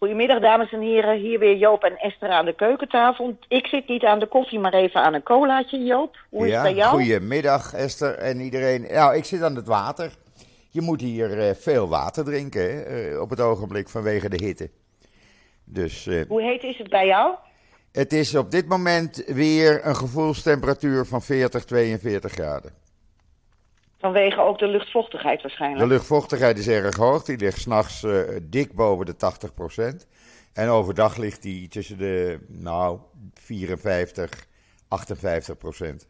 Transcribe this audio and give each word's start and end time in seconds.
Goedemiddag, 0.00 0.40
dames 0.40 0.72
en 0.72 0.80
heren. 0.80 1.18
Hier 1.18 1.38
weer 1.38 1.56
Joop 1.56 1.84
en 1.84 1.96
Esther 1.96 2.28
aan 2.28 2.44
de 2.44 2.54
keukentafel. 2.54 3.36
Ik 3.48 3.66
zit 3.66 3.88
niet 3.88 4.04
aan 4.04 4.18
de 4.18 4.26
koffie, 4.26 4.58
maar 4.58 4.72
even 4.72 5.02
aan 5.02 5.14
een 5.14 5.22
colaatje, 5.22 5.78
Joop. 5.78 6.16
Hoe 6.30 6.44
is 6.44 6.50
ja, 6.50 6.54
het 6.54 6.62
bij 6.62 6.74
jou? 6.74 6.90
Goedemiddag 6.90 7.74
Esther 7.74 8.14
en 8.14 8.40
iedereen. 8.40 8.86
Nou, 8.90 9.16
ik 9.16 9.24
zit 9.24 9.42
aan 9.42 9.56
het 9.56 9.66
water. 9.66 10.12
Je 10.70 10.80
moet 10.80 11.00
hier 11.00 11.38
eh, 11.38 11.54
veel 11.54 11.88
water 11.88 12.24
drinken 12.24 12.86
eh, 12.86 13.20
op 13.20 13.30
het 13.30 13.40
ogenblik 13.40 13.88
vanwege 13.88 14.28
de 14.28 14.44
hitte. 14.44 14.70
Dus 15.64 16.06
eh, 16.06 16.20
Hoe 16.28 16.42
heet 16.42 16.62
is 16.62 16.78
het 16.78 16.88
bij 16.88 17.06
jou? 17.06 17.34
het 17.92 18.12
is 18.12 18.34
op 18.34 18.50
dit 18.50 18.68
moment 18.68 19.24
weer 19.26 19.86
een 19.86 19.96
gevoelstemperatuur 19.96 21.06
van 21.06 21.22
40, 21.22 21.64
42 21.64 22.32
graden. 22.32 22.72
Vanwege 24.00 24.40
ook 24.40 24.58
de 24.58 24.66
luchtvochtigheid 24.66 25.42
waarschijnlijk. 25.42 25.80
De 25.80 25.94
luchtvochtigheid 25.94 26.58
is 26.58 26.68
erg 26.68 26.96
hoog. 26.96 27.24
Die 27.24 27.38
ligt 27.38 27.60
s'nachts 27.60 28.02
eh 28.02 28.20
dik 28.42 28.74
boven 28.74 29.06
de 29.06 29.14
80% 29.14 30.06
En 30.52 30.68
overdag 30.68 31.16
ligt 31.16 31.42
die 31.42 31.68
tussen 31.68 31.98
de, 31.98 32.38
nou, 32.48 32.98
54, 33.34 34.30
58% 34.88 36.08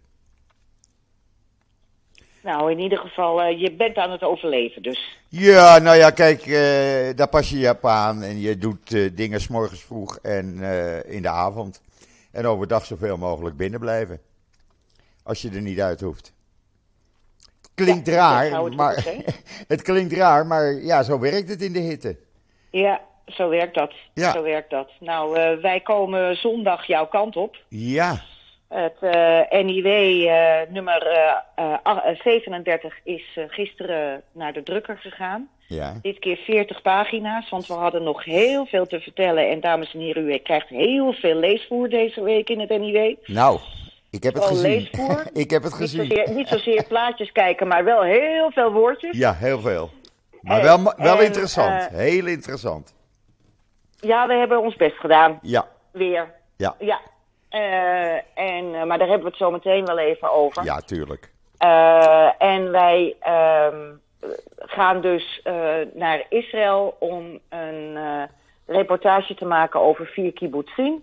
Nou, 2.43 2.71
in 2.71 2.79
ieder 2.79 2.99
geval, 2.99 3.43
eh, 3.43 3.61
je 3.61 3.73
bent 3.73 3.97
aan 3.97 4.11
het 4.11 4.23
overleven 4.23 4.83
dus. 4.83 5.19
Ja, 5.29 5.79
nou 5.79 5.97
ja, 5.97 6.11
kijk, 6.11 6.41
eh, 6.41 7.17
daar 7.17 7.29
pas 7.29 7.51
je 7.51 7.59
je 7.59 7.71
op 7.71 7.87
aan 7.87 8.23
en 8.23 8.41
je 8.41 8.59
doet 8.59 9.17
dingen 9.17 9.41
's 9.41 9.49
morgens 9.49 9.83
vroeg 9.85 10.19
en 10.23 10.45
in 11.07 11.23
de 11.23 11.29
avond. 11.29 11.83
En 12.33 12.47
overdag 12.47 12.85
zoveel 12.85 13.17
mogelijk 13.17 13.57
binnen 13.57 13.81
blijven. 13.81 14.21
Als 15.23 15.43
je 15.43 15.51
er 15.51 15.63
niet 15.63 15.81
uit 15.81 16.01
hoeft. 16.01 16.33
Klinkt 17.85 18.07
Ja, 18.07 18.15
raar, 18.15 18.65
het 18.65 18.77
maar 18.77 19.05
het 19.69 19.83
klinkt 19.83 20.13
raar, 20.13 20.47
maar 20.47 20.73
ja, 20.73 21.03
zo 21.03 21.19
werkt 21.19 21.49
het 21.49 21.63
in 21.63 21.73
de 21.73 21.79
hitte. 21.79 22.17
Ja, 22.71 23.01
zo 23.27 23.49
werkt 23.49 23.75
dat. 23.75 23.93
Ja. 24.15 24.33
Zo 24.33 24.43
werkt 24.43 24.71
dat. 24.71 24.91
Nou, 25.01 25.37
eh, 25.39 25.57
wij 25.63 25.81
komen 25.81 26.37
zondag 26.37 26.85
jouw 26.87 27.07
kant 27.07 27.37
op. 27.37 27.57
Ja, 27.69 28.23
Het 28.69 28.97
eh, 29.01 29.63
NIW 29.65 29.87
eh, 30.27 30.59
nummer 30.69 31.07
eh, 31.07 31.33
eh, 31.55 31.79
ach- 31.83 32.03
eh, 32.05 32.21
37 32.21 32.95
is 33.05 33.39
gisteren 33.49 34.23
naar 34.33 34.53
de 34.53 34.63
drukker 34.63 34.97
gegaan. 34.97 35.49
ja. 35.67 35.95
Dit 36.03 36.19
keer 36.19 36.37
40 36.37 36.83
pagina's, 36.83 37.49
want 37.51 37.67
we 37.67 37.73
hadden 37.73 38.03
nog 38.03 38.25
heel 38.25 38.67
veel 38.67 38.87
te 38.87 39.01
vertellen. 39.01 39.51
En 39.51 39.61
dames 39.61 39.93
en 39.95 40.01
heren, 40.01 40.29
u 40.31 40.37
krijgt 40.39 40.69
heel 40.69 41.13
veel 41.13 41.35
leesvoer 41.35 41.89
deze 41.89 42.23
week 42.23 42.49
in 42.51 42.61
het 42.61 42.69
NIW. 42.69 43.15
Nou, 43.27 43.59
ik 44.11 44.23
heb 44.23 44.35
het 44.35 44.43
Oh, 44.43 44.49
gezien. 44.49 44.71
leesvoer? 44.71 45.23
ik 45.33 45.51
heb 45.51 45.63
het 45.63 45.73
Niet 45.73 45.81
gezien. 45.81 46.07
zozeer, 46.07 46.31
niet 46.35 46.49
zozeer 46.49 46.85
plaatjes 46.87 47.33
kijken, 47.33 47.69
maar 47.69 47.85
wel 47.85 48.03
heel 48.03 48.51
veel 48.51 48.73
woordjes. 48.73 49.17
Ja, 49.17 49.35
heel 49.35 49.61
veel. 49.61 49.91
Maar 50.41 50.59
En- 50.59 50.65
wel, 50.65 50.95
wel 50.97 51.19
en, 51.19 51.25
interessant. 51.25 51.87
eh, 51.91 51.99
heel 51.99 52.27
interessant. 52.27 52.95
Ja, 53.97 54.27
we 54.27 54.35
hebben 54.35 54.61
ons 54.61 54.77
best 54.77 54.97
gedaan. 54.97 55.39
Ja, 55.43 55.69
Weer. 55.93 56.35
ja, 56.57 56.75
Ja. 56.79 57.01
Eh, 57.49 58.13
en, 58.35 58.75
eh, 58.75 58.83
maar 58.85 58.99
daar 58.99 59.09
hebben 59.09 59.21
we 59.25 59.29
het 59.29 59.37
zo 59.37 59.51
meteen 59.51 59.85
wel 59.85 59.99
even 59.99 60.33
over. 60.33 60.65
ja, 60.65 60.81
tuurlijk. 60.81 61.31
En 62.39 62.71
wij 62.71 63.17
ehm, 63.21 63.93
gaan 64.59 65.01
dus 65.01 65.43
naar 65.95 66.25
Israël 66.29 66.97
om 66.99 67.39
een 67.49 67.99
reportage 68.67 69.35
te 69.35 69.45
maken 69.45 69.81
over 69.81 70.07
vier 70.07 70.33
kibbutzim. 70.33 71.03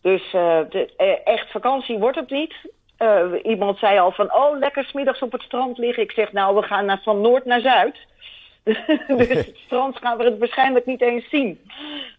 Dus 0.00 0.22
eh, 0.32 0.58
de, 0.70 0.92
eh, 0.96 1.32
echt 1.32 1.50
vakantie 1.50 1.98
wordt 1.98 2.16
het 2.16 2.30
niet. 2.30 2.54
Eh, 2.96 3.24
iemand 3.42 3.78
zei 3.78 3.98
al 3.98 4.12
van, 4.12 4.34
oh, 4.34 4.58
lekker 4.58 4.84
smiddags 4.84 5.22
op 5.22 5.32
het 5.32 5.42
strand 5.42 5.78
liggen. 5.78 6.02
Ik 6.02 6.10
zeg, 6.10 6.32
nou, 6.32 6.54
we 6.56 6.62
gaan 6.62 6.84
naar, 6.84 7.00
van 7.02 7.20
noord 7.20 7.44
naar 7.44 7.60
zuid. 7.60 7.96
dus 9.18 9.28
het 9.28 9.56
strand 9.64 9.98
gaan 9.98 10.16
we 10.16 10.24
het 10.24 10.38
waarschijnlijk 10.38 10.86
niet 10.86 11.00
eens 11.00 11.28
zien. 11.28 11.60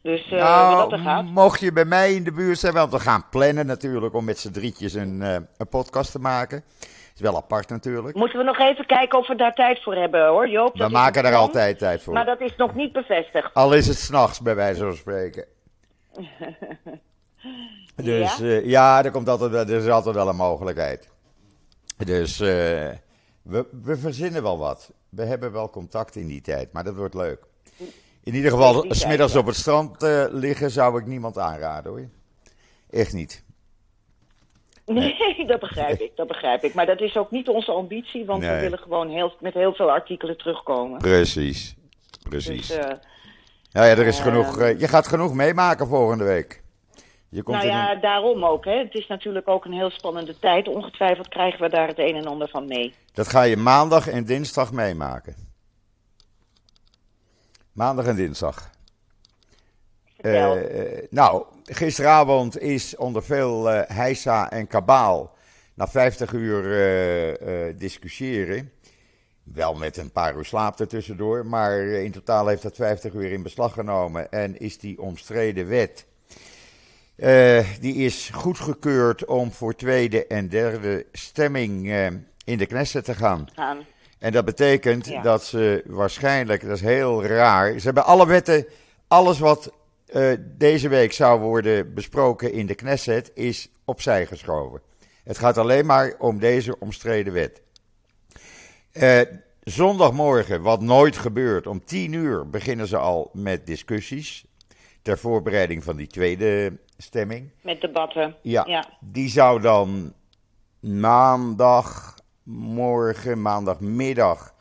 Dus 0.02 0.32
eh 0.32 0.68
hoe 0.68 0.78
dat 0.78 0.92
er 0.92 0.98
gaat. 0.98 1.24
Nou, 1.24 1.34
mocht 1.34 1.60
je 1.60 1.74
bij 1.74 1.86
mij 1.86 2.14
in 2.14 2.24
de 2.24 2.32
buurt 2.32 2.60
zijn, 2.60 2.74
want 2.74 2.92
we 2.92 3.00
gaan 3.00 3.30
plannen 3.30 3.66
natuurlijk 3.66 4.14
om 4.14 4.26
met 4.26 4.40
z'n 4.40 4.52
drietjes 4.52 4.94
een, 4.94 5.22
een 5.58 5.70
podcast 5.70 6.12
te 6.12 6.20
maken. 6.20 6.64
Is 7.16 7.22
wel 7.22 7.36
apart 7.36 7.70
natuurlijk. 7.70 8.16
Moeten 8.16 8.38
we 8.38 8.44
nog 8.44 8.60
even 8.60 8.86
kijken 8.86 9.20
of 9.20 9.28
we 9.28 9.36
daar 9.36 9.54
tijd 9.54 9.84
voor 9.84 9.96
hebben, 9.96 10.28
hoor, 10.28 10.50
Joop. 10.50 10.78
We 10.78 10.90
maken 10.90 11.22
plan, 11.22 11.34
altijd 11.34 11.80
tijd 11.80 12.04
voor. 12.04 12.14
Maar 12.14 12.26
dat 12.26 12.42
is 12.42 12.56
nog 12.58 12.76
niet 12.76 12.92
bevestigd. 12.92 13.54
Al 13.54 13.74
is 13.74 13.88
het 13.88 13.98
s'nachts, 13.98 14.42
bij 14.42 14.56
wijze 14.56 14.84
van 14.84 14.96
spreken. 14.96 15.46
Dus 17.96 18.38
Ja? 18.38 18.46
ja, 18.46 18.62
ja 18.64 19.04
er, 19.04 19.12
komt 19.12 19.30
altijd, 19.30 19.70
er 19.70 19.78
is 19.78 19.88
altijd 19.88 20.16
wel 20.16 20.28
een 20.28 20.36
mogelijkheid. 20.36 21.10
Dus 21.98 22.40
eh, 22.40 22.48
we, 23.42 23.68
we 23.84 23.98
verzinnen 23.98 24.44
wel 24.44 24.58
wat. 24.58 24.92
We 25.10 25.24
hebben 25.24 25.52
wel 25.52 25.70
contact 25.70 26.16
in 26.16 26.28
die 26.28 26.42
tijd, 26.42 26.72
maar 26.72 26.84
dat 26.84 26.96
wordt 26.96 27.14
leuk. 27.14 27.40
In 28.24 28.36
ieder 28.36 28.52
geval, 28.52 28.86
smiddags 28.90 29.36
op 29.36 29.46
het 29.46 29.56
strand 29.56 30.04
eh, 30.04 30.26
liggen 30.30 30.72
zou 30.72 31.00
ik 31.00 31.06
niemand 31.06 31.38
aanraden 31.38 31.92
hoor. 31.92 32.10
Echt 32.90 33.14
niet. 33.14 33.44
Nee, 34.90 35.46
dat 35.48 35.60
begrijp 35.60 36.00
ik, 36.00 36.12
dat 36.16 36.28
begrijp 36.28 36.64
ik. 36.64 36.74
Maar 36.74 36.86
dat 36.86 37.02
is 37.02 37.18
ook 37.18 37.32
niet 37.32 37.48
onze 37.48 37.72
ambitie, 37.72 38.26
want 38.26 38.44
we 38.44 38.60
willen 38.60 38.80
gewoon 38.80 39.10
heel, 39.10 39.34
met 39.40 39.54
heel 39.54 39.74
veel 39.74 39.92
artikelen 39.92 40.38
terugkomen. 40.38 40.98
Precies. 40.98 41.76
Precies. 42.30 42.68
Dus, 42.68 42.78
eh, 42.78 42.86
nou 43.72 43.88
ja, 43.88 43.92
er 43.92 44.06
is 44.06 44.18
eh, 44.18 44.24
genoeg, 44.24 44.60
eh, 44.60 44.80
je 44.80 44.88
gaat 44.88 45.08
genoeg 45.08 45.34
meemaken 45.34 45.88
volgende 45.88 46.24
week. 46.24 46.59
Je 47.30 47.44
komt 47.44 47.58
nou 47.58 47.70
ja, 47.70 47.92
een- 47.92 48.02
daarom 48.02 48.46
ook. 48.46 48.66
Hè. 48.66 48.78
Het 48.78 48.94
is 48.94 49.08
natuurlijk 49.08 49.48
ook 49.48 49.66
een 49.66 49.74
heel 49.74 49.90
spannende 49.90 50.40
tijd. 50.40 50.68
Ongetwijfeld 50.68 51.28
krijgen 51.28 51.62
we 51.62 51.70
daar 51.70 51.88
het 51.88 52.00
een 52.00 52.16
en 52.16 52.26
ander 52.28 52.50
van 52.50 52.68
mee. 52.68 52.94
Dat 53.14 53.28
ga 53.28 53.42
je 53.42 53.58
maandag 53.58 54.08
en 54.08 54.24
dinsdag 54.24 54.72
meemaken. 54.72 55.36
Maandag 57.72 58.06
en 58.06 58.16
dinsdag. 58.16 58.70
Vertel. 60.22 60.56
Eh, 60.58 61.08
nou, 61.10 61.46
gisteravond 61.64 62.60
is 62.60 62.96
onder 62.96 63.24
veel 63.24 63.70
eh 63.72 63.96
heisa 63.96 64.52
en 64.52 64.68
kabaal 64.68 65.36
na 65.74 65.88
50 65.88 66.32
uur 66.34 66.66
eh, 66.66 67.68
eh, 67.70 67.78
discussiëren. 67.78 68.72
Wel 69.44 69.74
met 69.74 69.98
een 69.98 70.12
paar 70.12 70.36
uur 70.36 70.46
slaap 70.46 70.80
ertussendoor, 70.80 71.46
maar 71.46 71.72
eh, 71.80 72.04
in 72.04 72.12
totaal 72.12 72.48
heeft 72.48 72.62
dat 72.62 72.76
50 72.76 73.14
uur 73.14 73.32
in 73.32 73.44
beslag 73.44 73.74
genomen 73.74 74.32
en 74.32 74.60
is 74.60 74.78
die 74.80 75.02
omstreden 75.02 75.68
wet. 75.68 76.06
Eh, 77.20 77.66
die 77.80 77.96
is 77.96 78.30
goedgekeurd 78.34 79.26
om 79.26 79.52
voor 79.52 79.76
tweede 79.76 80.28
en 80.28 80.50
derde 80.50 81.06
stemming 81.12 81.90
eh, 81.90 82.06
in 82.44 82.58
de 82.58 82.66
Knesset 82.66 83.06
te 83.06 83.16
gaan. 83.16 83.48
gaan. 83.56 83.86
En 84.20 84.32
dat 84.32 84.46
betekent 84.46 85.06
Ja. 85.06 85.22
dat 85.22 85.44
ze 85.44 85.84
waarschijnlijk, 85.86 86.62
dat 86.62 86.76
is 86.76 86.82
heel 86.82 87.26
raar, 87.26 87.80
ze 87.80 87.86
hebben 87.86 88.06
alle 88.06 88.28
wetten, 88.28 88.66
alles 89.08 89.40
wat 89.40 89.72
eh, 90.06 90.32
deze 90.58 90.88
week 90.88 91.14
zou 91.14 91.40
worden 91.40 91.94
besproken 91.94 92.54
in 92.54 92.66
de 92.66 92.76
Knesset, 92.76 93.32
is 93.34 93.70
opzij 93.86 94.26
geschoven. 94.26 94.82
Het 95.24 95.38
gaat 95.38 95.58
alleen 95.58 95.86
maar 95.86 96.14
om 96.20 96.40
deze 96.40 96.80
omstreden 96.80 97.34
wet. 97.34 97.62
Zondagmorgen, 99.64 100.62
wat 100.62 100.82
nooit 100.82 101.18
gebeurt, 101.18 101.68
om 101.68 101.86
10 101.86 102.14
uur 102.14 102.50
beginnen 102.50 102.88
ze 102.88 102.98
al 102.98 103.30
met 103.34 103.66
discussies 103.68 104.46
ter 105.02 105.18
voorbereiding 105.18 105.84
van 105.84 105.96
die 105.96 106.08
tweede 106.08 106.78
stemming. 107.04 107.50
Met 107.62 107.82
debatten. 107.82 108.36
Ja, 108.42 108.64
Ja. 108.68 108.86
die 109.00 109.30
zou 109.30 109.62
dan 109.62 110.14
maandagmorgen, 110.80 113.42
maandagmiddag 113.42 114.54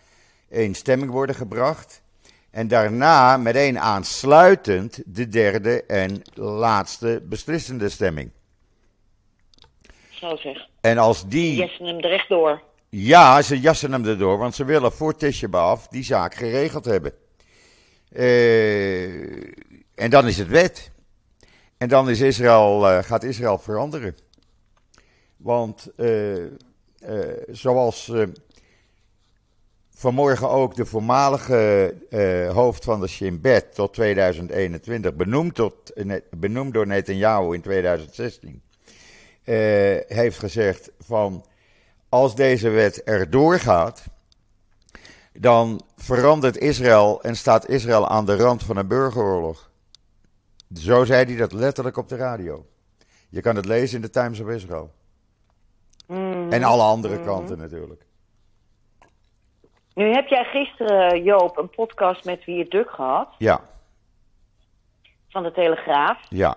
in 0.48 0.74
stemming 0.74 1.10
worden 1.10 1.34
gebracht. 1.34 2.02
En 2.50 2.68
daarna 2.68 3.36
meteen 3.36 3.78
aansluitend 3.78 5.02
de 5.06 5.28
derde 5.28 5.84
en 5.84 6.22
laatste 6.34 7.22
beslissende 7.28 7.88
stemming. 7.88 8.30
Zo 10.10 10.36
zeg. 10.36 10.66
En 10.80 10.98
als 10.98 11.26
die... 11.28 11.56
Jessen 11.56 11.86
hem 11.86 11.98
er 11.98 12.12
echt 12.12 12.28
door. 12.28 12.62
Ja, 12.88 13.42
ze 13.42 13.60
jassen 13.60 13.92
hem 13.92 14.04
erdoor, 14.04 14.38
want 14.38 14.54
ze 14.54 14.64
willen 14.64 14.92
voor 14.92 15.16
Tisha 15.16 15.48
B'Av 15.48 15.86
die 15.86 16.04
zaak 16.04 16.34
geregeld 16.34 16.84
hebben. 16.84 17.12
Eh, 18.12 19.32
en 19.94 20.10
dan 20.10 20.26
is 20.26 20.38
het 20.38 20.48
wet. 20.48 20.90
En 21.78 21.88
dan 21.88 22.10
is 22.10 22.20
Israël, 22.20 22.88
eh, 22.88 23.02
gaat 23.02 23.22
Israël 23.22 23.58
veranderen. 23.58 24.16
Want 25.36 25.92
eh, 25.96 26.44
eh, 26.44 26.50
zoals 27.50 28.12
vanmorgen 29.94 30.48
ook 30.48 30.74
de 30.74 30.86
voormalige 30.86 31.94
hoofd 32.52 32.84
van 32.84 33.00
de 33.00 33.06
Shin 33.06 33.40
Bet 33.40 33.74
tot 33.74 33.94
2021, 33.94 35.14
benoemd, 35.14 35.54
tot, 35.54 35.92
benoemd 36.30 36.74
door 36.74 36.86
Netanyahu 36.86 37.54
in 37.54 37.60
2016, 37.60 38.62
eh, 39.48 39.96
heeft 40.06 40.38
gezegd 40.38 40.90
van 40.98 41.44
als 42.08 42.34
deze 42.34 42.68
wet 42.68 43.02
erdoor 43.02 43.58
gaat, 43.58 44.04
dan 45.32 45.82
verandert 45.96 46.58
Israël 46.58 47.22
en 47.22 47.36
staat 47.36 47.68
Israël 47.68 48.08
aan 48.08 48.26
de 48.26 48.36
rand 48.36 48.62
van 48.62 48.76
een 48.76 48.86
burgeroorlog. 48.86 49.67
Zo 50.74 51.04
zei 51.04 51.24
hij 51.24 51.36
dat 51.36 51.52
letterlijk 51.52 51.96
op 51.96 52.08
de 52.08 52.16
radio. 52.16 52.66
Je 53.28 53.40
kan 53.40 53.56
het 53.56 53.66
lezen 53.66 53.96
in 53.96 54.02
de 54.02 54.10
Times 54.10 54.40
of 54.40 54.48
Israel. 54.48 54.90
Mhm. 56.06 56.52
En 56.52 56.62
alle 56.62 56.82
andere 56.82 57.20
kanten 57.20 57.58
natuurlijk. 57.58 58.06
Nu 59.94 60.12
heb 60.12 60.26
jij 60.26 60.44
gisteren, 60.44 61.22
Joop, 61.22 61.56
een 61.56 61.70
podcast 61.70 62.24
met 62.24 62.44
Wie 62.44 62.58
het 62.58 62.70
Duk 62.70 62.90
gehad. 62.90 63.34
Ja, 63.38 63.60
van 65.28 65.42
de 65.42 65.52
Telegraaf. 65.52 66.18
Ja. 66.28 66.56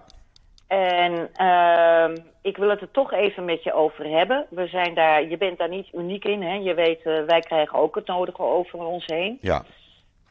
En 0.67 1.29
uh, 1.41 2.23
ik 2.41 2.57
wil 2.57 2.69
het 2.69 2.81
er 2.81 2.91
toch 2.91 3.11
even 3.11 3.45
met 3.45 3.63
je 3.63 3.73
over 3.73 4.05
hebben. 4.05 4.45
We 4.49 4.67
zijn 4.67 4.93
daar, 4.93 5.29
je 5.29 5.37
bent 5.37 5.57
daar 5.57 5.69
niet 5.69 5.93
uniek 5.93 6.25
in. 6.25 6.41
Hè? 6.41 6.53
Je 6.53 6.73
weet, 6.73 7.05
uh, 7.05 7.23
wij 7.25 7.39
krijgen 7.39 7.79
ook 7.79 7.95
het 7.95 8.07
nodige 8.07 8.41
over 8.41 8.79
ons 8.79 9.05
heen. 9.05 9.37
Ja. 9.41 9.63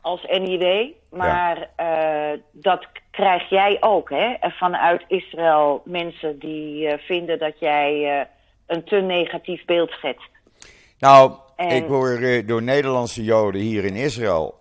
Als 0.00 0.22
NIW. 0.22 0.92
Maar 1.10 1.68
ja. 1.76 2.32
uh, 2.32 2.38
dat 2.52 2.86
krijg 3.10 3.48
jij 3.48 3.76
ook. 3.80 4.10
Hè? 4.10 4.34
Vanuit 4.40 5.04
Israël 5.08 5.82
mensen 5.84 6.38
die 6.38 6.86
uh, 6.86 6.92
vinden 6.98 7.38
dat 7.38 7.58
jij 7.58 8.26
een 8.66 8.84
te 8.84 8.96
negatief 8.96 9.64
beeld 9.64 9.90
schetst. 9.90 10.30
Nou, 10.98 11.32
en... 11.56 11.68
ik 11.68 11.86
word 11.86 12.48
door 12.48 12.62
Nederlandse 12.62 13.24
Joden 13.24 13.60
hier 13.60 13.84
in 13.84 13.94
Israël 13.94 14.58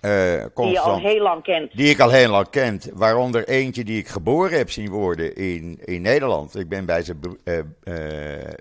die 0.00 0.70
je 0.70 0.80
al 0.80 0.98
heel 0.98 1.22
lang 1.22 1.42
kent. 1.42 1.76
Die 1.76 1.90
ik 1.90 2.00
al 2.00 2.10
heel 2.10 2.30
lang 2.30 2.50
kent. 2.50 2.90
Waaronder 2.94 3.48
eentje 3.48 3.84
die 3.84 3.98
ik 3.98 4.08
geboren 4.08 4.58
heb 4.58 4.70
zien 4.70 4.90
worden 4.90 5.36
in, 5.36 5.78
in 5.84 6.02
Nederland. 6.02 6.58
Ik 6.58 6.68
ben 6.68 6.86
bij 6.86 7.02
zijn 7.02 7.18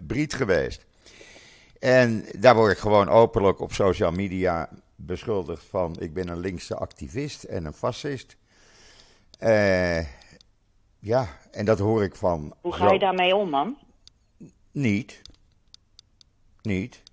Briet 0.07 0.33
geweest. 0.33 0.85
En 1.79 2.25
daar 2.39 2.55
word 2.55 2.71
ik 2.71 2.77
gewoon 2.77 3.09
openlijk 3.09 3.61
op 3.61 3.71
social 3.71 4.11
media 4.11 4.69
beschuldigd 4.97 5.63
van... 5.63 5.95
ik 5.99 6.13
ben 6.13 6.27
een 6.27 6.39
linkse 6.39 6.75
activist 6.75 7.43
en 7.43 7.65
een 7.65 7.73
fascist. 7.73 8.37
ja, 10.99 11.27
en 11.51 11.65
dat 11.65 11.79
hoor 11.79 12.03
ik 12.03 12.15
van... 12.15 12.53
Hoe 12.61 12.73
ga 12.73 12.91
je 12.91 12.99
daarmee 12.99 13.35
om, 13.35 13.49
man? 13.49 13.77
Niet. 14.71 15.21
Niet. 16.61 17.03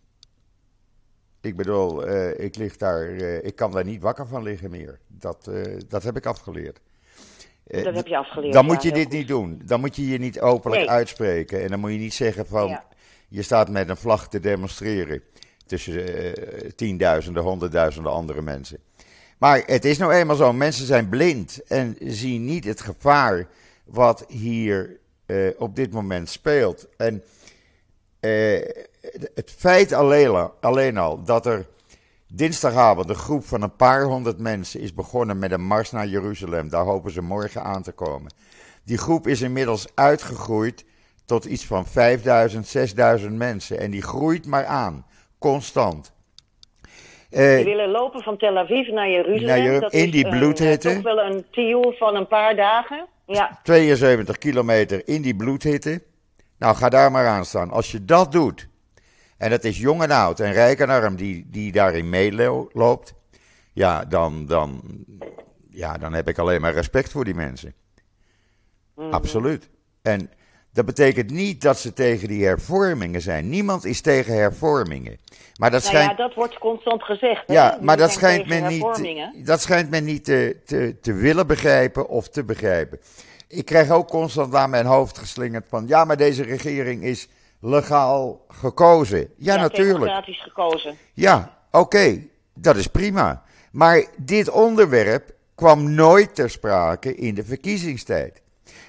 Ik 1.45 1.57
bedoel, 1.57 2.09
uh, 2.09 2.39
ik, 2.39 2.57
lig 2.57 2.77
daar, 2.77 3.09
uh, 3.09 3.45
ik 3.45 3.57
kan 3.57 3.71
daar 3.71 3.85
niet 3.85 4.03
wakker 4.03 4.27
van 4.27 4.43
liggen 4.43 4.71
meer. 4.71 4.99
Dat, 5.07 5.47
uh, 5.51 5.81
dat 5.89 6.03
heb 6.03 6.17
ik 6.17 6.27
afgeleerd. 6.27 6.81
dat 7.65 7.95
heb 7.95 8.07
je 8.07 8.17
afgeleerd. 8.17 8.53
Dan 8.53 8.65
moet 8.65 8.83
je 8.83 8.93
dit 8.93 9.05
goed. 9.05 9.13
niet 9.13 9.29
doen. 9.29 9.63
Dan 9.65 9.81
moet 9.81 9.97
je 9.97 10.07
je 10.07 10.19
niet 10.19 10.41
openlijk 10.41 10.83
nee. 10.83 10.91
uitspreken. 10.91 11.63
En 11.63 11.69
dan 11.69 11.81
moet 11.81 11.93
je 11.93 11.99
niet 11.99 12.15
zeggen 12.15 12.47
van, 12.47 12.69
ja. 12.69 12.85
je 13.29 13.43
staat 13.43 13.71
met 13.71 13.89
een 13.89 13.97
vlag 13.97 14.29
te 14.29 14.41
demonstreren. 14.41 15.23
Tussen 15.67 16.05
tienduizenden, 16.77 17.43
honderdduizenden 17.43 18.13
andere 18.13 18.43
mensen. 18.43 18.79
Maar 19.39 19.63
het 19.67 19.85
is 19.85 19.99
nou 19.99 20.13
eenmaal 20.13 20.37
zo, 20.37 20.53
mensen 20.53 20.87
zijn 20.87 21.09
blind 21.09 21.63
en 21.63 21.97
zien 22.01 22.45
niet 22.45 22.65
het 22.65 22.81
gevaar 22.81 23.47
wat 23.85 24.25
hier 24.29 24.99
op 25.59 25.77
dit 25.77 25.93
moment 25.93 26.29
speelt. 26.29 26.87
En 26.97 27.23
het 29.35 29.51
feit 29.57 29.93
alleen, 29.93 30.51
alleen 30.61 30.97
al 30.97 31.23
dat 31.23 31.47
er 31.47 31.67
dinsdagavond 32.29 33.09
een 33.09 33.15
groep 33.15 33.45
van 33.45 33.63
een 33.63 33.77
paar 33.77 34.05
honderd 34.05 34.39
mensen 34.39 34.81
is 34.81 34.95
begonnen 34.95 35.39
met 35.39 35.53
een 35.53 35.67
mars 35.67 35.91
naar 35.91 36.07
Jeruzalem. 36.07 36.69
Daar 36.69 36.85
hopen 36.85 37.11
ze 37.11 37.23
morgen 37.23 37.63
aan 37.63 37.83
te 37.83 37.93
komen. 37.93 38.33
Die 38.85 38.99
groep 38.99 39.27
is 39.27 39.41
inmiddels 39.41 39.87
uitgegroeid 39.95 40.85
tot 41.25 41.45
iets 41.45 41.67
van 41.67 41.87
5000, 41.87 42.67
6000 42.67 43.37
mensen. 43.37 43.79
En 43.79 43.91
die 43.91 44.03
groeit 44.03 44.47
maar 44.47 44.65
aan, 44.65 45.07
constant. 45.51 46.13
Uh, 47.31 47.57
die 47.57 47.65
willen 47.65 47.91
lopen 47.91 48.23
van 48.23 48.37
Tel 48.37 48.59
Aviv 48.59 48.89
naar 48.89 49.11
Jeruzalem. 49.11 49.65
Naar 49.65 49.81
dat 49.81 49.93
in 49.93 50.11
die 50.11 50.29
bloedhitte. 50.29 50.95
toch 50.95 51.03
wel 51.03 51.19
een 51.19 51.45
tioel 51.51 51.93
van 51.93 52.15
een 52.15 52.27
paar 52.27 52.57
dagen. 52.57 53.07
Ja. 53.27 53.61
72 53.63 54.39
kilometer 54.39 55.09
in 55.09 55.23
die 55.23 55.37
bloedhitte. 55.37 56.03
Nou, 56.59 56.77
ga 56.77 56.89
daar 56.89 57.11
maar 57.11 57.27
aan 57.27 57.45
staan. 57.45 57.71
Als 57.71 57.91
je 57.91 58.05
dat 58.05 58.33
doet, 58.33 58.69
en 59.39 59.51
het 59.51 59.65
is 59.65 59.79
jong 59.79 60.03
en 60.03 60.11
oud 60.11 60.41
en 60.41 60.53
rijk 60.53 60.79
en 60.79 60.89
arm 60.89 61.17
die, 61.17 61.47
die 61.51 61.73
daarin 61.73 62.09
meeloopt, 62.09 63.15
ja 63.73 64.05
dan, 64.05 64.47
dan, 64.47 64.83
ja, 65.71 65.99
dan 65.99 66.13
heb 66.13 66.29
ik 66.29 66.39
alleen 66.39 66.61
maar 66.61 66.75
respect 66.75 67.11
voor 67.11 67.25
die 67.25 67.35
mensen. 67.35 67.75
Mm. 68.95 69.13
Absoluut. 69.13 69.71
En 70.03 70.31
dat 70.75 70.85
betekent 70.85 71.31
niet 71.31 71.63
dat 71.63 71.79
ze 71.79 71.93
tegen 71.93 72.29
die 72.29 72.45
hervormingen 72.45 73.21
zijn. 73.21 73.49
Niemand 73.49 73.85
is 73.85 74.01
tegen 74.01 74.35
hervormingen. 74.35 75.19
Maar 75.57 75.71
dat, 75.71 75.83
nou 75.83 75.95
schijnt... 75.95 76.11
ja, 76.11 76.17
dat 76.17 76.35
wordt 76.35 76.59
constant 76.59 77.03
gezegd. 77.03 77.43
Ja, 77.47 77.79
maar 77.81 77.97
dat 77.97 78.11
schijnt, 78.11 78.47
men 78.47 78.67
niet, 78.67 79.47
dat 79.47 79.61
schijnt 79.61 79.91
men 79.91 80.05
niet 80.05 80.25
te, 80.25 80.57
te, 80.65 80.97
te 81.01 81.13
willen 81.13 81.47
begrijpen 81.47 82.09
of 82.09 82.29
te 82.29 82.45
begrijpen. 82.45 83.01
Ik 83.49 83.65
krijg 83.65 83.91
ook 83.91 84.09
constant 84.09 84.55
aan 84.55 84.71
mijn 84.71 84.87
hoofd 84.87 85.19
geslingerd 85.19 85.65
van... 85.69 85.87
ja, 85.87 86.05
maar 86.05 86.17
deze 86.17 86.43
regering 86.43 87.03
is 87.03 87.29
legaal 87.61 88.45
gekozen. 88.49 89.19
Ja, 89.19 89.55
ja 89.55 89.61
natuurlijk. 89.61 89.99
Democratisch 89.99 90.43
gekozen. 90.43 90.97
Ja, 91.13 91.59
oké, 91.71 91.79
okay, 91.79 92.29
dat 92.55 92.77
is 92.77 92.87
prima. 92.87 93.43
Maar 93.73 94.05
dit 94.17 94.51
onderwerp 94.51 95.35
kwam 95.55 95.95
nooit 95.95 96.35
ter 96.35 96.51
sprake 96.51 97.15
in 97.15 97.35
de 97.35 97.45
verkiezingstijd. 97.45 98.43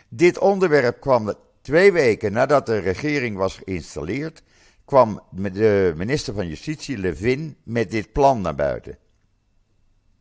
Dit 0.10 0.38
onderwerp 0.38 1.00
kwam 1.00 1.34
twee 1.66 1.92
weken 1.92 2.34
nadat 2.34 2.66
de 2.66 2.78
regering 2.78 3.38
was 3.38 3.56
geïnstalleerd, 3.56 4.44
kwam 4.86 5.22
de 5.32 5.94
minister 5.96 6.34
van 6.34 6.48
Justitie, 6.48 6.98
Levin, 6.98 7.58
met 7.64 7.92
dit 7.92 8.12
plan 8.12 8.42
naar 8.42 8.56
buiten. 8.56 8.98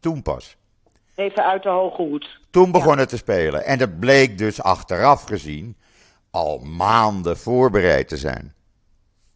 Toen 0.01 0.23
pas. 0.23 0.57
Even 1.15 1.45
uit 1.45 1.63
de 1.63 1.69
hoge 1.69 2.03
hoed. 2.03 2.41
Toen 2.51 2.71
begon 2.71 2.93
ja. 2.93 2.99
het 2.99 3.09
te 3.09 3.17
spelen. 3.17 3.65
En 3.65 3.79
dat 3.79 3.99
bleek 3.99 4.39
dus 4.39 4.63
achteraf 4.63 5.25
gezien 5.25 5.77
al 6.31 6.59
maanden 6.59 7.37
voorbereid 7.37 8.09
te 8.09 8.17
zijn. 8.17 8.55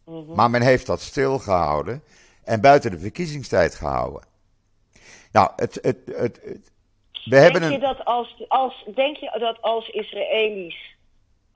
Mm 0.05 0.25
-hmm. 0.25 0.35
Maar 0.35 0.49
men 0.49 0.61
heeft 0.61 0.85
dat 0.85 1.01
stilgehouden 1.01 2.03
en 2.43 2.61
buiten 2.61 2.91
de 2.91 2.99
verkiezingstijd 2.99 3.75
gehouden. 3.75 4.23
Nou, 5.31 5.51
het, 5.55 5.79
het, 5.81 5.97
het, 6.05 6.39
het 6.43 6.71
we 7.23 7.29
denk 7.29 7.43
hebben 7.43 7.69
je 7.69 7.75
een... 7.75 7.81
dat 7.81 8.05
als, 8.05 8.43
als, 8.47 8.85
denk 8.95 9.17
je 9.17 9.35
dat 9.39 9.61
als 9.61 9.89
Israëli's 9.89 10.88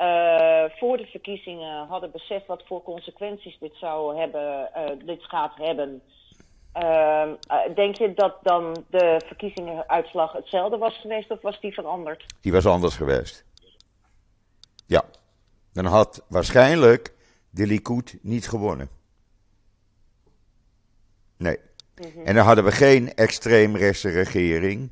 uh, 0.04 0.78
voor 0.78 0.98
de 0.98 1.06
verkiezingen 1.06 1.88
hadden 1.88 2.12
beseft 2.12 2.46
wat 2.46 2.64
voor 2.66 2.84
consequenties 2.84 3.58
dit 3.60 3.76
zou 3.76 4.18
hebben, 4.18 4.70
uh, 4.78 5.06
dit 5.06 5.24
gaat 5.24 5.58
hebben, 5.58 6.02
uh, 6.84 7.30
denk 7.76 7.96
je 7.96 8.14
dat 8.14 8.36
dan 8.42 8.86
de 8.90 9.22
verkiezingenuitslag 9.26 10.32
hetzelfde 10.32 10.78
was 10.78 11.00
geweest 11.00 11.32
of 11.32 11.42
was 11.42 11.60
die 11.60 11.74
veranderd? 11.74 12.26
Die 12.42 12.52
was 12.52 12.66
anders 12.66 12.96
geweest. 12.96 13.46
Ja 14.88 15.04
dan 15.74 15.86
had 15.86 16.24
waarschijnlijk 16.28 17.14
de 17.50 17.68
Likud 17.68 18.18
niet 18.22 18.48
gewonnen. 18.48 18.90
Nee. 21.38 21.58
Mm 21.96 22.12
-hmm. 22.14 22.26
En 22.26 22.36
dan 22.36 22.46
hadden 22.46 22.64
we 22.64 22.72
geen 22.72 23.14
extreemrechtse 23.14 24.10
regering, 24.10 24.92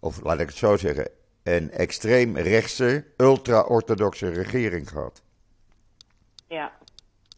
of 0.00 0.22
laat 0.22 0.40
ik 0.40 0.46
het 0.46 0.56
zo 0.56 0.76
zeggen, 0.76 1.08
een 1.42 1.70
extreemrechtse, 1.70 3.04
ultra-orthodoxe 3.16 4.28
regering 4.28 4.88
gehad. 4.88 5.22
Ja. 6.48 6.72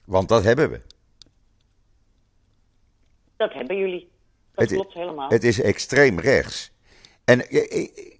Want 0.04 0.28
dat 0.28 0.44
hebben 0.44 0.70
we. 0.70 0.80
Dat 3.36 3.52
hebben 3.52 3.76
jullie. 3.76 4.10
Dat 4.54 4.64
het, 4.64 4.74
klopt 4.74 4.94
helemaal. 4.94 5.28
Het 5.28 5.44
is 5.44 5.60
extreem 5.60 6.20
rechts. 6.20 6.72
En 7.24 7.44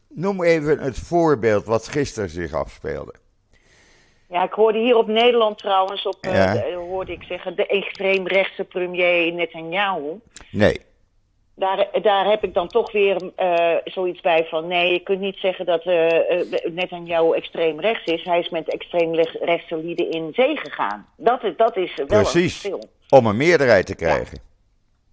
noem 0.08 0.42
even 0.42 0.78
het 0.78 0.98
voorbeeld 0.98 1.64
wat 1.64 1.88
gisteren 1.88 2.28
zich 2.28 2.52
afspeelde. 2.52 3.14
Ja, 4.28 4.44
ik 4.44 4.52
hoorde 4.52 4.78
hier 4.78 4.96
op 4.96 5.06
Nederland 5.06 5.58
trouwens, 5.58 6.06
op, 6.06 6.16
ja. 6.20 6.56
uh, 6.56 6.62
de, 6.62 6.74
hoorde 6.74 7.12
ik 7.12 7.22
zeggen, 7.22 7.56
de 7.56 7.66
extreemrechtse 7.66 8.64
premier 8.64 9.32
Netanyahu. 9.32 10.20
Nee. 10.50 10.80
Daar, 11.56 11.88
daar 12.02 12.30
heb 12.30 12.44
ik 12.44 12.54
dan 12.54 12.68
toch 12.68 12.92
weer 12.92 13.32
uh, 13.38 13.76
zoiets 13.84 14.20
bij 14.20 14.46
van, 14.50 14.66
nee, 14.66 14.92
je 14.92 15.00
kunt 15.00 15.20
niet 15.20 15.36
zeggen 15.36 15.66
dat 15.66 15.86
uh, 15.86 16.08
Netanyahu 16.64 17.34
extreem 17.34 17.80
rechts 17.80 18.04
is. 18.04 18.24
Hij 18.24 18.38
is 18.38 18.48
met 18.48 18.72
extreemrechtse 18.72 19.76
lieden 19.76 20.10
in 20.10 20.32
zee 20.32 20.56
gegaan. 20.56 21.06
Dat, 21.16 21.40
dat 21.56 21.76
is 21.76 21.94
wel 21.94 22.06
Precies, 22.06 22.34
een 22.34 22.70
verschil. 22.70 22.88
om 23.08 23.26
een 23.26 23.36
meerderheid 23.36 23.86
te 23.86 23.94
krijgen. 23.94 24.38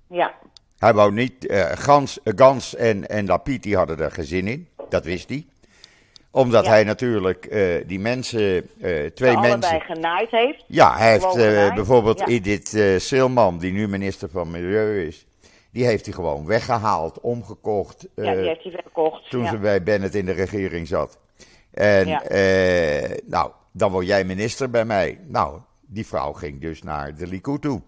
Ja. 0.10 0.18
ja. 0.18 0.34
Hij 0.78 0.94
wou 0.94 1.14
niet, 1.14 1.54
Gans, 1.74 2.20
Gans 2.24 2.76
en, 2.76 3.08
en 3.08 3.26
Lapid 3.26 3.64
die 3.64 3.76
hadden 3.76 4.00
er 4.00 4.12
gezin 4.12 4.48
in, 4.48 4.68
dat 4.90 5.06
wist 5.06 5.30
hij 5.30 5.46
omdat 6.32 6.66
ja. 6.66 6.72
hij 6.72 6.84
natuurlijk 6.84 7.48
uh, 7.50 7.76
die 7.88 8.00
mensen, 8.00 8.42
uh, 8.42 9.06
twee 9.06 9.38
mensen... 9.38 9.52
allebei 9.52 9.80
genaaid 9.80 10.32
heeft. 10.32 10.64
Ja, 10.68 10.98
hij 10.98 11.12
heeft 11.12 11.36
uh, 11.38 11.74
bijvoorbeeld 11.76 12.20
ja. 12.20 12.26
Edith 12.26 13.02
Silman, 13.02 13.58
die 13.58 13.72
nu 13.72 13.88
minister 13.88 14.30
van 14.30 14.52
Milieu 14.52 15.06
is... 15.06 15.26
die 15.72 15.86
heeft 15.86 16.06
hij 16.06 16.14
gewoon 16.14 16.46
weggehaald, 16.46 17.20
omgekocht. 17.20 18.08
ja, 18.16 18.34
die 18.34 18.48
heeft 18.48 18.64
hij 18.64 18.72
weggekocht. 18.72 19.30
Toen 19.30 19.44
ja. 19.44 19.50
ze 19.50 19.58
bij 19.58 19.84
Bennett 19.84 20.16
in 20.16 20.26
de 20.26 20.32
regering 20.32 20.88
zat. 20.88 21.20
En 21.72 22.08
ja. 22.08 22.22
nou, 23.26 23.52
dan 23.72 23.92
word 23.92 24.08
jij 24.08 24.24
minister 24.24 24.70
bij 24.70 24.86
mij. 24.86 25.20
Nou, 25.28 25.60
die 25.82 26.08
vrouw 26.08 26.34
ging 26.34 26.62
dus 26.62 26.84
naar 26.84 27.16
de 27.16 27.28
Likud 27.28 27.62
toe. 27.62 27.82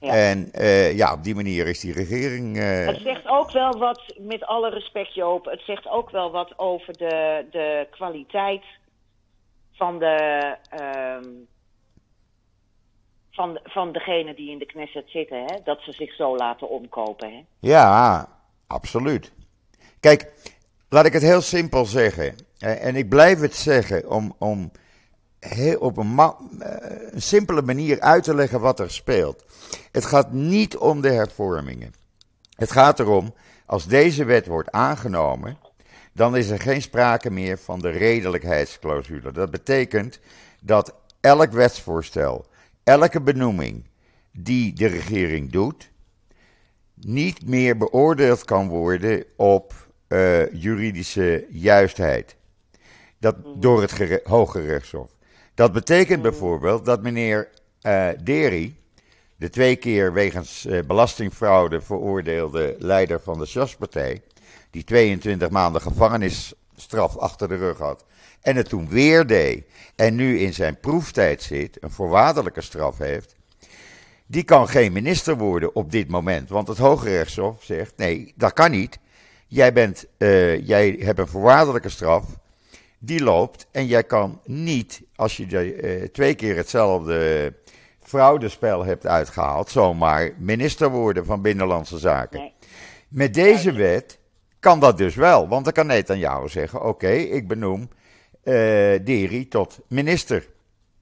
Ja. 0.00 0.14
En 0.14 0.50
uh, 0.54 0.96
ja, 0.96 1.12
op 1.12 1.22
die 1.22 1.34
manier 1.34 1.66
is 1.66 1.80
die 1.80 1.92
regering. 1.92 2.56
Uh... 2.56 2.86
Het 2.86 3.00
zegt 3.00 3.26
ook 3.26 3.50
wel 3.50 3.78
wat, 3.78 4.14
met 4.18 4.44
alle 4.44 4.70
respect 4.70 5.14
Joop, 5.14 5.44
het 5.44 5.60
zegt 5.60 5.88
ook 5.88 6.10
wel 6.10 6.30
wat 6.30 6.58
over 6.58 6.96
de, 6.96 7.46
de 7.50 7.86
kwaliteit 7.90 8.64
van 9.72 9.98
de. 9.98 10.56
Um, 11.20 11.50
van, 13.32 13.60
van 13.64 13.92
degene 13.92 14.34
die 14.34 14.50
in 14.50 14.58
de 14.58 14.66
Knesset 14.66 15.10
zitten, 15.10 15.44
hè? 15.44 15.56
dat 15.64 15.80
ze 15.80 15.92
zich 15.92 16.14
zo 16.14 16.36
laten 16.36 16.68
omkopen. 16.68 17.32
Hè? 17.32 17.44
Ja, 17.58 18.28
absoluut. 18.66 19.32
Kijk, 20.00 20.32
laat 20.88 21.06
ik 21.06 21.12
het 21.12 21.22
heel 21.22 21.40
simpel 21.40 21.84
zeggen. 21.84 22.36
En 22.58 22.96
ik 22.96 23.08
blijf 23.08 23.40
het 23.40 23.54
zeggen 23.54 24.10
om, 24.10 24.34
om 24.38 24.70
heel, 25.38 25.78
op 25.78 25.96
een, 25.96 26.18
een 27.10 27.22
simpele 27.22 27.62
manier 27.62 28.00
uit 28.00 28.22
te 28.22 28.34
leggen 28.34 28.60
wat 28.60 28.80
er 28.80 28.90
speelt. 28.90 29.44
Het 29.92 30.04
gaat 30.04 30.32
niet 30.32 30.76
om 30.76 31.00
de 31.00 31.10
hervormingen. 31.10 31.94
Het 32.54 32.72
gaat 32.72 33.00
erom, 33.00 33.34
als 33.66 33.86
deze 33.86 34.24
wet 34.24 34.46
wordt 34.46 34.70
aangenomen, 34.70 35.58
dan 36.12 36.36
is 36.36 36.50
er 36.50 36.60
geen 36.60 36.82
sprake 36.82 37.30
meer 37.30 37.58
van 37.58 37.78
de 37.78 37.90
redelijkheidsclausule. 37.90 39.32
Dat 39.32 39.50
betekent 39.50 40.20
dat 40.60 40.94
elk 41.20 41.52
wetsvoorstel, 41.52 42.46
elke 42.84 43.20
benoeming 43.20 43.84
die 44.32 44.72
de 44.72 44.86
regering 44.86 45.50
doet, 45.50 45.90
niet 46.94 47.46
meer 47.46 47.76
beoordeeld 47.76 48.44
kan 48.44 48.68
worden 48.68 49.24
op 49.36 49.74
uh, 50.08 50.52
juridische 50.52 51.46
juistheid. 51.50 52.36
Dat, 53.18 53.36
door 53.56 53.80
het 53.80 54.20
Hoge 54.24 54.60
Rechtshof. 54.60 55.10
Dat 55.54 55.72
betekent 55.72 56.22
bijvoorbeeld 56.22 56.84
dat 56.84 57.02
meneer 57.02 57.48
uh, 57.82 58.08
Deri, 58.22 58.76
de 59.36 59.50
twee 59.50 59.76
keer 59.76 60.12
wegens 60.12 60.66
uh, 60.66 60.82
belastingfraude 60.86 61.80
veroordeelde 61.80 62.76
leider 62.78 63.20
van 63.20 63.38
de 63.38 63.46
Sjaspartij, 63.46 64.22
die 64.70 64.84
22 64.84 65.50
maanden 65.50 65.80
gevangenisstraf 66.74 67.16
achter 67.16 67.48
de 67.48 67.56
rug 67.56 67.78
had, 67.78 68.04
en 68.40 68.56
het 68.56 68.68
toen 68.68 68.88
weer 68.88 69.26
deed, 69.26 69.64
en 69.96 70.14
nu 70.14 70.38
in 70.38 70.54
zijn 70.54 70.80
proeftijd 70.80 71.42
zit, 71.42 71.82
een 71.82 71.90
voorwaardelijke 71.90 72.60
straf 72.60 72.98
heeft, 72.98 73.36
die 74.26 74.42
kan 74.42 74.68
geen 74.68 74.92
minister 74.92 75.36
worden 75.36 75.74
op 75.74 75.90
dit 75.90 76.08
moment. 76.08 76.48
Want 76.48 76.68
het 76.68 76.78
Hoge 76.78 77.08
Rechtshof 77.08 77.64
zegt: 77.64 77.96
nee, 77.96 78.32
dat 78.36 78.52
kan 78.52 78.70
niet. 78.70 78.98
Jij, 79.46 79.72
bent, 79.72 80.04
uh, 80.18 80.66
jij 80.66 80.96
hebt 80.98 81.18
een 81.18 81.26
voorwaardelijke 81.28 81.88
straf, 81.88 82.24
die 82.98 83.22
loopt, 83.22 83.66
en 83.70 83.86
jij 83.86 84.04
kan 84.04 84.40
niet, 84.44 85.02
als 85.16 85.36
je 85.36 85.46
de, 85.46 86.00
uh, 86.00 86.08
twee 86.08 86.34
keer 86.34 86.56
hetzelfde 86.56 87.54
fraudespel 88.00 88.84
hebt 88.84 89.06
uitgehaald, 89.06 89.70
zomaar 89.70 90.32
minister 90.38 90.90
worden 90.90 91.24
van 91.24 91.42
Binnenlandse 91.42 91.98
Zaken. 91.98 92.38
Nee. 92.38 92.52
Met 93.08 93.34
deze 93.34 93.72
wet 93.72 94.18
kan 94.62 94.80
dat 94.80 94.98
dus 94.98 95.14
wel, 95.14 95.48
want 95.48 95.64
dan 95.64 95.72
kan 95.72 96.18
jou 96.18 96.48
zeggen: 96.48 96.82
oké, 96.82 97.10
ik 97.10 97.48
benoem 97.48 97.80
uh, 97.80 98.54
Deri 99.04 99.48
tot 99.48 99.78
minister. 99.88 100.48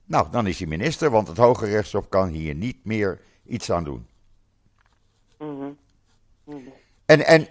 Nou, 0.05 0.27
dan 0.31 0.47
is 0.47 0.59
hij 0.59 0.67
minister, 0.67 1.09
want 1.09 1.27
het 1.27 1.37
Hoge 1.37 1.65
Rechtshof 1.65 2.09
kan 2.09 2.29
hier 2.29 2.55
niet 2.55 2.85
meer 2.85 3.21
iets 3.45 3.71
aan 3.71 3.83
doen. 3.83 4.07
Mm 5.37 5.77
-hmm. 6.45 6.73
En, 7.05 7.25
en 7.25 7.47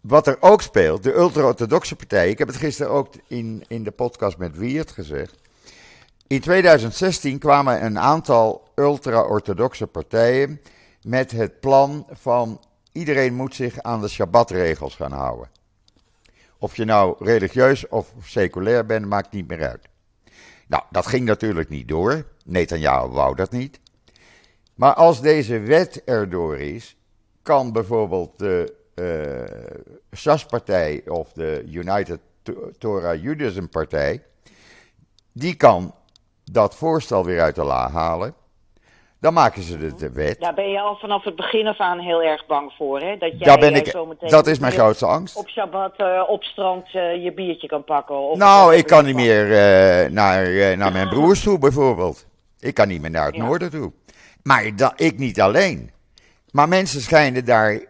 wat 0.00 0.26
er 0.26 0.36
ook 0.40 0.62
speelt, 0.62 1.02
de 1.02 1.14
ultra-orthodoxe 1.14 1.96
partij, 1.96 2.30
ik 2.30 2.38
heb 2.38 2.48
het 2.48 2.56
gisteren 2.56 2.92
ook 2.92 3.14
in, 3.28 3.64
in 3.68 3.82
de 3.82 3.90
podcast 3.90 4.38
met 4.38 4.56
Wiert 4.56 4.90
gezegd. 4.90 5.34
In 6.26 6.40
2016 6.40 7.38
kwamen 7.38 7.84
een 7.84 7.98
aantal 7.98 8.68
ultra-orthodoxe 8.74 9.86
partijen 9.86 10.60
met 11.02 11.30
het 11.30 11.60
plan 11.60 12.06
van 12.10 12.60
iedereen 12.96 13.34
moet 13.34 13.54
zich 13.54 13.82
aan 13.82 14.00
de 14.00 14.08
Shabbatregels 14.08 14.94
gaan 14.94 15.12
houden. 15.12 15.48
Of 16.58 16.76
je 16.76 16.84
nou 16.84 17.24
religieus 17.24 17.88
of 17.88 18.12
seculair 18.22 18.86
bent, 18.86 19.06
maakt 19.06 19.32
niet 19.32 19.48
meer 19.48 19.68
uit. 19.68 19.88
Nou, 20.66 20.82
dat 20.90 21.06
ging 21.06 21.24
natuurlijk 21.24 21.68
niet 21.68 21.88
door. 21.88 22.26
Netanyahu 22.44 23.08
wou 23.08 23.34
dat 23.34 23.50
niet. 23.50 23.80
Maar 24.74 24.94
als 24.94 25.20
deze 25.20 25.58
wet 25.58 26.04
erdoor 26.04 26.58
is, 26.58 26.96
kan 27.42 27.72
bijvoorbeeld 27.72 28.38
de 28.38 28.74
uh, 28.94 29.88
SAS-partij 30.10 31.02
of 31.08 31.32
de 31.32 31.64
United 31.66 32.20
Torah 32.78 33.22
Judaism 33.22 33.66
Partij, 33.66 34.24
die 35.32 35.54
kan 35.54 35.94
dat 36.44 36.74
voorstel 36.74 37.24
weer 37.24 37.40
uit 37.40 37.54
de 37.54 37.64
la 37.64 37.90
halen. 37.90 38.34
Dan 39.26 39.34
maken 39.34 39.62
ze 39.62 39.94
de, 39.96 40.12
wet. 40.12 40.40
Daar 40.40 40.54
ben 40.54 40.70
je 40.70 40.80
al 40.80 40.96
vanaf 40.96 41.24
het 41.24 41.36
begin 41.36 41.66
af 41.66 41.80
aan 41.80 41.98
heel 41.98 42.22
erg 42.22 42.46
bang 42.46 42.72
voor, 42.76 43.00
hè? 43.00 43.16
Dat, 43.16 43.30
jij 43.30 43.46
Daar 43.46 43.58
ben 43.58 43.74
ik, 43.74 43.94
dat 44.20 44.46
is 44.46 44.58
mijn 44.58 44.72
grootste 44.72 45.06
angst. 45.06 45.36
Op 45.36 45.48
Shabbat 45.48 45.94
uh, 46.00 46.22
op 46.26 46.42
strand 46.42 46.94
uh, 46.94 47.24
je 47.24 47.32
biertje 47.32 47.66
kan 47.66 47.84
pakken. 47.84 48.18
Of 48.18 48.38
nou, 48.38 48.74
ik 48.74 48.86
kan 48.86 49.04
niet 49.04 49.14
meer 49.14 49.46
uh, 49.46 50.10
naar, 50.10 50.76
naar 50.76 50.92
mijn 50.92 51.08
broers 51.08 51.42
toe, 51.42 51.58
bijvoorbeeld. 51.58 52.26
Ik 52.58 52.74
kan 52.74 52.88
niet 52.88 53.00
meer 53.00 53.10
naar 53.10 53.26
het 53.26 53.36
noorden 53.36 53.70
toe. 53.70 53.92
Maar 54.42 54.76
dat, 54.76 54.92
ik 54.96 55.18
niet 55.18 55.40
alleen. 55.40 55.90
Maar 56.50 56.68
mensen 56.68 57.00
schijnen 57.00 57.44
daar 57.44 57.84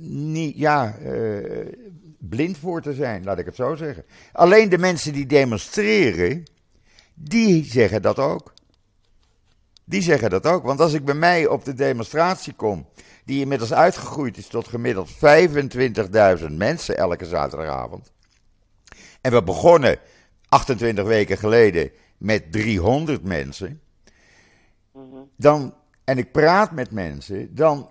niet, 0.00 0.56
ja, 0.56 0.94
blind 2.18 2.58
voor 2.58 2.82
te 2.82 2.92
zijn, 2.92 3.24
laat 3.24 3.38
ik 3.38 3.46
het 3.46 3.56
zo 3.56 3.74
zeggen. 3.74 4.04
Alleen 4.32 4.68
de 4.68 4.78
mensen 4.78 5.12
die 5.12 5.26
demonstreren, 5.26 6.44
die 7.14 7.64
zeggen 7.64 8.02
dat 8.02 8.18
ook. 8.18 8.54
Die 9.88 10.02
zeggen 10.02 10.30
dat 10.30 10.46
ook. 10.46 10.64
Want 10.64 10.80
als 10.80 10.92
ik 10.92 11.04
bij 11.04 11.14
mij 11.14 11.46
op 11.46 11.64
de 11.64 11.74
demonstratie 11.74 12.52
kom, 12.52 12.86
die 13.24 13.40
inmiddels 13.40 13.72
uitgegroeid 13.72 14.36
is 14.36 14.46
tot 14.46 14.68
gemiddeld 14.68 15.10
25.000 16.40 16.46
mensen 16.50 16.96
elke 16.96 17.26
zaterdagavond. 17.26 18.12
En 19.20 19.32
we 19.32 19.42
begonnen 19.42 19.98
28 20.48 21.04
weken 21.04 21.38
geleden 21.38 21.90
met 22.18 22.52
300 22.52 23.22
mensen. 23.22 23.80
Dan, 25.36 25.74
en 26.04 26.18
ik 26.18 26.32
praat 26.32 26.70
met 26.70 26.90
mensen, 26.90 27.54
dan 27.54 27.90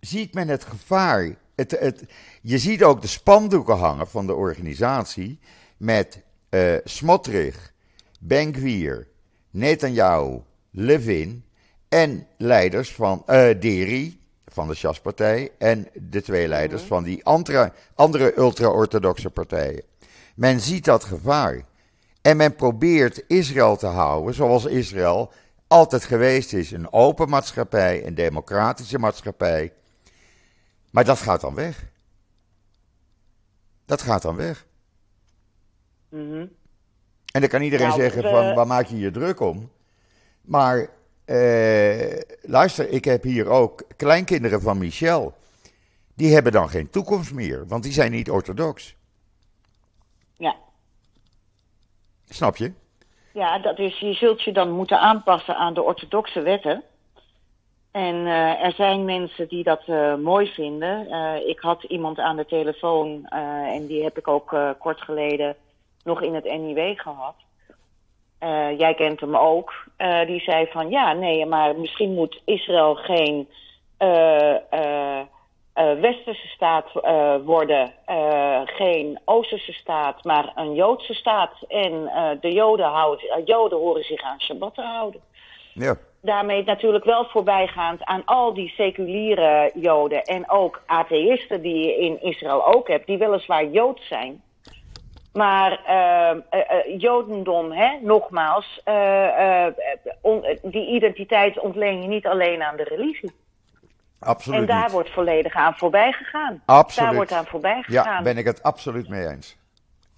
ziet 0.00 0.34
men 0.34 0.48
het 0.48 0.64
gevaar. 0.64 1.36
Het, 1.54 1.70
het, 1.70 2.04
je 2.42 2.58
ziet 2.58 2.82
ook 2.82 3.00
de 3.00 3.06
spandoeken 3.06 3.76
hangen 3.76 4.08
van 4.08 4.26
de 4.26 4.34
organisatie 4.34 5.38
met 5.76 6.22
uh, 6.50 6.76
Smotrich, 6.84 7.72
Benkwier, 8.20 9.08
Netanyahu, 9.50 10.40
Levin 10.78 11.44
en 11.88 12.26
leiders 12.36 12.92
van 12.92 13.22
uh, 13.26 13.60
Deri, 13.60 14.20
van 14.44 14.68
de 14.68 14.74
Sjaspartij, 14.74 15.52
en 15.58 15.88
de 15.94 16.22
twee 16.22 16.48
leiders 16.48 16.80
mhm. 16.80 16.90
van 16.90 17.02
die 17.02 17.24
andere, 17.24 17.72
andere 17.94 18.38
ultra-orthodoxe 18.38 19.30
partijen. 19.30 19.82
Men 20.34 20.60
ziet 20.60 20.84
dat 20.84 21.04
gevaar. 21.04 21.64
En 22.22 22.36
men 22.36 22.54
probeert 22.54 23.24
Israël 23.26 23.76
te 23.76 23.86
houden 23.86 24.34
zoals 24.34 24.64
Israël 24.64 25.32
altijd 25.66 26.04
geweest 26.04 26.52
is. 26.52 26.70
Een 26.70 26.92
open 26.92 27.28
maatschappij, 27.28 28.06
een 28.06 28.14
democratische 28.14 28.98
maatschappij. 28.98 29.72
Maar 30.90 31.04
dat 31.04 31.18
gaat 31.18 31.40
dan 31.40 31.54
weg. 31.54 31.84
Dat 33.84 34.02
gaat 34.02 34.22
dan 34.22 34.36
weg. 34.36 34.66
Mm 36.08 36.50
En 37.32 37.40
dan 37.40 37.48
kan 37.48 37.62
iedereen 37.62 37.88
nou, 37.88 38.00
zeggen 38.00 38.22
van, 38.22 38.54
waar 38.54 38.66
maak 38.66 38.86
je 38.86 38.98
je 38.98 39.10
druk 39.10 39.40
om? 39.40 39.70
Maar 40.46 40.88
uh, 41.26 42.20
luister, 42.42 42.88
ik 42.88 43.04
heb 43.04 43.22
hier 43.22 43.48
ook 43.48 43.82
kleinkinderen 43.96 44.60
van 44.60 44.78
Michel. 44.78 45.34
Die 46.14 46.34
hebben 46.34 46.52
dan 46.52 46.68
geen 46.68 46.90
toekomst 46.90 47.32
meer, 47.32 47.66
want 47.66 47.82
die 47.82 47.92
zijn 47.92 48.10
niet 48.10 48.30
orthodox. 48.30 48.94
Ja. 50.36 50.54
Snap 52.28 52.56
je? 52.56 52.72
Ja, 53.32 53.58
dat 53.58 53.78
is, 53.78 53.98
je 53.98 54.12
zult 54.12 54.42
je 54.42 54.52
dan 54.52 54.70
moeten 54.70 55.00
aanpassen 55.00 55.56
aan 55.56 55.74
de 55.74 55.82
orthodoxe 55.82 56.40
wetten. 56.40 56.82
En 57.90 58.14
uh, 58.14 58.64
er 58.64 58.72
zijn 58.72 59.04
mensen 59.04 59.48
die 59.48 59.64
dat 59.64 59.82
uh, 59.86 60.14
mooi 60.14 60.46
vinden. 60.46 61.06
Uh, 61.08 61.48
ik 61.48 61.60
had 61.60 61.82
iemand 61.82 62.18
aan 62.18 62.36
de 62.36 62.46
telefoon 62.46 63.24
en 63.26 63.86
die 63.86 64.02
heb 64.02 64.18
ik 64.18 64.28
ook 64.28 64.56
kort 64.78 65.00
geleden 65.00 65.56
nog 66.04 66.22
in 66.22 66.34
het 66.34 66.44
NIW 66.44 66.98
gehad. 66.98 67.34
Uh, 68.40 68.78
jij 68.78 68.94
kent 68.94 69.20
hem 69.20 69.36
ook. 69.36 69.72
Uh, 69.98 70.26
die 70.26 70.40
zei 70.40 70.66
van 70.66 70.90
ja, 70.90 71.12
nee, 71.12 71.46
maar 71.46 71.78
misschien 71.78 72.14
moet 72.14 72.40
Israël 72.44 72.94
geen 72.94 73.48
uh, 73.98 74.54
westerse 75.74 76.48
staat 76.48 76.90
worden, 77.44 77.92
geen 78.64 79.20
oosterse 79.24 79.72
staat, 79.72 80.24
maar 80.24 80.52
een 80.54 80.74
Joodse 80.74 81.14
staat. 81.14 81.52
En 81.68 82.10
de 82.40 82.52
Joden, 82.52 82.86
houden, 82.86 83.44
Joden 83.44 83.78
horen 83.78 84.04
zich 84.04 84.22
aan 84.22 84.40
Shabbat 84.40 84.74
te 84.74 84.82
houden. 84.82 85.20
Ja. 85.72 85.96
Daarmee 86.22 86.64
natuurlijk 86.64 87.04
wel 87.04 87.24
voorbijgaand 87.24 88.04
aan 88.04 88.22
al 88.24 88.54
die 88.54 88.68
seculiere 88.68 89.70
Joden 89.74 90.22
en 90.22 90.50
ook 90.50 90.82
atheïsten 90.86 91.62
die 91.62 91.86
je 91.86 91.96
in 91.96 92.22
Israël 92.22 92.66
ook 92.74 92.88
hebt, 92.88 93.06
die 93.06 93.18
weliswaar 93.18 93.66
Joods 93.66 94.06
zijn. 94.08 94.42
Maar 95.36 95.80
uh, 95.88 96.60
uh, 96.60 97.00
Jodendom, 97.00 97.72
hè, 97.72 97.98
nogmaals, 98.02 98.82
on, 100.20 100.58
die 100.62 100.86
identiteit 100.86 101.58
ontleen 101.58 102.02
je 102.02 102.08
niet 102.08 102.26
alleen 102.26 102.62
aan 102.62 102.76
de 102.76 102.84
religie. 102.84 103.32
Absoluut. 104.18 104.60
En 104.60 104.66
daar 104.66 104.82
niet. 104.82 104.92
wordt 104.92 105.10
volledig 105.10 105.54
aan 105.54 105.74
voorbij 105.74 106.12
gegaan. 106.12 106.62
Absoluut. 106.64 107.08
Daar 107.08 107.16
wordt 107.16 107.32
aan 107.32 107.46
voorbij 107.46 107.82
gegaan. 107.82 108.12
Ja, 108.12 108.22
ben 108.22 108.38
ik 108.38 108.44
het 108.44 108.62
absoluut 108.62 109.08
mee 109.08 109.28
eens. 109.28 109.56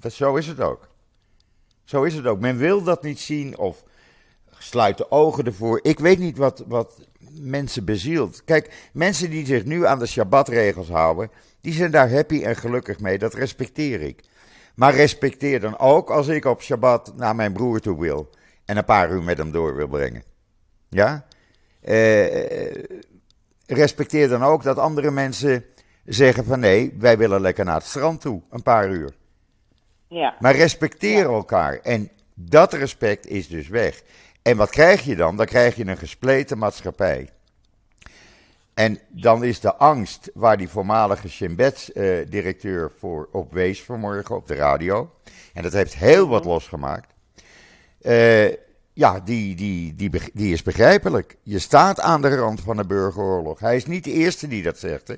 Dat, 0.01 0.13
zo 0.13 0.37
is 0.37 0.47
het 0.47 0.61
ook. 0.61 0.89
Zo 1.85 2.03
is 2.03 2.15
het 2.15 2.27
ook. 2.27 2.41
Men 2.41 2.57
wil 2.57 2.83
dat 2.83 3.03
niet 3.03 3.21
zien 3.21 3.59
of 3.59 3.83
sluit 4.59 4.97
de 4.97 5.11
ogen 5.11 5.45
ervoor. 5.45 5.81
Ik 5.83 5.99
weet 5.99 6.19
niet 6.19 6.39
wat, 6.39 6.65
wat 6.67 7.01
mensen 7.41 7.85
bezielt. 7.85 8.45
Kijk, 8.45 8.91
mensen 8.93 9.31
die 9.31 9.47
zich 9.47 9.65
nu 9.65 9.87
aan 9.87 9.99
de 9.99 10.07
Shabbatregels 10.07 10.89
houden, 10.89 11.31
Die 11.61 11.73
zijn 11.73 11.91
daar 11.91 12.11
happy 12.11 12.43
en 12.43 12.57
gelukkig 12.57 13.01
mee, 13.01 13.19
dat 13.19 13.35
respecteer 13.35 14.01
ik. 14.01 14.21
Maar 14.79 14.95
respecteer 14.95 15.61
dan 15.61 15.79
ook 15.79 16.11
als 16.11 16.29
ik 16.29 16.45
op 16.45 16.63
Shabbat 16.63 17.13
naar 17.17 17.35
mijn 17.35 17.53
broer 17.53 17.81
toe 17.81 18.01
wil 18.01 18.31
en 18.65 18.77
een 18.77 18.85
paar 18.85 19.11
uur 19.11 19.23
met 19.23 19.39
hem 19.39 19.53
door 19.53 19.77
wil 19.77 19.87
brengen. 19.87 20.23
Ja? 20.89 21.27
Eh, 21.81 22.75
respecteer 23.67 24.29
dan 24.29 24.43
ook 24.43 24.63
dat 24.63 24.79
andere 24.79 25.11
mensen 25.11 25.65
zeggen 26.05 26.45
van 26.45 26.61
nee, 26.61 26.95
wij 26.99 27.19
willen 27.19 27.41
lekker 27.41 27.65
naar 27.65 27.75
het 27.75 27.85
strand 27.85 28.21
toe, 28.21 28.43
een 28.51 28.63
paar 28.63 28.91
uur. 28.91 29.15
Ja. 30.09 30.37
Maar 30.39 30.57
respecteer 30.57 31.25
elkaar. 31.25 31.79
En 31.83 32.11
dat 32.35 32.73
respect 32.73 33.27
is 33.27 33.49
dus 33.49 33.69
weg. 33.69 34.03
En 34.43 34.57
wat 34.57 34.71
krijg 34.71 35.03
je 35.03 35.17
dan? 35.17 35.37
Dan 35.37 35.47
krijg 35.47 35.77
je 35.77 35.87
een 35.87 35.99
gespleten 35.99 36.59
maatschappij. 36.59 37.31
En 38.79 38.99
dan 39.09 39.45
is 39.45 39.61
de 39.61 39.75
angst 39.75 40.31
waar 40.35 40.57
die 40.57 40.69
voormalige 40.69 41.29
Shimbets-directeur 41.29 42.93
voor 42.99 43.29
op 43.33 43.53
wees 43.53 43.83
vanmorgen 43.83 44.37
op 44.37 44.47
de 44.47 44.55
radio. 44.55 45.11
En 45.55 45.63
dat 45.63 45.73
heeft 45.73 45.95
heel 45.95 46.29
wat 46.29 46.45
losgemaakt. 46.45 47.15
Eh, 48.01 48.49
ja, 48.93 49.21
die, 49.25 49.55
die, 49.55 49.95
die, 49.95 50.11
die 50.33 50.53
is 50.53 50.63
begrijpelijk. 50.63 51.37
Je 51.43 51.59
staat 51.59 52.01
aan 52.01 52.23
de 52.23 52.37
rand 52.37 52.61
van 52.61 52.79
een 52.79 52.87
burgeroorlog. 52.87 53.61
Hij 53.61 53.77
is 53.77 53.87
niet 53.87 54.05
de 54.05 54.13
eerste 54.13 54.49
die 54.49 54.63
dat 54.63 54.79
zegt. 54.79 55.09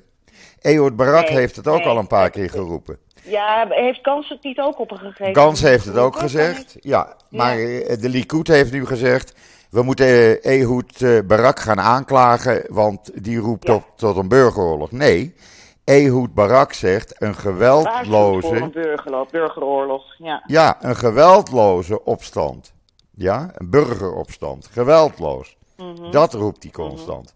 Hè? 0.61 0.91
Barak 0.91 1.29
Nee, 1.29 1.37
heeft 1.37 1.55
het 1.55 1.67
ook 1.67 1.77
nee. 1.77 1.87
al 1.87 1.97
een 1.97 2.07
paar 2.07 2.29
keer 2.29 2.49
geroepen. 2.49 2.97
Ja, 3.23 3.67
heeft 3.69 4.01
Kans 4.01 4.29
het 4.29 4.43
niet 4.43 4.59
ook 4.59 4.79
op 4.79 4.91
een 4.91 4.97
gegeven 4.97 5.25
moment? 5.25 5.37
Gans 5.37 5.61
heeft 5.61 5.85
het 5.85 5.97
ook 5.97 6.15
gezegd. 6.15 6.75
Ja, 6.79 7.15
maar 7.29 7.57
eh, 7.57 8.01
de 8.01 8.09
Likud 8.09 8.47
heeft 8.47 8.71
nu 8.71 8.85
gezegd. 8.85 9.33
We 9.71 9.81
moeten 9.81 10.05
eh, 10.41 10.59
Ehud 10.59 11.01
eh, 11.01 11.19
Barak 11.27 11.59
gaan 11.59 11.79
aanklagen, 11.79 12.63
want 12.69 13.23
die 13.23 13.37
roept 13.37 13.67
Ja. 13.67 13.73
op 13.73 13.83
tot 13.95 14.17
een 14.17 14.27
burgeroorlog. 14.27 14.91
Nee, 14.91 15.35
Ehud 15.83 16.33
Barak 16.33 16.73
zegt 16.73 17.09
een 17.09 17.15
voor 17.17 17.27
een 17.27 17.35
geweldloze, 17.55 18.69
burgerlo- 18.73 19.25
burgeroorlog. 19.31 20.03
Ja. 20.17 20.43
ja, 20.47 20.77
een 20.85 20.95
geweldloze 20.95 22.03
opstand. 22.03 22.73
Ja, 23.15 23.51
een 23.53 23.69
burgeropstand, 23.69 24.67
geweldloos. 24.71 25.57
Mhm. 25.77 26.11
Dat 26.11 26.33
roept 26.33 26.63
hij 26.63 26.71
constant. 26.71 27.35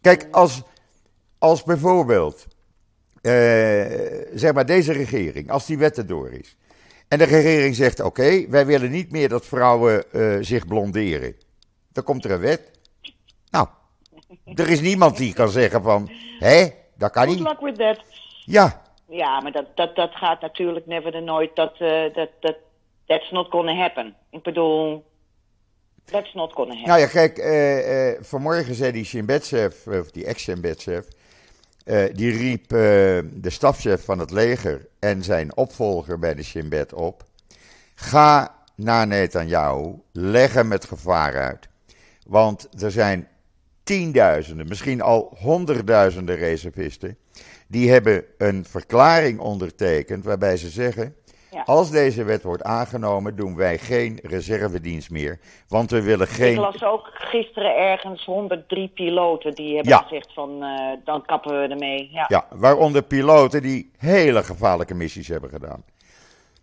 Kijk, 0.00 0.28
als, 0.30 0.62
als 1.38 1.62
bijvoorbeeld, 1.62 2.46
eh, 3.20 3.32
zeg 4.34 4.52
maar 4.54 4.66
deze 4.66 4.92
regering, 4.92 5.50
als 5.50 5.66
die 5.66 5.78
wet 5.78 5.98
erdoor 5.98 6.30
is. 6.30 6.56
En 7.08 7.18
de 7.18 7.24
regering 7.24 7.74
zegt, 7.74 8.00
oké, 8.00 8.48
wij 8.48 8.66
willen 8.66 8.90
niet 8.90 9.10
meer 9.10 9.28
dat 9.28 9.46
vrouwen 9.46 10.12
eh, 10.12 10.36
zich 10.40 10.66
blonderen. 10.66 11.34
Dan 11.92 12.04
komt 12.04 12.24
er 12.24 12.30
een 12.30 12.40
wet. 12.40 12.70
Nou, 13.50 13.66
er 14.54 14.68
is 14.70 14.80
niemand 14.80 15.16
die 15.16 15.32
kan 15.34 15.48
zeggen 15.48 15.82
van, 15.82 16.10
hé, 16.38 16.68
dat 16.96 17.10
kan 17.10 17.24
Good 17.24 17.34
niet. 17.36 17.46
luck 17.46 17.60
with 17.60 17.78
that. 17.78 18.00
Ja, 18.44 18.82
Ja, 19.08 19.40
maar 19.40 19.52
dat, 19.52 19.66
dat, 19.74 19.96
dat 19.96 20.10
gaat 20.14 20.40
natuurlijk 20.40 20.86
never 20.86 21.12
the 21.12 21.20
nooit. 21.20 21.56
Dat, 21.56 21.72
eh, 21.78 22.14
dat, 22.14 22.28
dat, 22.40 22.56
that's 23.06 23.30
not 23.30 23.46
gonna 23.50 23.74
happen. 23.74 24.16
Ik 24.30 24.42
bedoel, 24.42 25.04
that's 26.04 26.34
not 26.34 26.52
gonna 26.52 26.74
happen. 26.74 26.88
Nou 26.88 27.00
ja, 27.00 27.06
kijk, 27.06 27.38
eh, 27.38 28.24
vanmorgen 28.24 28.74
zei 28.74 28.92
die 28.92 29.04
Shin-Bet-chef, 29.04 29.86
of 29.86 30.10
die 30.10 30.24
ex-Shin-Bet-chef, 30.26 31.06
eh, 31.88 32.14
die 32.14 32.36
riep 32.36 32.62
eh, 32.62 32.78
de 33.32 33.50
stafchef 33.50 34.04
van 34.04 34.18
het 34.18 34.30
leger 34.30 34.86
en 34.98 35.22
zijn 35.22 35.56
opvolger 35.56 36.18
bij 36.18 36.34
de 36.34 36.42
Shin-Bet 36.42 36.92
op. 36.92 37.24
Ga 37.94 38.54
naar 38.74 39.06
Netanyahu, 39.06 39.94
leg 40.12 40.52
hem 40.52 40.72
het 40.72 40.84
gevaar 40.84 41.36
uit. 41.36 41.68
Want 42.26 42.68
er 42.82 42.90
zijn 42.90 43.28
tienduizenden, 43.82 44.68
misschien 44.68 45.00
al 45.00 45.36
honderdduizenden 45.38 46.36
reservisten, 46.36 47.16
die 47.66 47.90
hebben 47.90 48.24
een 48.38 48.64
verklaring 48.64 49.38
ondertekend 49.38 50.24
waarbij 50.24 50.56
ze 50.56 50.68
zeggen... 50.68 51.14
Ja. 51.50 51.62
Als 51.62 51.90
deze 51.90 52.24
wet 52.24 52.42
wordt 52.42 52.62
aangenomen, 52.62 53.36
doen 53.36 53.56
wij 53.56 53.78
geen 53.78 54.18
reservedienst 54.22 55.10
meer. 55.10 55.38
Want 55.68 55.90
we 55.90 56.02
willen 56.02 56.26
Ik 56.26 56.32
geen. 56.32 56.58
las 56.58 56.82
ook 56.84 57.08
gisteren 57.12 57.76
ergens 57.76 58.24
103 58.24 58.88
piloten 58.88 59.54
die 59.54 59.74
hebben 59.74 59.92
Ja. 59.92 59.98
gezegd 59.98 60.32
van, 60.32 60.62
eh, 60.62 60.96
dan 61.04 61.24
kappen 61.24 61.60
we 61.62 61.68
ermee. 61.68 62.08
Ja. 62.12 62.24
Ja, 62.28 62.46
waaronder 62.50 63.02
piloten 63.02 63.62
die 63.62 63.90
hele 63.98 64.42
gevaarlijke 64.42 64.94
missies 64.94 65.28
hebben 65.28 65.50
gedaan. 65.50 65.84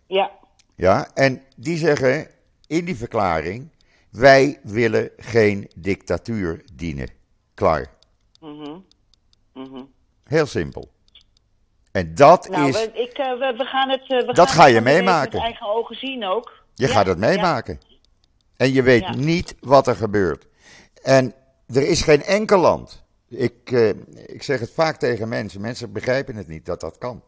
ja. 0.06 0.30
Ja, 0.78 1.08
en 1.14 1.42
die 1.56 1.76
zeggen 1.76 2.26
in 2.66 2.84
die 2.84 2.96
verklaring: 2.96 3.70
wij 4.10 4.58
willen 4.62 5.10
geen 5.16 5.70
dictatuur 5.76 6.64
dienen. 6.72 7.08
Klaar. 7.54 7.86
Mhm. 8.40 8.76
Mhm. 9.54 9.82
Heel 10.24 10.46
simpel. 10.46 10.88
En 11.96 12.14
dat 12.14 12.48
Nou, 12.48 12.68
is. 12.68 12.74
we, 12.74 12.90
ik, 12.92 13.12
eh, 13.18 13.30
we, 13.38 13.54
we 13.56 13.64
gaan 13.64 13.88
het. 13.90 14.00
eh, 14.00 14.26
we 14.26 14.32
Dat 14.32 14.36
gaan 14.50 14.56
ga 14.56 14.66
je 14.66 14.80
meemaken. 14.80 15.32
Met 15.32 15.42
eigen 15.42 15.66
ogen 15.66 15.96
zien 15.96 16.24
ook. 16.24 16.52
Je 16.74 16.86
Ja, 16.86 16.92
gaat 16.92 17.06
het 17.06 17.18
ja. 17.20 17.26
meemaken. 17.26 17.80
En 18.56 18.72
je 18.72 18.82
weet 18.82 19.02
Ja. 19.02 19.14
niet 19.14 19.54
wat 19.60 19.86
er 19.86 19.96
gebeurt. 19.96 20.46
En 21.02 21.34
er 21.74 21.82
is 21.88 22.02
geen 22.02 22.22
enkel 22.22 22.58
land. 22.58 23.04
Ik, 23.28 23.70
eh, 23.72 23.88
ik 24.26 24.42
zeg 24.42 24.60
het 24.60 24.70
vaak 24.70 24.96
tegen 24.96 25.28
mensen. 25.28 25.60
Mensen 25.60 25.92
begrijpen 25.92 26.36
het 26.36 26.48
niet 26.48 26.66
dat 26.66 26.80
dat 26.80 26.98
kan. 26.98 27.22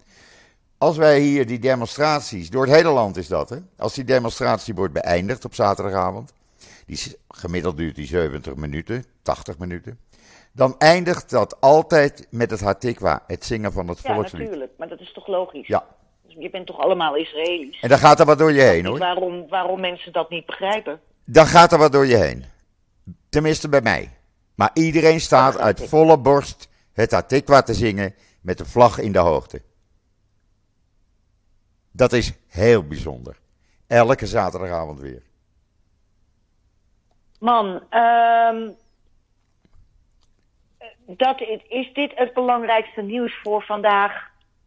Als 0.78 0.96
wij 0.96 1.20
hier 1.20 1.46
die 1.46 1.58
demonstraties, 1.58 2.50
door 2.50 2.64
het 2.66 2.74
hele 2.74 2.90
land 2.90 3.16
is 3.16 3.28
dat, 3.28 3.48
hè? 3.48 3.56
Als 3.76 3.94
die 3.94 4.04
demonstratie 4.04 4.74
wordt 4.74 4.92
beëindigd 4.92 5.44
op 5.44 5.54
zaterdagavond, 5.54 6.32
die, 6.86 7.16
gemiddeld 7.28 7.76
duurt 7.76 7.94
die 7.94 8.06
70 8.06 8.54
minuten, 8.54 9.04
80 9.22 9.58
minuten, 9.58 9.98
dan 10.58 10.74
eindigt 10.78 11.30
dat 11.30 11.60
altijd 11.60 12.26
met 12.30 12.50
het 12.50 12.60
Hatikwa, 12.60 13.22
het 13.26 13.44
zingen 13.44 13.72
van 13.72 13.88
het 13.88 14.00
Ja, 14.02 14.14
volkslied. 14.14 14.40
natuurlijk. 14.42 14.72
Maar 14.78 14.88
dat 14.88 15.00
is 15.00 15.12
toch 15.12 15.26
logisch? 15.26 15.66
Ja, 15.66 15.86
Je 16.26 16.50
bent 16.50 16.66
toch 16.66 16.78
allemaal 16.78 17.16
Israëli's? 17.16 17.80
en 17.80 17.88
dan 17.88 17.98
gaat 17.98 18.20
er 18.20 18.26
wat 18.26 18.38
door 18.38 18.52
je 18.52 18.60
heen 18.60 18.86
hoor. 18.86 18.98
Waarom, 18.98 19.48
waarom 19.48 19.80
mensen 19.80 20.12
dat 20.12 20.30
niet 20.30 20.46
begrijpen? 20.46 21.00
Dan 21.24 21.46
gaat 21.46 21.72
er 21.72 21.78
wat 21.78 21.92
door 21.92 22.06
je 22.06 22.16
heen. 22.16 22.44
Tenminste 23.28 23.68
bij 23.68 23.80
mij. 23.80 24.10
Maar 24.54 24.70
iedereen 24.74 25.20
staat 25.20 25.58
uit 25.58 25.82
volle 25.88 26.18
borst 26.18 26.68
het 26.92 27.10
Hatikwa 27.10 27.62
te 27.62 27.74
zingen 27.74 28.14
met 28.40 28.58
de 28.58 28.64
vlag 28.64 28.98
in 28.98 29.12
de 29.12 29.18
hoogte. 29.18 29.62
Dat 31.92 32.12
is 32.12 32.32
heel 32.48 32.86
bijzonder. 32.86 33.38
Elke 33.86 34.26
zaterdagavond 34.26 35.00
weer. 35.00 35.22
Man, 37.40 37.82
ehm, 37.90 38.70
dat, 41.16 41.40
is- 41.40 41.62
is 41.68 41.90
dit 41.92 42.12
het 42.14 42.34
belangrijkste 42.34 43.02
nieuws 43.02 43.38
voor 43.42 43.62
vandaag 43.62 44.12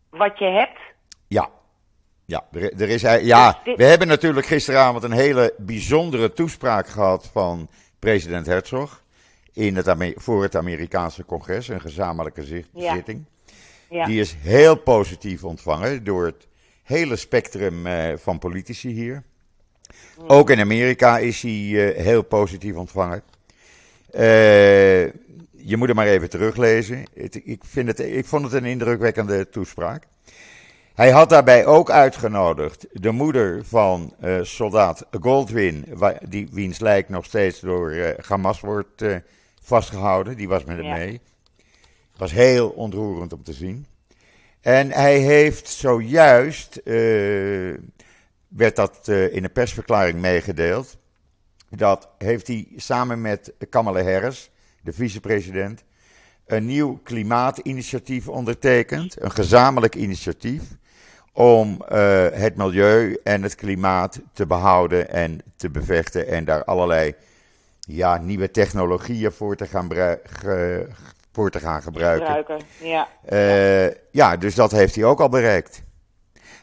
wat 0.09 0.39
je 0.39 0.45
hebt? 0.45 0.79
Ja. 1.27 1.49
Ja, 2.25 2.43
er, 2.51 2.89
is, 2.89 3.01
ja, 3.01 3.59
Dus 3.63 3.75
we 3.75 3.83
hebben 3.83 4.07
natuurlijk 4.07 4.45
gisteravond 4.45 5.03
een 5.03 5.11
hele 5.11 5.53
bijzondere 5.57 6.33
toespraak 6.33 6.87
gehad 6.87 7.29
van 7.33 7.69
president 7.99 8.45
Herzog. 8.45 9.03
In 9.53 9.75
het 9.75 10.13
voor 10.15 10.43
het 10.43 10.55
Amerikaanse 10.55 11.25
congres, 11.25 11.67
een 11.67 11.81
gezamenlijke 11.81 12.63
Ja. 12.73 12.93
zitting. 12.95 13.25
Ja. 13.89 14.05
Die 14.05 14.19
is 14.19 14.35
heel 14.39 14.75
positief 14.75 15.43
ontvangen 15.43 16.03
door 16.03 16.25
het 16.25 16.47
hele 16.83 17.15
spectrum 17.15 17.85
eh, 17.87 18.17
van 18.17 18.39
politici 18.39 18.89
hier. 18.89 19.23
Ook 20.27 20.49
in 20.49 20.59
Amerika 20.59 21.17
is 21.17 21.41
hij 21.41 21.51
eh, 21.51 22.03
heel 22.03 22.21
positief 22.23 22.75
ontvangen. 22.75 23.23
Eh, 24.11 25.03
je 25.63 25.77
moet 25.77 25.87
hem 25.87 25.95
maar 25.95 26.07
even 26.07 26.29
teruglezen. 26.29 27.03
Het- 27.13 27.41
ik, 27.43 27.61
vind 27.65 27.87
het, 27.87 27.99
ik 27.99 28.25
vond 28.25 28.43
het 28.43 28.53
een 28.53 28.65
indrukwekkende 28.65 29.49
toespraak. 29.49 30.07
Hij 30.93 31.11
had 31.11 31.29
daarbij 31.29 31.65
ook 31.65 31.89
uitgenodigd 31.91 32.87
de 32.91 33.11
moeder 33.11 33.65
van 33.65 34.13
eh, 34.19 34.39
soldaat 34.41 35.05
Goldwyn, 35.21 35.85
wa- 35.93 36.19
die, 36.29 36.47
wiens 36.51 36.79
lijk 36.79 37.09
nog 37.09 37.25
steeds 37.25 37.59
door 37.59 37.91
eh, 37.91 38.25
Hamas 38.25 38.59
wordt 38.59 39.01
eh, 39.01 39.15
vastgehouden. 39.61 40.37
Die 40.37 40.47
was 40.47 40.63
met 40.63 40.77
hem 40.77 40.85
Ja. 40.85 40.95
mee. 40.95 41.21
Was 42.17 42.31
heel 42.31 42.69
ontroerend 42.69 43.33
om 43.33 43.43
te 43.43 43.53
zien. 43.53 43.85
En 44.61 44.91
hij 44.91 45.17
heeft 45.19 45.67
zojuist, 45.69 46.81
werd 48.47 48.75
dat 48.75 49.07
in 49.07 49.43
een 49.43 49.51
persverklaring 49.51 50.19
meegedeeld, 50.19 50.97
dat 51.69 52.09
heeft 52.17 52.47
hij 52.47 52.67
samen 52.75 53.21
met 53.21 53.53
Kamala 53.69 54.03
Harris, 54.03 54.50
de 54.81 54.93
vicepresident, 54.93 55.83
een 56.45 56.65
nieuw 56.65 56.99
klimaatinitiatief 57.03 58.27
ondertekend. 58.27 59.21
Een 59.21 59.31
gezamenlijk 59.31 59.95
initiatief 59.95 60.61
om 61.33 61.81
eh, 61.87 62.27
het 62.31 62.55
milieu 62.55 63.17
en 63.23 63.43
het 63.43 63.55
klimaat 63.55 64.19
te 64.33 64.45
behouden 64.45 65.09
en 65.09 65.41
te 65.55 65.69
bevechten 65.69 66.27
en 66.27 66.45
daar 66.45 66.63
allerlei 66.63 67.13
ja, 67.79 68.17
nieuwe 68.17 68.51
technologieën 68.51 69.31
voor 69.31 69.55
te 69.55 69.67
gaan, 69.67 69.89
ge- 70.23 70.87
voor 71.31 71.49
te 71.51 71.59
gaan 71.59 71.81
gebruiken. 71.81 72.27
Gebruiken. 72.27 72.67
Ja. 72.81 73.07
Eh, 73.25 73.95
ja, 74.11 74.37
dus 74.37 74.55
dat 74.55 74.71
heeft 74.71 74.95
hij 74.95 75.03
ook 75.03 75.19
al 75.19 75.29
bereikt. 75.29 75.81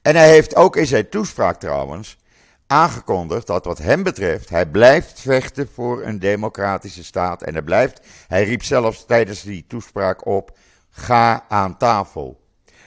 En 0.02 0.16
hij 0.16 0.28
heeft 0.28 0.56
ook 0.56 0.76
in 0.76 0.86
zijn 0.86 1.08
toespraak 1.08 1.60
trouwens 1.60 2.16
aangekondigd 2.68 3.46
dat 3.46 3.64
wat 3.64 3.78
hem 3.78 4.02
betreft, 4.02 4.48
hij 4.48 4.66
blijft 4.66 5.20
vechten 5.20 5.68
voor 5.68 6.02
een 6.02 6.18
democratische 6.18 7.04
staat. 7.04 7.42
En 7.42 7.52
hij 7.52 7.62
blijft, 7.62 8.26
hij 8.28 8.44
riep 8.44 8.62
zelfs 8.62 9.04
tijdens 9.04 9.42
die 9.42 9.66
toespraak 9.66 10.26
op, 10.26 10.56
ga 10.90 11.44
aan 11.48 11.76
tafel. 11.76 12.40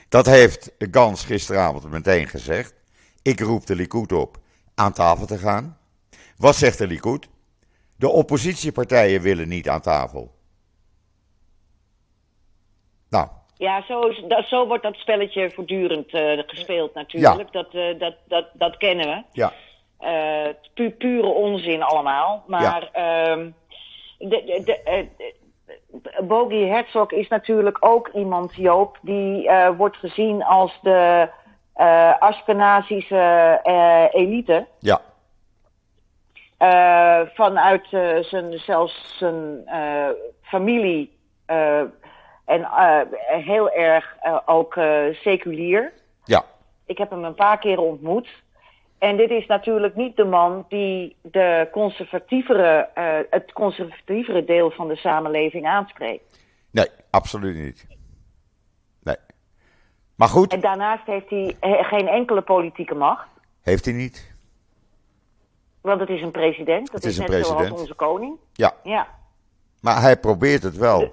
Dat 0.08 0.26
heeft 0.26 0.72
Gans 0.78 1.24
gisteravond 1.24 1.90
meteen 1.90 2.28
gezegd. 2.28 2.74
Ik 3.22 3.40
roep 3.40 3.66
de 3.66 3.74
Likud 3.74 4.12
op 4.12 4.38
aan 4.74 4.92
tafel 4.92 5.26
te 5.26 5.38
gaan. 5.38 5.78
Wat 6.36 6.56
zegt 6.56 6.78
de 6.78 6.86
Likud? 6.86 7.28
De 7.96 8.08
oppositiepartijen 8.08 9.20
willen 9.20 9.48
niet 9.48 9.68
aan 9.68 9.80
tafel. 9.80 10.34
Nou. 13.10 13.28
Ja, 13.56 13.84
zo, 13.84 14.00
is, 14.00 14.24
dat, 14.28 14.46
zo 14.46 14.66
wordt 14.66 14.82
dat 14.82 14.94
spelletje 14.94 15.50
voortdurend 15.50 16.14
uh, 16.14 16.42
gespeeld 16.46 16.94
natuurlijk. 16.94 17.52
Dat, 17.52 17.74
uh, 17.74 17.98
dat, 17.98 18.14
dat, 18.28 18.46
dat 18.54 18.76
kennen 18.76 19.06
we. 19.06 19.22
Ja. 19.32 19.52
Uh, 20.02 20.48
pu 20.74 20.90
pure 20.90 21.26
onzin 21.26 21.82
allemaal. 21.82 22.44
Maar 22.46 22.90
ja. 22.92 23.36
uh, 23.36 23.46
de, 24.18 24.62
de, 24.64 25.08
de, 25.16 25.34
Bogie 26.22 26.66
Herzog 26.66 27.12
is 27.12 27.28
natuurlijk 27.28 27.76
ook 27.80 28.08
iemand, 28.08 28.54
Joop, 28.54 28.98
die 29.02 29.50
wordt 29.76 29.96
gezien 29.96 30.44
als 30.44 30.78
de 30.82 31.28
Ashkenazische 32.18 33.60
elite. 34.12 34.66
Ja. 34.78 35.00
Uh, 36.62 37.20
vanuit 37.34 37.86
uh, 37.90 38.18
zijn, 38.18 38.58
zelfs 38.58 39.14
zijn 39.18 39.62
uh, 39.66 40.08
familie 40.42 41.18
en 42.44 42.68
heel 43.26 43.70
erg 43.70 44.16
ook 44.46 44.74
seculier. 45.12 45.92
Ja. 46.24 46.44
Ik 46.86 46.98
heb 46.98 47.10
hem 47.10 47.24
een 47.24 47.34
paar 47.34 47.58
keer 47.58 47.80
ontmoet. 47.80 48.28
En 49.02 49.16
dit 49.16 49.30
is 49.30 49.46
natuurlijk 49.46 49.96
niet 49.96 50.16
de 50.16 50.24
man 50.24 50.64
die 50.68 51.16
de 51.22 51.68
conservatievere, 51.72 52.88
het 53.30 53.52
conservatievere 53.52 54.44
deel 54.44 54.70
van 54.70 54.88
de 54.88 54.96
samenleving 54.96 55.66
aanspreekt. 55.66 56.38
Nee, 56.70 56.86
absoluut 57.10 57.56
niet. 57.56 57.86
Nee. 59.02 59.16
Maar 60.14 60.28
goed. 60.28 60.52
En 60.52 60.60
daarnaast 60.60 61.06
heeft 61.06 61.30
hij 61.30 61.56
geen 61.60 62.08
enkele 62.08 62.42
politieke 62.42 62.94
macht. 62.94 63.28
Heeft 63.62 63.84
hij 63.84 63.94
niet? 63.94 64.32
Want 65.80 66.00
het 66.00 66.08
is 66.08 66.22
een 66.22 66.30
president. 66.30 66.86
Dat 66.86 66.94
het 66.94 67.04
is, 67.04 67.10
is 67.10 67.16
een 67.16 67.30
net 67.30 67.40
president. 67.40 67.66
zoals 67.66 67.80
onze 67.80 67.94
koning. 67.94 68.36
Ja. 68.52 68.72
ja. 68.82 69.08
Maar 69.80 70.00
hij 70.00 70.16
probeert 70.16 70.62
het 70.62 70.76
wel. 70.76 71.12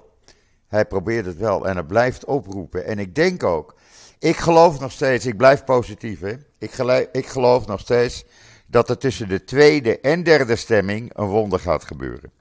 Hij 0.68 0.86
probeert 0.86 1.26
het 1.26 1.38
wel 1.38 1.68
en 1.68 1.74
hij 1.76 1.86
blijft 1.86 2.26
oproepen. 2.26 2.86
En 2.86 3.00
ik 3.00 3.16
denk 3.16 3.44
ook, 3.44 3.76
ik 4.20 4.38
geloof 4.38 4.80
nog 4.80 4.92
steeds, 4.92 5.26
ik 5.26 5.38
blijf 5.38 5.64
positief 5.64 6.20
hè. 6.20 6.34
Ik, 6.58 6.74
ik 7.12 7.28
geloof 7.28 7.68
nog 7.68 7.80
steeds 7.80 8.26
dat 8.66 8.90
er 8.90 8.98
tussen 8.98 9.28
de 9.28 9.44
tweede 9.44 10.00
en 10.00 10.24
derde 10.24 10.56
stemming 10.56 11.12
een 11.14 11.28
wonder 11.28 11.60
gaat 11.60 11.84
gebeuren. 11.84 12.32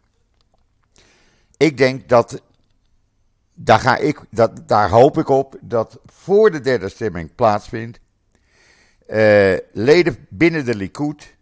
Ik 1.57 1.77
denk 1.77 2.09
dat, 2.09 2.43
daar, 3.55 3.81
ga 3.81 3.97
ik, 3.97 4.21
dat, 4.31 4.69
daar 4.69 4.91
hoop 4.91 5.19
ik 5.19 5.29
op, 5.29 5.57
dat 5.61 5.99
voor 6.07 6.51
de 6.51 6.61
derde 6.61 6.89
stemming 6.89 7.35
plaatsvindt. 7.35 8.01
Uh, 9.09 9.57
leden 9.73 10.27
binnen 10.29 10.65
de 10.65 10.75
Likud 10.75 11.35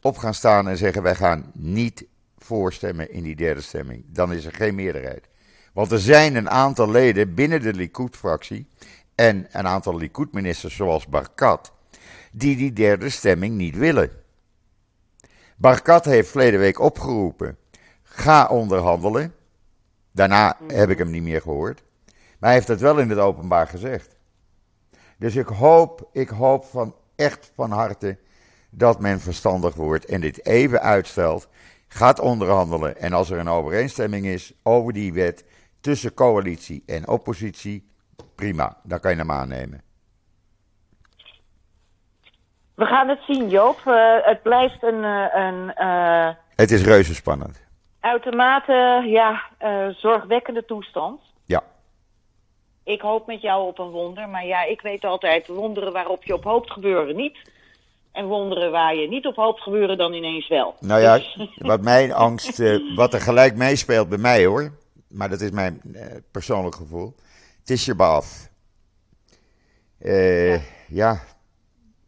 op 0.00 0.16
gaan 0.16 0.34
staan 0.34 0.68
en 0.68 0.76
zeggen: 0.76 1.02
wij 1.02 1.14
gaan 1.14 1.50
niet 1.54 2.04
voorstemmen 2.38 3.12
in 3.12 3.22
die 3.22 3.36
derde 3.36 3.60
stemming. 3.60 4.04
Dan 4.06 4.32
is 4.32 4.44
er 4.44 4.54
geen 4.54 4.74
meerderheid. 4.74 5.28
Want 5.72 5.92
er 5.92 5.98
zijn 5.98 6.34
een 6.34 6.50
aantal 6.50 6.90
leden 6.90 7.34
binnen 7.34 7.62
de 7.62 7.74
Likud-fractie 7.74 8.66
en 9.20 9.46
een 9.52 9.66
aantal 9.66 9.96
Likud-ministers 9.96 10.76
zoals 10.76 11.06
Barkat, 11.06 11.72
die 12.32 12.56
die 12.56 12.72
derde 12.72 13.08
stemming 13.08 13.56
niet 13.56 13.76
willen. 13.76 14.10
Barkat 15.56 16.04
heeft 16.04 16.30
verleden 16.30 16.60
week 16.60 16.78
opgeroepen: 16.78 17.56
ga 18.02 18.46
onderhandelen. 18.46 19.34
Daarna 20.12 20.56
heb 20.66 20.90
ik 20.90 20.98
hem 20.98 21.10
niet 21.10 21.22
meer 21.22 21.40
gehoord. 21.40 21.82
Maar 22.06 22.48
hij 22.50 22.52
heeft 22.52 22.68
het 22.68 22.80
wel 22.80 22.98
in 22.98 23.10
het 23.10 23.18
openbaar 23.18 23.66
gezegd. 23.66 24.16
Dus 25.18 25.36
ik 25.36 25.46
hoop, 25.46 26.08
ik 26.12 26.28
hoop 26.28 26.64
van 26.64 26.94
echt 27.16 27.52
van 27.54 27.70
harte 27.70 28.18
dat 28.70 29.00
men 29.00 29.20
verstandig 29.20 29.74
wordt 29.74 30.04
en 30.04 30.20
dit 30.20 30.46
even 30.46 30.80
uitstelt, 30.80 31.48
gaat 31.88 32.20
onderhandelen 32.20 32.98
en 32.98 33.12
als 33.12 33.30
er 33.30 33.38
een 33.38 33.48
overeenstemming 33.48 34.26
is 34.26 34.52
over 34.62 34.92
die 34.92 35.12
wet 35.12 35.44
tussen 35.80 36.14
coalitie 36.14 36.82
en 36.86 37.08
oppositie, 37.08 37.89
prima, 38.34 38.76
dan 38.82 39.00
kan 39.00 39.10
je 39.10 39.16
hem 39.16 39.30
aannemen. 39.30 39.82
We 42.80 42.86
gaan 42.86 43.08
het 43.08 43.20
zien, 43.26 43.48
Joop. 43.48 43.80
Uh, 43.86 44.16
het 44.20 44.42
blijft 44.42 44.82
een. 44.82 45.02
Uh, 45.02 45.26
een 45.34 45.74
uh, 45.78 46.28
het 46.54 46.70
is 46.70 46.82
reuze 46.82 47.14
spannend. 47.14 47.62
Uitermate, 48.00 49.02
ja, 49.06 49.42
zorgwekkende 49.96 50.64
toestand. 50.64 51.20
Ja. 51.44 51.62
Ik 52.84 53.00
hoop 53.00 53.26
met 53.26 53.40
jou 53.40 53.66
op 53.66 53.78
een 53.78 53.90
wonder, 53.90 54.28
maar 54.28 54.46
ja, 54.46 54.64
ik 54.64 54.80
weet 54.80 55.04
altijd, 55.04 55.46
wonderen 55.46 55.92
waarop 55.92 56.24
je 56.24 56.34
op 56.34 56.44
hoopt 56.44 56.70
gebeuren 56.70 57.16
niet. 57.16 57.38
En 58.12 58.26
wonderen 58.26 58.70
waar 58.70 58.94
je 58.94 59.08
niet 59.08 59.26
op 59.26 59.36
hoopt 59.36 59.60
gebeuren 59.60 59.98
dan 59.98 60.12
ineens 60.12 60.48
wel. 60.48 60.74
Nou 60.80 61.00
ja, 61.00 61.20
wat 61.72 61.82
mijn 61.82 62.12
angst, 62.12 62.62
wat 62.94 63.14
er 63.14 63.20
gelijk 63.20 63.56
meespeelt 63.56 64.08
bij 64.08 64.18
mij 64.18 64.44
hoor, 64.44 64.72
maar 65.08 65.28
dat 65.28 65.40
is 65.40 65.50
mijn 65.50 65.80
persoonlijk 66.30 66.74
gevoel. 66.74 67.14
Tisha 67.64 67.94
B'Av. 67.94 68.48
Uh, 69.98 70.54
ja. 70.54 70.62
ja, 70.88 71.20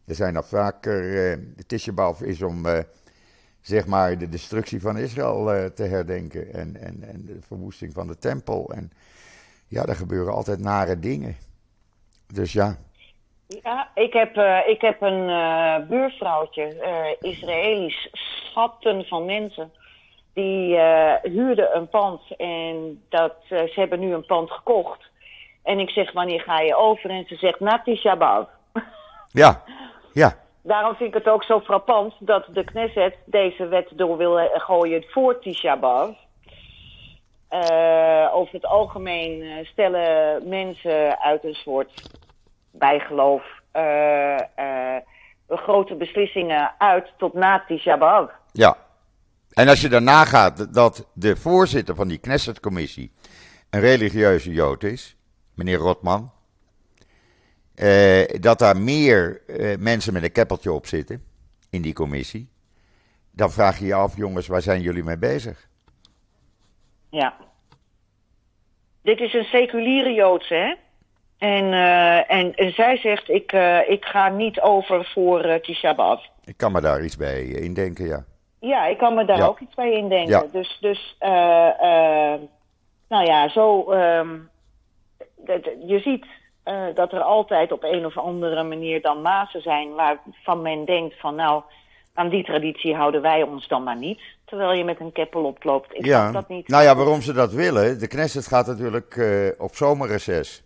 er 0.05 0.15
zijn 0.15 0.33
nog 0.33 0.47
vaker, 0.47 1.01
de 1.55 1.65
Tisha 1.65 1.93
B'Av 1.93 2.21
is 2.21 2.41
om 2.41 2.65
zeg 3.61 3.85
maar 3.85 4.17
de 4.17 4.29
destructie 4.29 4.81
van 4.81 4.97
Israël 4.97 5.71
te 5.73 5.83
herdenken 5.83 6.53
en, 6.53 6.77
en, 6.77 7.03
en 7.03 7.25
de 7.25 7.37
verwoesting 7.41 7.93
van 7.93 8.07
de 8.07 8.17
tempel. 8.17 8.71
En 8.73 8.91
ja, 9.67 9.85
er 9.85 9.95
gebeuren 9.95 10.33
altijd 10.33 10.59
nare 10.59 10.99
dingen. 10.99 11.35
Dus 12.27 12.53
ja, 12.53 12.77
ja, 13.61 13.89
ik 13.95 14.13
heb, 14.13 14.37
uh, 14.37 14.67
ik 14.67 14.81
heb 14.81 15.01
een 15.01 15.29
uh, 15.29 15.75
buurvrouwtje, 15.87 16.75
uh, 16.75 17.31
Israëlisch, 17.31 18.09
schatten 18.11 19.05
van 19.05 19.25
mensen. 19.25 19.71
Die 20.33 20.77
huurden 21.21 21.75
een 21.75 21.89
pand 21.89 22.21
en 22.37 23.03
dat, 23.09 23.35
ze 23.47 23.71
hebben 23.75 23.99
nu 23.99 24.13
een 24.13 24.25
pand 24.25 24.51
gekocht. 24.51 25.11
En 25.63 25.79
ik 25.79 25.89
zeg, 25.89 26.11
wanneer 26.11 26.41
ga 26.41 26.59
je 26.59 26.75
over? 26.75 27.09
En 27.09 27.25
ze 27.27 27.35
zegt, 27.35 27.59
na 27.59 27.81
Tisha. 27.83 28.47
Ja, 29.31 29.63
ja. 30.13 30.33
Daarom 30.61 30.95
vind 30.95 31.09
ik 31.09 31.23
het 31.23 31.33
ook 31.33 31.43
zo 31.43 31.59
frappant 31.59 32.13
dat 32.19 32.45
de 32.51 32.63
Knesset 32.63 33.15
deze 33.25 33.67
wet 33.67 33.89
door 33.93 34.17
wil 34.17 34.49
gooien 34.53 35.03
voor 35.07 35.39
Tisha 35.39 35.75
B'Av. 35.75 36.15
over 38.33 38.53
het 38.53 38.65
algemeen 38.65 39.65
stellen 39.65 40.47
mensen 40.49 41.19
uit 41.19 41.43
een 41.43 41.53
soort 41.53 42.01
bijgeloof 42.71 43.43
uh, 43.73 44.37
uh, 44.59 44.97
grote 45.47 45.95
beslissingen 45.95 46.71
uit 46.77 47.13
tot 47.17 47.33
na 47.33 47.63
Tisha 47.67 47.97
B'Av. 47.97 48.29
Ja. 48.51 48.77
En 49.53 49.67
als 49.67 49.81
je 49.81 49.89
daarna 49.89 50.25
gaat 50.25 50.73
dat 50.73 51.07
de 51.13 51.35
voorzitter 51.35 51.95
van 51.95 52.07
die 52.07 52.17
Knesset-commissie 52.17 53.11
een 53.69 53.79
religieuze 53.79 54.51
Jood 54.51 54.83
is, 54.83 55.15
meneer 55.53 55.77
Rotman, 55.77 56.31
uh, 57.75 58.23
dat 58.39 58.59
daar 58.59 58.77
meer 58.77 59.41
mensen 59.79 60.13
met 60.13 60.23
een 60.23 60.31
keppeltje 60.31 60.71
op 60.71 60.85
zitten 60.85 61.23
in 61.69 61.81
die 61.81 61.93
commissie, 61.93 62.49
dan 63.31 63.51
vraag 63.51 63.79
je 63.79 63.85
je 63.85 63.93
af, 63.93 64.17
jongens, 64.17 64.47
waar 64.47 64.61
zijn 64.61 64.81
jullie 64.81 65.03
mee 65.03 65.17
bezig? 65.17 65.67
Ja. 67.09 67.35
Dit 69.01 69.19
is 69.19 69.33
een 69.33 69.43
seculiere 69.43 70.13
Joodse, 70.13 70.53
hè? 70.53 70.73
En, 71.37 71.63
uh, 71.63 72.31
en, 72.31 72.55
en, 72.55 72.73
zij 72.73 72.97
zegt, 72.97 73.29
ik, 73.29 73.51
ik 73.87 74.05
ga 74.05 74.29
niet 74.29 74.61
over 74.61 75.05
voor 75.13 75.45
uh, 75.45 75.55
Tisha. 75.55 76.19
Ik 76.43 76.57
kan 76.57 76.71
me 76.71 76.81
daar 76.81 77.03
iets 77.03 77.17
bij 77.17 77.43
indenken, 77.43 78.05
ja. 78.05 78.25
Ja, 78.59 78.85
ik 78.85 78.97
kan 78.97 79.13
me 79.13 79.25
daar 79.25 79.37
ja. 79.37 79.45
ook 79.45 79.59
iets 79.59 79.75
bij 79.75 79.91
indenken. 79.91 80.31
Ja. 80.31 80.45
Dus, 80.51 80.77
dus 80.81 81.15
nou 83.07 83.25
ja, 83.25 83.49
zo... 83.49 83.91
Um, 83.91 84.51
je 85.87 85.99
ziet 85.99 86.25
dat 86.95 87.11
er 87.11 87.21
altijd 87.21 87.71
op 87.71 87.83
een 87.83 88.05
of 88.05 88.17
andere 88.17 88.63
manier 88.63 89.01
dan 89.01 89.21
mazen 89.21 89.61
zijn... 89.61 89.93
waarvan 89.93 90.61
men 90.61 90.85
denkt 90.85 91.19
van, 91.19 91.35
nou, 91.35 91.63
aan 92.13 92.29
die 92.29 92.43
traditie 92.43 92.95
houden 92.95 93.21
wij 93.21 93.43
ons 93.43 93.67
dan 93.67 93.83
maar 93.83 93.97
niet. 93.97 94.21
Terwijl 94.45 94.73
je 94.73 94.83
met 94.83 94.99
een 94.99 95.11
keppel 95.11 95.43
oploopt. 95.43 95.93
Ik 95.93 96.05
ja. 96.05 96.31
dat 96.31 96.47
niet. 96.47 96.67
Nou 96.67 96.83
ja, 96.83 96.95
waarom 96.95 97.21
ze 97.21 97.33
dat 97.33 97.53
willen... 97.53 97.99
De 97.99 98.07
Knesset 98.07 98.47
gaat 98.47 98.67
natuurlijk 98.67 99.25
op 99.57 99.75
zomerreces... 99.75 100.63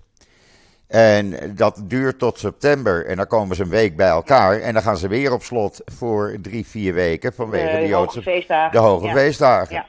En 0.87 1.55
dat 1.55 1.81
duurt 1.83 2.19
tot 2.19 2.39
september. 2.39 3.05
En 3.05 3.17
dan 3.17 3.27
komen 3.27 3.55
ze 3.55 3.63
een 3.63 3.69
week 3.69 3.95
bij 3.95 4.07
elkaar. 4.07 4.59
En 4.59 4.73
dan 4.73 4.81
gaan 4.81 4.97
ze 4.97 5.07
weer 5.07 5.33
op 5.33 5.41
slot 5.41 5.81
voor 5.85 6.37
drie, 6.41 6.67
vier 6.67 6.93
weken. 6.93 7.33
Vanwege 7.33 7.75
de, 7.75 7.81
de 7.81 7.87
Joodse 7.87 8.17
hoge 8.17 8.31
feestdagen. 8.31 8.71
De 8.71 8.77
hoge 8.77 9.05
ja. 9.05 9.13
feestdagen. 9.13 9.75
Ja. 9.75 9.85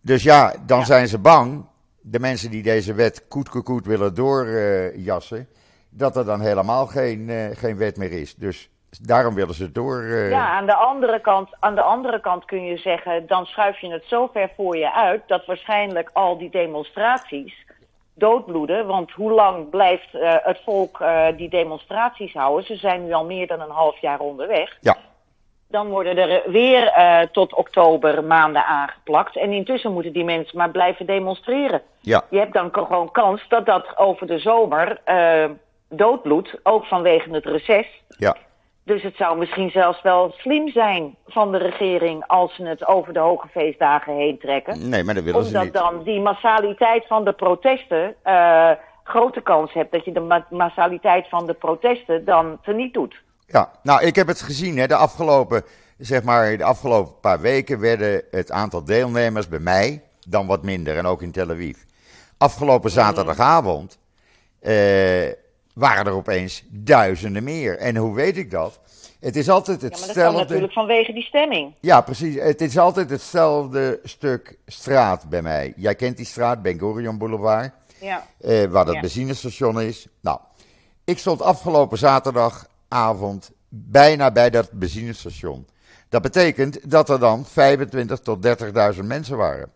Dus 0.00 0.22
ja, 0.22 0.54
dan 0.66 0.78
ja. 0.78 0.84
zijn 0.84 1.08
ze 1.08 1.18
bang. 1.18 1.64
De 2.02 2.20
mensen 2.20 2.50
die 2.50 2.62
deze 2.62 2.94
wet 2.94 3.28
koet 3.28 3.48
koet 3.48 3.86
willen 3.86 4.14
doorjassen. 4.14 5.48
Dat 5.90 6.16
er 6.16 6.24
dan 6.24 6.40
helemaal 6.40 6.86
geen, 6.86 7.28
uh, 7.28 7.56
geen 7.56 7.76
wet 7.76 7.96
meer 7.96 8.12
is. 8.12 8.34
Dus 8.34 8.70
daarom 9.00 9.34
willen 9.34 9.54
ze 9.54 9.72
door. 9.72 10.02
Uh... 10.02 10.30
Ja, 10.30 10.48
aan 10.48 10.66
de, 10.66 10.74
andere 10.74 11.20
kant, 11.20 11.48
aan 11.60 11.74
de 11.74 11.82
andere 11.82 12.20
kant 12.20 12.44
kun 12.44 12.64
je 12.64 12.76
zeggen. 12.76 13.26
Dan 13.26 13.46
schuif 13.46 13.78
je 13.80 13.92
het 13.92 14.04
zo 14.06 14.26
ver 14.32 14.50
voor 14.56 14.76
je 14.76 14.92
uit. 14.92 15.22
dat 15.26 15.46
waarschijnlijk 15.46 16.10
al 16.12 16.38
die 16.38 16.50
demonstraties 16.50 17.66
doodbloeden. 18.14 18.86
Want 18.86 19.10
hoe 19.10 19.32
lang 19.32 19.70
blijft 19.70 20.14
uh, 20.14 20.34
het 20.42 20.60
volk 20.64 21.00
uh, 21.00 21.26
die 21.36 21.48
demonstraties 21.48 22.32
houden? 22.32 22.66
Ze 22.66 22.76
zijn 22.76 23.04
nu 23.04 23.12
al 23.12 23.24
meer 23.24 23.46
dan 23.46 23.60
een 23.60 23.70
half 23.70 23.98
jaar 23.98 24.18
onderweg. 24.18 24.78
Ja. 24.80 24.96
Dan 25.72 25.88
worden 25.88 26.16
er 26.16 26.42
weer 26.50 26.92
uh, 26.98 27.20
tot 27.32 27.54
oktober 27.54 28.24
maanden 28.24 28.66
aangeplakt. 28.66 29.36
En 29.36 29.52
intussen 29.52 29.92
moeten 29.92 30.12
die 30.12 30.24
mensen 30.24 30.58
maar 30.58 30.70
blijven 30.70 31.06
demonstreren. 31.06 31.82
Ja. 32.00 32.24
Je 32.30 32.38
hebt 32.38 32.52
dan 32.52 32.68
gewoon 32.72 33.10
kans 33.10 33.44
dat 33.48 33.66
dat 33.66 33.98
over 33.98 34.26
de 34.26 34.38
zomer 34.38 35.00
doodbloedt. 35.88 36.58
Ook 36.62 36.84
vanwege 36.84 37.30
het 37.30 37.44
reces. 37.44 37.86
Ja. 38.08 38.36
Dus 38.84 39.02
het 39.02 39.16
zou 39.16 39.38
misschien 39.38 39.70
zelfs 39.70 40.02
wel 40.02 40.34
slim 40.36 40.68
zijn 40.68 41.16
van 41.26 41.52
de 41.52 41.58
regering 41.58 42.24
als 42.26 42.54
ze 42.54 42.66
het 42.66 42.86
over 42.86 43.12
de 43.12 43.18
hoge 43.18 43.48
feestdagen 43.48 44.14
heen 44.16 44.38
trekken. 44.38 44.88
Nee, 44.88 45.04
maar 45.04 45.14
dat 45.14 45.24
willen 45.24 45.38
Omdat 45.38 45.52
ze 45.52 45.64
niet. 45.64 45.72
dan 45.72 46.02
die 46.02 46.20
massaliteit 46.20 47.06
van 47.06 47.24
de 47.24 47.32
protesten 47.32 48.14
uh, 48.24 48.70
grote 49.04 49.40
kans 49.40 49.72
hebt 49.72 49.92
dat 49.92 50.04
je 50.04 50.12
de 50.12 50.20
ma 50.20 50.46
massaliteit 50.50 51.28
van 51.28 51.46
de 51.46 51.54
protesten 51.54 52.24
dan 52.24 52.58
teniet 52.62 52.94
doet. 52.94 53.22
Ja, 53.52 53.70
nou 53.82 54.02
ik 54.04 54.16
heb 54.16 54.26
het 54.26 54.40
gezien 54.40 54.78
hè, 54.78 54.86
de 54.86 54.94
afgelopen, 54.96 55.64
zeg 55.98 56.22
maar, 56.22 56.56
de 56.56 56.64
afgelopen 56.64 57.20
paar 57.20 57.40
weken 57.40 57.78
werden 57.80 58.22
het 58.30 58.50
aantal 58.50 58.84
deelnemers 58.84 59.48
bij 59.48 59.58
mij 59.58 60.02
dan 60.28 60.46
wat 60.46 60.62
minder 60.62 60.96
en 60.96 61.06
ook 61.06 61.22
in 61.22 61.30
Tel 61.32 61.50
Aviv. 61.50 61.76
Afgelopen 62.38 62.90
zaterdagavond 62.90 63.98
uh, 64.62 64.70
waren 65.74 66.06
er 66.06 66.12
opeens 66.12 66.64
duizenden 66.70 67.44
meer. 67.44 67.78
En 67.78 67.96
hoe 67.96 68.14
weet 68.14 68.36
ik 68.36 68.50
dat? 68.50 68.80
Het 69.20 69.36
is 69.36 69.48
altijd 69.48 69.80
Ja, 69.80 69.88
maar 69.88 69.98
dat 69.98 70.06
hetzelfde. 70.06 70.32
kan 70.38 70.40
natuurlijk 70.46 70.72
vanwege 70.72 71.12
die 71.12 71.22
stemming. 71.22 71.74
Ja, 71.80 72.00
precies. 72.00 72.34
Het 72.34 72.60
is 72.60 72.78
altijd 72.78 73.10
hetzelfde 73.10 74.00
stuk 74.04 74.56
straat 74.66 75.28
bij 75.28 75.42
mij. 75.42 75.72
Jij 75.76 75.94
kent 75.94 76.16
die 76.16 76.26
straat, 76.26 76.62
Ben 76.62 76.78
Gurion 76.78 77.18
Boulevard, 77.18 77.72
Ja. 78.00 78.26
eh, 78.40 78.64
waar 78.64 78.84
dat 78.84 78.94
Ja. 78.94 79.00
benzinestation 79.00 79.80
is. 79.80 80.06
Nou, 80.20 80.38
ik 81.04 81.18
stond 81.18 81.42
afgelopen 81.42 81.98
zaterdagavond 82.92 83.50
bijna 83.68 84.30
bij 84.30 84.50
dat 84.50 84.70
benzinestation. 84.72 85.66
Dat 86.08 86.22
betekent 86.22 86.90
dat 86.90 87.08
er 87.08 87.18
dan 87.18 87.44
25 87.44 88.18
tot 88.18 88.46
30.000 88.94 89.04
mensen 89.04 89.36
waren. 89.36 89.70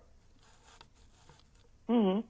Mhm. 1.87 2.21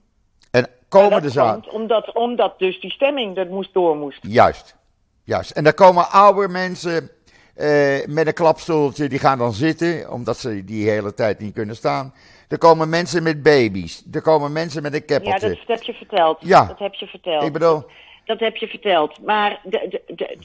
En 0.51 0.67
dat 0.89 1.11
zaterdag. 1.31 1.51
komt 1.53 1.69
omdat, 1.69 2.13
omdat 2.15 2.59
dus 2.59 2.79
die 2.81 2.91
stemming 2.91 3.37
er 3.37 3.47
moest 3.47 3.73
door 3.73 3.95
moest. 3.95 4.19
Juist, 4.21 4.75
juist. 5.23 5.51
En 5.51 5.63
daar 5.63 5.73
komen 5.73 6.09
oude 6.09 6.47
mensen 6.47 7.09
eh, 7.55 8.05
met 8.05 8.27
een 8.27 8.33
klapstoeltje, 8.33 9.09
die 9.09 9.19
gaan 9.19 9.37
dan 9.37 9.53
zitten, 9.53 10.11
omdat 10.11 10.37
ze 10.37 10.63
die 10.63 10.89
hele 10.89 11.13
tijd 11.13 11.39
niet 11.39 11.53
kunnen 11.53 11.75
staan. 11.75 12.13
Er 12.47 12.57
komen 12.57 12.89
mensen 12.89 13.23
met 13.23 13.43
baby's, 13.43 14.03
er 14.11 14.21
komen 14.21 14.51
mensen 14.51 14.81
met 14.81 14.93
een 14.93 14.99
Ja, 14.99 15.05
keppeltje. 15.05 15.47
dat, 15.49 15.57
dat 15.57 15.67
heb 15.67 15.83
je 15.83 15.93
verteld. 15.93 16.37
Ja. 16.41 16.65
Dat 16.65 16.79
heb 16.79 16.93
je 16.93 17.07
verteld. 17.07 17.43
Ik 17.43 17.53
bedoel, 17.53 17.73
Dat 17.75 17.85
heb 18.27 18.55
je 18.55 18.67
verteld. 18.67 19.19
Maar 19.21 19.59
de, 19.63 20.01
de, 20.07 20.37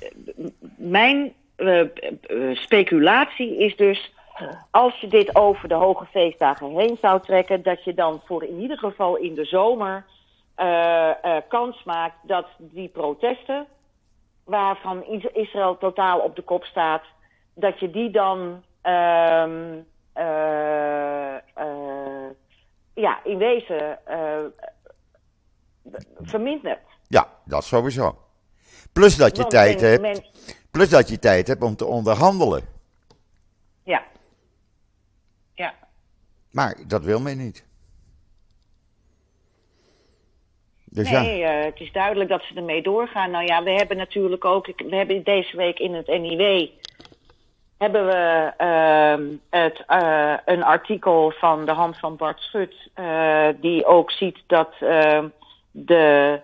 mijn 0.76 1.32
eh, 1.56 1.80
eh, 1.80 1.88
speculatie 2.52 3.56
is 3.56 3.76
dus. 3.76 4.12
Als 4.70 5.00
je 5.00 5.08
dit 5.08 5.34
over 5.36 5.68
de 5.68 5.74
hoge 5.74 6.04
feestdagen 6.06 6.76
heen 6.78 6.98
zou 7.00 7.20
trekken, 7.20 7.62
dat 7.62 7.84
je 7.84 7.94
dan 7.94 8.20
voor 8.24 8.44
in 8.44 8.60
ieder 8.60 8.78
geval 8.78 9.16
in 9.16 9.34
de 9.34 9.44
zomer 9.44 10.04
eh, 10.54 11.08
eh, 11.24 11.42
kans 11.48 11.82
maakt 11.84 12.16
dat 12.22 12.46
die 12.58 12.88
protesten, 12.88 13.66
waarvan 14.44 15.04
Is- 15.04 15.24
Israël 15.32 15.78
totaal 15.78 16.18
op 16.18 16.36
de 16.36 16.42
kop 16.42 16.64
staat, 16.64 17.02
dat 17.54 17.80
je 17.80 17.90
die 17.90 18.10
dan 18.10 18.62
ehm, 18.82 19.78
eh, 20.12 21.34
eh, 21.34 22.30
ja, 22.94 23.20
in 23.24 23.38
wezen 23.38 23.98
vermindert. 26.22 26.91
Ja, 27.12 27.28
dat 27.44 27.64
sowieso. 27.64 28.18
Plus 28.92 29.16
dat 29.16 29.30
je 29.36 29.40
Want 29.42 29.50
tijd 29.54 29.80
men- 29.80 29.90
hebt, 29.90 30.02
men- 30.02 30.24
plus 30.70 30.88
dat 30.88 31.08
je 31.08 31.18
tijd 31.18 31.46
hebt 31.46 31.62
om 31.62 31.76
te 31.76 31.84
onderhandelen. 31.86 32.62
ja. 33.84 34.02
Ja. 35.54 35.74
Maar 36.50 36.76
dat 36.86 37.04
wil 37.04 37.20
men 37.20 37.36
niet. 37.38 37.64
Dus 40.84 41.10
ja, 41.10 41.20
Nee, 41.20 41.42
eh, 41.44 41.64
het 41.64 41.80
is 41.80 41.92
duidelijk 41.92 42.30
dat 42.30 42.42
ze 42.42 42.54
ermee 42.54 42.82
doorgaan. 42.82 43.30
Nou 43.30 43.44
ja, 43.44 43.62
we 43.62 43.70
hebben 43.70 43.96
natuurlijk 43.96 44.44
ook, 44.44 44.66
we 44.76 44.96
hebben 44.96 45.24
deze 45.24 45.56
week 45.56 45.78
in 45.78 45.94
het 45.94 46.06
NIW 46.06 46.68
hebben 47.78 48.06
we 48.06 48.52
ehm, 48.56 49.24
het, 49.50 49.84
eh, 49.86 50.34
een 50.44 50.62
artikel 50.62 51.30
van 51.30 51.64
de 51.66 51.72
hand 51.72 51.98
van 51.98 52.16
Bart 52.16 52.40
Schut, 52.40 52.74
eh, 52.94 53.48
die 53.60 53.84
ook 53.86 54.10
ziet 54.10 54.38
dat 54.46 54.74
ehm, 54.80 55.28
de 55.70 56.40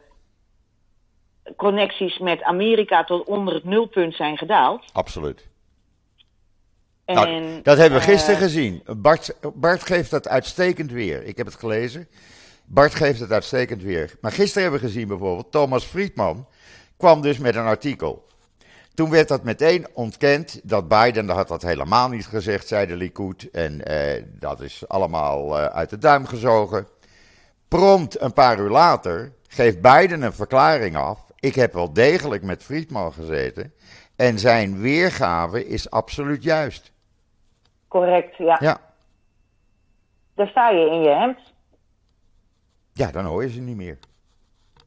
connecties 1.57 2.19
met 2.19 2.43
Amerika 2.43 3.05
tot 3.05 3.27
onder 3.27 3.55
het 3.55 3.65
nulpunt 3.65 4.15
zijn 4.15 4.37
gedaald. 4.37 4.85
absoluut. 4.93 5.47
En, 7.05 7.15
Nou, 7.15 7.63
dat 7.63 7.79
hebben 7.79 7.99
we 7.99 8.05
eh, 8.05 8.11
gisteren 8.11 8.41
gezien. 8.41 8.83
Bart, 8.97 9.35
Bart 9.55 9.83
geeft 9.83 10.11
dat 10.11 10.29
uitstekend 10.29 10.91
weer. 10.93 11.25
Ik 11.25 11.37
heb 11.37 11.47
het 11.47 11.55
gelezen. 11.55 12.09
Bart 12.65 12.95
geeft 12.95 13.21
het 13.21 13.33
uitstekend 13.33 13.83
weer. 13.83 14.15
Maar 14.21 14.33
gisteren 14.33 14.63
hebben 14.63 14.81
we 14.81 14.87
gezien 14.87 15.09
bijvoorbeeld, 15.09 15.53
Thomas 15.53 15.85
Friedman 15.85 16.47
kwam 16.97 17.21
dus 17.21 17.39
met 17.39 17.55
een 17.55 17.65
artikel. 17.65 18.27
Toen 18.95 19.11
werd 19.11 19.29
dat 19.29 19.45
meteen 19.45 19.87
ontkend 19.93 20.61
dat 20.63 20.89
Biden, 20.89 21.27
dat 21.27 21.37
had 21.37 21.49
dat 21.49 21.63
helemaal 21.63 22.09
niet 22.09 22.27
gezegd, 22.27 22.69
zei 22.69 22.87
de 22.87 22.97
Likud. 22.97 23.51
En 23.51 23.85
eh, 23.85 24.23
dat 24.27 24.61
is 24.61 24.89
allemaal 24.89 25.59
eh, 25.59 25.65
uit 25.65 25.91
de 25.91 25.99
duim 25.99 26.27
gezogen. 26.27 26.89
Prompt 27.69 28.21
een 28.21 28.33
paar 28.33 28.59
uur 28.59 28.71
later 28.71 29.33
geeft 29.49 29.81
Biden 29.81 30.23
een 30.23 30.33
verklaring 30.33 30.97
af. 30.97 31.21
Ik 31.41 31.55
heb 31.55 31.73
wel 31.73 31.93
degelijk 31.93 32.43
met 32.43 32.63
Friedman 32.63 33.13
gezeten. 33.13 33.73
En 34.17 34.39
zijn 34.39 34.81
weergave 34.81 35.67
is 35.67 35.91
absoluut 35.91 36.43
juist. 36.43 36.93
Correct, 37.89 38.37
ja. 38.37 38.57
Ja, 38.61 38.81
Daar 40.35 40.49
sta 40.49 40.71
je 40.71 40.91
in 40.91 41.01
je 41.03 41.09
hemd. 41.09 41.39
ja 42.93 43.11
dan 43.11 43.25
hoor 43.25 43.43
je 43.43 43.51
ze 43.51 43.61
niet 43.61 43.77
meer. 43.77 43.99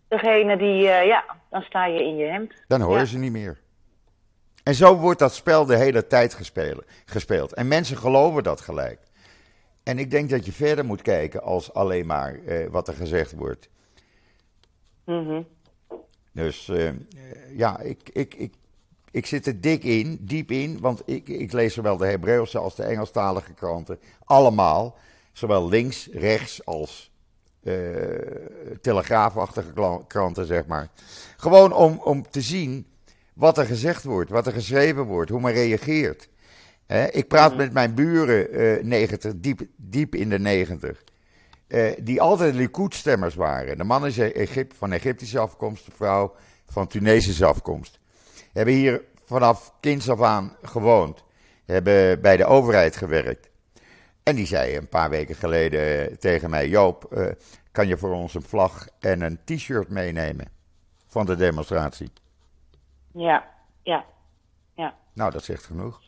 Degene 0.07 0.57
die, 0.57 0.87
eh, 0.89 1.05
ja, 1.05 1.23
dan 1.49 1.61
sta 1.61 1.85
je 1.85 2.03
in 2.03 2.15
je 2.15 2.25
hemd. 2.25 2.53
Dan 2.67 2.81
hoor 2.81 2.93
je 2.93 2.99
Ja. 2.99 3.05
ze 3.05 3.17
niet 3.17 3.31
meer. 3.31 3.59
En 4.63 4.75
zo 4.75 4.97
wordt 4.97 5.19
dat 5.19 5.33
spel 5.33 5.65
de 5.65 5.77
hele 5.77 6.07
tijd 6.07 6.33
gespeeld, 6.33 6.83
gespeeld. 7.05 7.53
En 7.53 7.67
mensen 7.67 7.97
geloven 7.97 8.43
dat 8.43 8.61
gelijk. 8.61 8.99
En 9.83 9.99
ik 9.99 10.11
denk 10.11 10.29
dat 10.29 10.45
je 10.45 10.51
verder 10.51 10.85
moet 10.85 11.01
kijken 11.01 11.41
als 11.41 11.73
alleen 11.73 12.05
maar 12.05 12.35
eh, 12.45 12.67
wat 12.69 12.87
er 12.87 12.93
gezegd 12.93 13.31
wordt. 13.31 13.69
Mhm. 15.05 15.41
Dus 16.31 16.69
eh, 16.69 16.89
ja, 17.55 17.79
ik, 17.79 18.09
ik, 18.13 18.33
ik, 18.35 18.53
ik 19.11 19.25
zit 19.25 19.47
er 19.47 19.61
dik 19.61 19.83
in, 19.83 20.17
diep 20.21 20.51
in, 20.51 20.79
want 20.79 21.01
ik, 21.05 21.27
ik 21.27 21.51
lees 21.51 21.73
zowel 21.73 21.97
de 21.97 22.05
Hebreeuwse 22.05 22.57
als 22.57 22.75
de 22.75 22.83
Engelstalige 22.83 23.53
kranten. 23.53 23.99
Allemaal, 24.23 24.97
zowel 25.31 25.69
links, 25.69 26.09
rechts 26.11 26.65
als 26.65 27.11
eh, 27.63 27.73
telegraafachtige 28.81 29.73
kranten, 30.07 30.45
zeg 30.45 30.65
maar. 30.65 30.89
Gewoon 31.37 31.73
om, 31.73 31.99
om 32.03 32.29
te 32.29 32.41
zien 32.41 32.85
wat 33.33 33.57
er 33.57 33.65
gezegd 33.65 34.03
wordt, 34.03 34.29
wat 34.29 34.47
er 34.47 34.53
geschreven 34.53 35.03
wordt, 35.03 35.29
hoe 35.29 35.41
men 35.41 35.53
reageert. 35.53 36.29
Ik 37.11 37.27
praat 37.27 37.55
met 37.55 37.73
mijn 37.73 37.93
buren, 37.93 38.51
eh 38.51 38.83
90, 38.83 39.33
diep, 39.35 39.61
diep 39.75 40.15
in 40.15 40.29
de 40.29 40.39
90. 40.39 41.03
Eh, 41.71 41.91
die 42.03 42.21
altijd 42.21 42.55
Likud-stemmers 42.55 43.35
waren. 43.35 43.77
De 43.77 43.83
man 43.83 44.05
is 44.05 44.17
Egypt, 44.17 44.77
van 44.77 44.91
Egyptische 44.91 45.39
afkomst, 45.39 45.85
de 45.85 45.91
vrouw 45.91 46.35
van 46.65 46.87
Tunesische 46.87 47.45
afkomst. 47.45 47.99
Hebben 48.53 48.73
hier 48.73 49.03
vanaf 49.25 49.73
kinds 49.79 50.09
af 50.09 50.21
aan 50.21 50.55
gewoond. 50.61 51.23
Hebben 51.65 52.21
bij 52.21 52.37
de 52.37 52.45
overheid 52.45 52.95
gewerkt. 52.95 53.49
En 54.23 54.35
die 54.35 54.45
zei 54.45 54.75
een 54.77 54.89
paar 54.89 55.09
weken 55.09 55.35
geleden 55.35 56.09
eh, 56.09 56.15
tegen 56.15 56.49
mij: 56.49 56.67
Joop, 56.67 57.03
eh, 57.03 57.31
kan 57.71 57.87
je 57.87 57.97
voor 57.97 58.13
ons 58.13 58.33
een 58.33 58.41
vlag 58.41 58.87
en 58.99 59.21
een 59.21 59.39
t-shirt 59.43 59.89
meenemen 59.89 60.47
van 61.07 61.25
de 61.25 61.35
demonstratie? 61.35 62.11
Ja, 63.13 63.49
ja. 63.83 64.05
Ja. 64.75 64.95
Nou, 65.13 65.31
dat 65.31 65.43
zegt 65.43 65.63
genoeg. 65.63 66.01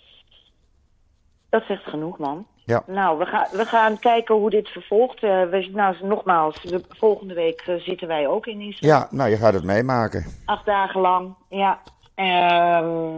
Dat 1.49 1.63
zegt 1.63 1.83
genoeg, 1.83 2.17
man. 2.17 2.47
Ja. 2.65 2.83
Nou, 2.87 3.17
we 3.17 3.25
gaan, 3.25 3.47
we 3.51 3.65
gaan 3.65 3.99
kijken 3.99 4.35
hoe 4.35 4.49
dit 4.49 4.69
vervolgt. 4.69 5.23
Eh, 5.23 5.43
we, 5.49 5.69
nou, 5.73 5.95
nogmaals, 6.01 6.63
we- 6.63 6.81
volgende 6.89 7.33
week 7.33 7.61
eh, 7.61 7.75
zitten 7.75 8.07
wij 8.07 8.27
ook 8.27 8.45
in 8.45 8.61
Israël. 8.61 8.93
Ja, 8.93 9.07
nou, 9.11 9.29
je 9.29 9.37
gaat 9.37 9.53
het 9.53 9.63
meemaken. 9.63 10.25
Acht 10.45 10.65
dagen 10.65 11.01
lang, 11.01 11.35
ja. 11.49 11.79
Ehm, 12.15 13.11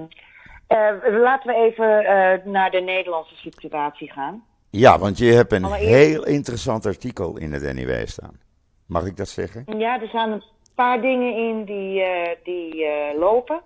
eh, 0.68 1.20
laten 1.22 1.54
we 1.54 1.56
even 1.56 2.52
naar 2.52 2.72
de 2.72 2.80
Nederlandse 2.82 3.36
situatie 3.36 4.12
gaan. 4.12 4.44
Ja, 4.70 5.00
want 5.00 5.18
je 5.18 5.32
hebt 5.34 5.52
een 5.52 5.64
Allereerst- 5.64 5.94
heel 5.94 6.26
interessant 6.26 6.86
artikel 6.86 7.38
in 7.38 7.54
het 7.54 7.74
NIW 7.74 8.08
staan. 8.08 8.40
Mag 8.88 9.06
ik 9.06 9.18
dat 9.18 9.28
zeggen? 9.30 9.64
Ja, 9.78 10.02
er 10.02 10.08
staan 10.08 10.32
een 10.32 10.44
paar 10.76 11.02
dingen 11.02 11.36
in 11.38 11.64
die, 11.66 12.04
die 12.44 12.86
lopen. 13.20 13.62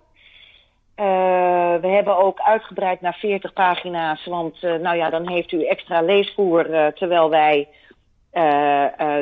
Eh, 1.00 1.76
we 1.80 1.86
hebben 1.86 2.18
ook 2.18 2.40
uitgebreid 2.40 3.00
naar 3.00 3.14
40 3.14 3.52
pagina's, 3.52 4.24
want 4.24 4.62
eh, 4.62 4.74
nou 4.74 4.96
ja, 4.96 5.10
dan 5.10 5.28
heeft 5.28 5.52
u 5.52 5.64
extra 5.64 6.00
leesvoer 6.00 6.72
eh, 6.72 6.86
terwijl 6.86 7.30
wij 7.30 7.68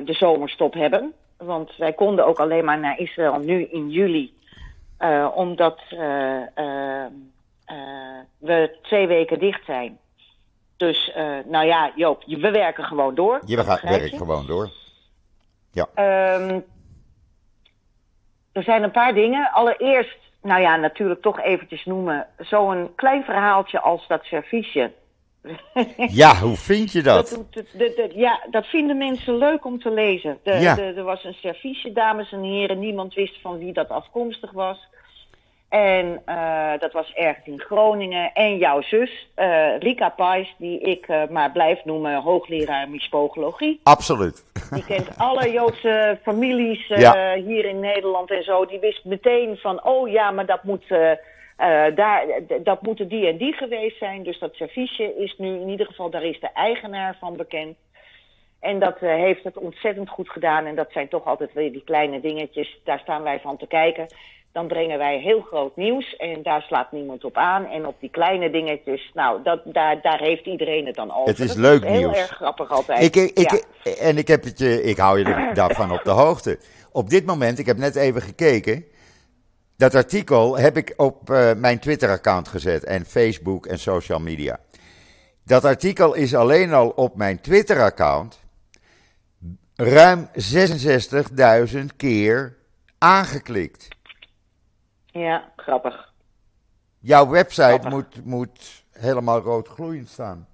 de 0.05 0.15
zomerstop 0.19 0.75
hebben. 0.75 1.13
Want 1.37 1.77
wij 1.77 1.93
konden 1.93 2.27
ook 2.27 2.39
alleen 2.39 2.65
maar 2.65 2.79
naar 2.79 2.99
Israël 2.99 3.39
nu 3.39 3.65
in 3.65 3.91
juli. 3.91 4.35
Omdat 5.35 5.81
we 8.39 8.77
twee 8.83 9.07
weken 9.07 9.39
dicht 9.39 9.65
zijn. 9.65 9.99
Dus, 10.77 11.13
nou 11.45 11.67
ja, 11.67 11.93
Joop, 11.95 12.25
we 12.27 12.51
werken 12.51 12.85
gewoon 12.85 13.15
door. 13.15 13.41
Je 13.45 13.57
werkt 13.57 14.17
gewoon 14.17 14.47
door. 14.47 14.71
Ja. 15.73 15.87
Um, 16.41 16.65
er 18.53 18.63
zijn 18.63 18.83
een 18.83 18.91
paar 18.91 19.15
dingen. 19.15 19.51
Allereerst, 19.53 20.19
nou 20.43 20.61
ja, 20.61 20.77
natuurlijk 20.77 21.23
toch 21.23 21.41
eventjes 21.41 21.85
noemen. 21.85 22.27
Zo'n 22.39 22.91
klein 22.95 23.25
verhaaltje 23.25 23.81
als 23.81 24.07
dat 24.07 24.25
serviesje. 24.25 24.93
Ja, 26.23 26.35
hoe 26.35 26.57
vind 26.57 26.93
je 26.93 27.03
dat? 27.03 27.45
dat, 27.51 27.97
dat 27.97 28.15
ja, 28.15 28.47
dat 28.51 28.67
vinden 28.67 28.97
mensen 28.97 29.37
leuk 29.37 29.65
om 29.65 29.81
te 29.81 29.91
lezen. 29.91 30.39
De, 30.43 30.53
Ja. 30.53 30.75
de, 30.75 30.83
er 30.83 31.03
was 31.05 31.25
een 31.25 31.35
serviesje, 31.35 31.93
dames 31.93 32.33
en 32.33 32.43
heren. 32.43 32.79
Niemand 32.79 33.15
wist 33.15 33.41
van 33.41 33.59
wie 33.59 33.73
dat 33.73 33.89
afkomstig 33.89 34.51
was. 34.53 34.89
En 35.69 36.23
eh, 36.25 36.73
dat 36.79 36.93
was 36.93 37.13
ergens 37.15 37.47
in 37.47 37.61
Groningen. 37.61 38.33
En 38.33 38.57
jouw 38.57 38.83
zus, 38.83 39.29
eh, 39.35 39.79
Rika 39.79 40.09
Pais, 40.09 40.55
die 40.59 40.81
ik 40.81 41.09
eh, 41.09 41.29
maar 41.31 41.53
blijf 41.53 41.85
noemen 41.85 42.15
hoogleraar 42.23 42.89
mispogologie. 42.89 43.81
Absoluut. 43.83 44.45
Die 44.71 44.85
kent 44.85 45.19
alle 45.19 45.53
Joodse 45.53 46.19
families 46.23 46.87
Ja. 46.87 47.35
hier 47.35 47.65
in 47.65 47.81
Nederland 47.81 48.31
en 48.31 48.43
zo. 48.43 48.67
Die 48.67 48.79
wist 48.79 49.05
meteen 49.05 49.57
van, 49.57 49.85
oh 49.85 50.09
ja, 50.09 50.31
maar 50.31 50.47
dat 50.47 50.65
moet, 50.65 50.89
daar, 51.95 52.25
dat 52.63 52.83
moeten 52.83 53.09
die 53.09 53.27
en 53.27 53.37
die 53.37 53.53
geweest 53.53 53.99
zijn. 53.99 54.23
Dus 54.23 54.39
dat 54.39 54.55
serviesje 54.55 55.17
is 55.17 55.35
nu 55.39 55.61
in 55.61 55.69
ieder 55.69 55.87
geval, 55.87 56.11
daar 56.11 56.25
is 56.25 56.41
de 56.41 56.53
eigenaar 56.55 57.17
van 57.21 57.37
bekend. 57.37 57.77
En 58.61 58.79
dat 58.79 58.99
heeft 58.99 59.45
het 59.45 59.57
ontzettend 59.57 60.09
goed 60.09 60.31
gedaan. 60.31 60.67
En 60.67 60.75
dat 60.75 60.93
zijn 60.93 61.09
toch 61.09 61.25
altijd 61.25 61.53
weer 61.53 61.73
die 61.73 61.85
kleine 61.85 62.21
dingetjes. 62.21 62.81
Daar 62.85 62.99
staan 62.99 63.23
wij 63.23 63.41
van 63.41 63.57
te 63.57 63.67
kijken. 63.67 64.07
Dan 64.53 64.67
brengen 64.67 64.99
wij 64.99 65.19
heel 65.19 65.41
groot 65.41 65.77
nieuws 65.77 66.17
en 66.17 66.43
daar 66.43 66.63
slaat 66.63 66.93
niemand 66.93 67.25
op 67.25 67.37
aan. 67.37 67.67
En 67.67 67.87
op 67.87 68.01
die 68.01 68.11
kleine 68.11 68.51
dingetjes, 68.51 69.11
nou, 69.15 69.43
dat, 69.43 69.61
daar, 69.65 70.03
daar 70.03 70.19
heeft 70.19 70.47
iedereen 70.47 70.87
het 70.87 70.95
dan 70.95 71.13
over. 71.15 71.29
Het 71.29 71.39
is 71.39 71.49
Dat 71.49 71.57
leuk 71.57 71.85
heel 71.85 71.99
nieuws. 71.99 72.17
erg 72.17 72.31
grappig 72.31 72.71
altijd. 72.71 73.03
Ik, 73.03 73.17
ik, 73.17 73.51
Ja. 73.51 73.91
En 73.93 74.19
ik, 74.19 74.29
heb 74.29 74.45
het 74.45 74.59
je, 74.59 74.83
ik 74.83 74.97
hou 74.97 75.19
je 75.19 75.51
daarvan 75.55 75.93
op 75.93 76.01
de 76.05 76.11
hoogte. 76.11 76.59
Op 76.93 77.11
dit 77.11 77.27
moment, 77.27 77.59
ik 77.59 77.67
heb 77.67 77.77
net 77.77 77.97
even 77.97 78.23
gekeken. 78.23 78.85
Dat 79.77 79.95
artikel 79.95 80.59
heb 80.59 80.77
ik 80.77 80.95
op 80.97 81.31
eh, 81.31 81.53
mijn 81.55 81.79
Twitter-account 81.79 82.49
gezet. 82.49 82.85
En 82.85 83.05
Facebook 83.05 83.67
en 83.67 83.79
social 83.79 84.19
media. 84.19 84.59
Dat 85.45 85.65
artikel 85.65 86.15
is 86.15 86.35
alleen 86.35 86.73
al 86.73 86.89
op 86.89 87.17
mijn 87.17 87.41
Twitter-account. 87.41 88.41
ruim 89.77 90.29
66.000 90.33 91.79
keer 91.97 92.57
aangeklikt. 92.99 93.89
Ja, 95.19 95.45
grappig. 95.57 96.13
Jouw 96.99 97.29
website 97.29 97.63
Grappig. 97.63 97.91
moet, 97.91 98.25
moet 98.25 98.85
helemaal 98.93 99.41
rood 99.41 99.69
gloeiend 99.69 100.09
staan. 100.09 100.47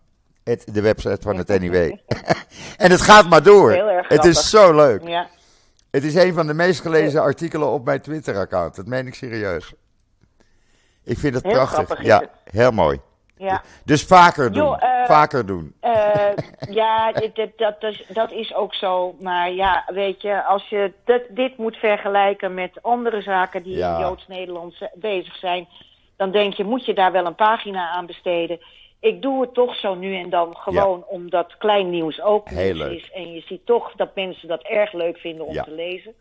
Het, 0.44 0.74
de 0.74 0.81
website 0.81 1.18
van 1.20 1.37
het 1.37 1.48
NIW. 1.48 1.74
en 2.77 2.90
het 2.90 3.00
gaat 3.00 3.29
maar 3.29 3.42
door. 3.42 3.72
Heel 3.72 3.88
erg 3.88 4.09
het 4.09 4.24
is 4.24 4.50
zo 4.50 4.74
leuk. 4.74 5.09
Ja. 5.09 5.27
Het 5.90 6.05
is 6.05 6.14
een 6.14 6.35
van 6.35 6.46
de 6.46 6.55
meest 6.55 6.81
gelezen 6.81 7.20
artikelen 7.22 7.68
op 7.68 7.85
mijn 7.85 8.00
Twitter-account. 8.00 8.77
Dat 8.77 8.87
meen 8.87 9.07
ik 9.07 9.14
serieus. 9.14 9.74
Ik 11.05 11.18
vind 11.18 11.35
het 11.35 11.42
Heel 11.44 11.53
prachtig. 11.53 12.03
ja, 12.03 12.22
heel 12.44 12.70
mooi. 12.70 13.00
Ja, 13.37 13.62
Dus 13.85 14.05
vaker 14.05 14.53
doen. 14.53 14.79
Vaker 15.07 15.47
doen. 15.47 15.75
Eh, 15.81 16.33
ja 16.71 17.12
dit, 17.12 17.35
dit- 17.35 17.59
dat, 17.59 17.83
is, 17.83 18.05
dat 18.09 18.33
is 18.33 18.55
ook 18.55 18.75
zo. 18.75 19.14
Maar 19.21 19.51
ja, 19.53 19.85
weet 19.87 20.23
je, 20.23 20.45
als 20.45 20.69
je 20.69 20.93
dit, 21.05 21.23
dit 21.31 21.57
moet 21.57 21.77
vergelijken 21.77 22.55
met 22.55 22.79
andere 22.83 23.23
zaken 23.23 23.62
die 23.62 23.77
Ja. 23.77 23.95
in 23.95 24.01
Joods-Nederland 24.01 24.75
z- 24.75 24.87
bezig 24.95 25.37
zijn, 25.37 25.69
dan 26.17 26.31
denk 26.31 26.55
je, 26.55 26.64
moet 26.64 26.85
je 26.87 26.95
daar 26.95 27.12
wel 27.12 27.27
een 27.27 27.35
pagina 27.35 27.88
aan 27.90 28.07
besteden? 28.07 28.61
Ik 29.01 29.23
doe 29.23 29.40
het 29.40 29.55
toch 29.55 29.77
zo 29.77 29.95
nu 29.95 30.17
en 30.17 30.31
dan 30.31 30.57
gewoon 30.57 31.05
omdat 31.07 31.57
klein 31.59 31.90
nieuws 31.90 32.21
ook 32.23 32.51
nieuws 32.51 32.81
is. 32.88 33.11
En 33.11 33.33
je 33.33 33.40
ziet 33.40 33.67
toch 33.67 33.93
dat 33.97 34.14
mensen 34.14 34.49
dat 34.49 34.62
erg 34.62 34.93
leuk 34.93 35.19
vinden 35.19 35.47
om 35.47 35.53
Ja. 35.55 35.62
te 35.62 35.71
lezen. 35.75 36.14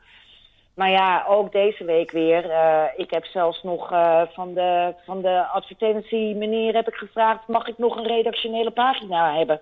Maar 0.73 0.89
ja, 0.89 1.25
ook 1.27 1.51
deze 1.51 1.85
week 1.85 2.11
weer. 2.11 2.49
eh, 2.49 2.83
ik 2.95 3.11
heb 3.11 3.25
zelfs 3.25 3.63
nog 3.63 3.91
eh, 3.91 4.21
van, 4.31 4.53
de, 4.53 4.93
van 5.05 5.21
de 5.21 5.45
advertentie 5.45 6.35
meneer 6.35 6.73
heb 6.73 6.87
ik 6.87 6.95
gevraagd... 6.95 7.47
mag 7.47 7.67
ik 7.67 7.77
nog 7.77 7.95
een 7.95 8.07
redactionele 8.07 8.71
pagina 8.71 9.35
hebben? 9.37 9.61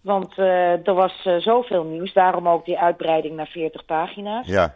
Want 0.00 0.38
eh, 0.38 0.86
er 0.86 0.94
was 0.94 1.28
zoveel 1.38 1.84
nieuws. 1.84 2.12
Daarom 2.12 2.48
ook 2.48 2.64
die 2.64 2.78
uitbreiding 2.78 3.36
naar 3.36 3.46
40 3.46 3.84
pagina's. 3.84 4.46
Ja, 4.46 4.74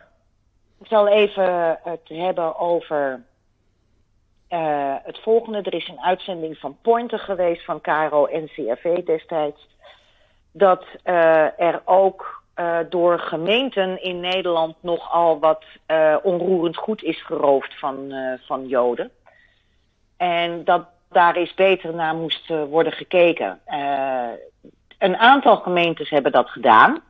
Ik 0.81 0.87
zal 0.87 1.09
even 1.09 1.79
het 1.83 2.09
hebben 2.09 2.59
over 2.59 3.23
het 5.03 5.19
volgende. 5.23 5.63
Er 5.63 5.75
is 5.75 5.89
een 5.89 6.01
uitzending 6.01 6.59
van 6.59 6.77
Pointer 6.83 7.19
geweest 7.19 7.65
van 7.65 7.81
KRO 7.81 8.29
NCRV 8.31 9.05
destijds. 9.05 9.69
Dat 10.53 10.85
er 11.57 11.83
ook 11.85 12.43
eh, 12.57 12.79
door 12.89 13.19
gemeenten 13.19 14.03
in 14.03 14.21
Nederland 14.21 14.77
nogal 14.81 15.39
wat 15.39 15.65
eh, 15.87 16.17
onroerend 16.23 16.77
goed 16.77 17.03
is 17.03 17.23
geroofd 17.23 17.79
van, 17.79 18.13
eh, 18.13 18.33
van 18.47 18.67
Joden. 18.67 19.11
En 20.17 20.65
dat 20.65 20.87
daar 21.11 21.37
eens 21.37 21.55
beter 21.55 21.95
naar 21.95 22.15
moest 22.15 22.49
worden 22.49 22.93
gekeken. 22.93 23.61
Een 24.99 25.17
aantal 25.17 25.57
gemeentes 25.57 26.11
hebben 26.11 26.33
dat 26.33 26.51
gedaan. 26.51 27.01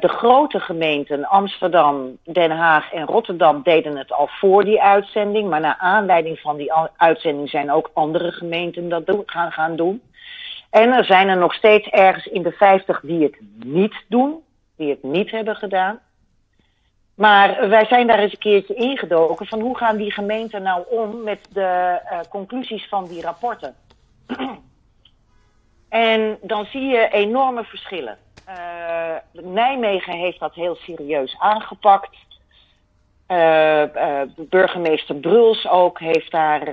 De 0.00 0.08
grote 0.08 0.60
gemeenten 0.60 1.24
Amsterdam, 1.24 2.18
Den 2.24 2.50
Haag 2.50 2.92
en 2.92 3.06
Rotterdam 3.06 3.62
deden 3.62 3.96
het 3.96 4.12
al 4.12 4.26
voor 4.26 4.64
die 4.64 4.82
uitzending. 4.82 5.50
Maar 5.50 5.60
naar 5.60 5.78
aanleiding 5.78 6.38
van 6.38 6.56
die 6.56 6.72
uitzending 6.96 7.50
zijn 7.50 7.72
ook 7.72 7.90
andere 7.92 8.32
gemeenten 8.32 8.88
dat 8.88 9.22
gaan, 9.26 9.52
gaan 9.52 9.76
doen. 9.76 10.02
En 10.72 10.92
er 10.92 11.04
zijn 11.04 11.28
er 11.28 11.36
nog 11.36 11.54
steeds 11.54 11.88
ergens 11.88 12.26
in 12.26 12.42
de 12.42 12.52
50 12.52 13.00
die 13.00 13.22
het 13.22 13.38
niet 13.64 13.94
doen, 14.08 14.42
die 14.76 14.90
het 14.90 15.02
niet 15.02 15.30
hebben 15.30 15.56
gedaan. 15.56 16.00
Maar 17.14 17.68
wij 17.68 17.84
zijn 17.84 18.06
daar 18.06 18.18
eens 18.18 18.32
een 18.32 18.38
keertje 18.38 18.74
ingedoken 18.74 19.46
van 19.46 19.60
hoe 19.60 19.76
gaan 19.76 19.96
die 19.96 20.12
gemeenten 20.12 20.62
nou 20.62 20.84
om 20.88 21.22
met 21.22 21.48
de 21.52 22.00
eh, 22.04 22.18
conclusies 22.28 22.88
van 22.88 23.06
die 23.06 23.22
rapporten. 23.22 23.74
en 25.88 26.38
dan 26.42 26.64
zie 26.64 26.86
je 26.86 27.08
enorme 27.08 27.64
verschillen. 27.64 28.18
Eh, 28.46 29.14
Nijmegen 29.32 30.18
heeft 30.18 30.40
dat 30.40 30.54
heel 30.54 30.74
serieus 30.74 31.36
aangepakt. 31.38 32.16
Eh, 33.26 33.82
burgemeester 34.36 35.14
Bruls 35.14 35.68
ook 35.68 35.98
heeft 35.98 36.30
daar, 36.30 36.64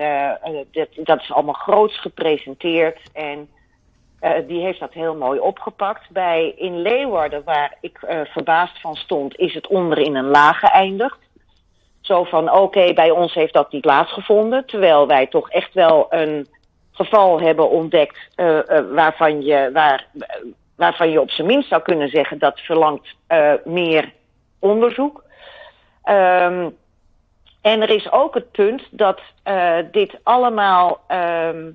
dat, 0.71 0.88
dat 0.95 1.21
is 1.21 1.31
allemaal 1.31 1.53
groots 1.53 1.99
gepresenteerd. 1.99 2.99
En 3.13 3.49
eh, 4.19 4.32
die 4.47 4.62
heeft 4.62 4.79
dat 4.79 4.93
heel 4.93 5.15
mooi 5.15 5.39
opgepakt. 5.39 6.10
Bij 6.10 6.53
in 6.55 6.82
Leeuwarden, 6.82 7.43
waar 7.45 7.77
ik 7.82 7.97
eh, 8.01 8.19
verbaasd 8.23 8.82
van 8.82 8.95
stond, 8.95 9.38
is 9.38 9.53
het 9.53 9.67
onder 9.67 9.97
in 9.97 10.15
een 10.15 10.29
laag 10.29 10.60
geëindigd. 10.60 11.17
Zo 12.01 12.23
van, 12.23 12.51
oké, 12.51 12.93
bij 12.93 13.10
ons 13.10 13.34
heeft 13.34 13.53
dat 13.53 13.71
niet 13.71 13.82
plaatsgevonden. 13.82 14.65
Terwijl 14.65 15.08
wij 15.08 15.27
toch 15.27 15.49
echt 15.49 15.73
wel 15.73 16.08
een 16.10 16.47
geval 16.91 17.41
hebben 17.41 17.69
ontdekt 17.69 18.17
eh, 18.36 18.60
waarvan, 18.91 19.41
je, 19.41 19.69
waar, 19.73 20.08
waarvan 20.75 21.10
je 21.12 21.21
op 21.21 21.32
zijn 21.32 21.47
minst 21.47 21.69
zou 21.69 21.82
kunnen 21.82 22.10
zeggen 22.10 22.39
dat 22.39 22.60
verlangt 22.60 23.15
meer 23.63 24.13
onderzoek. 24.60 25.23
Ehm, 26.03 26.69
en 27.62 27.82
er 27.82 27.89
is 27.89 28.12
ook 28.12 28.34
het 28.34 28.51
punt 28.51 28.88
dat 28.91 29.21
dit 29.91 30.19
allemaal. 30.23 30.99
ehm, 31.08 31.71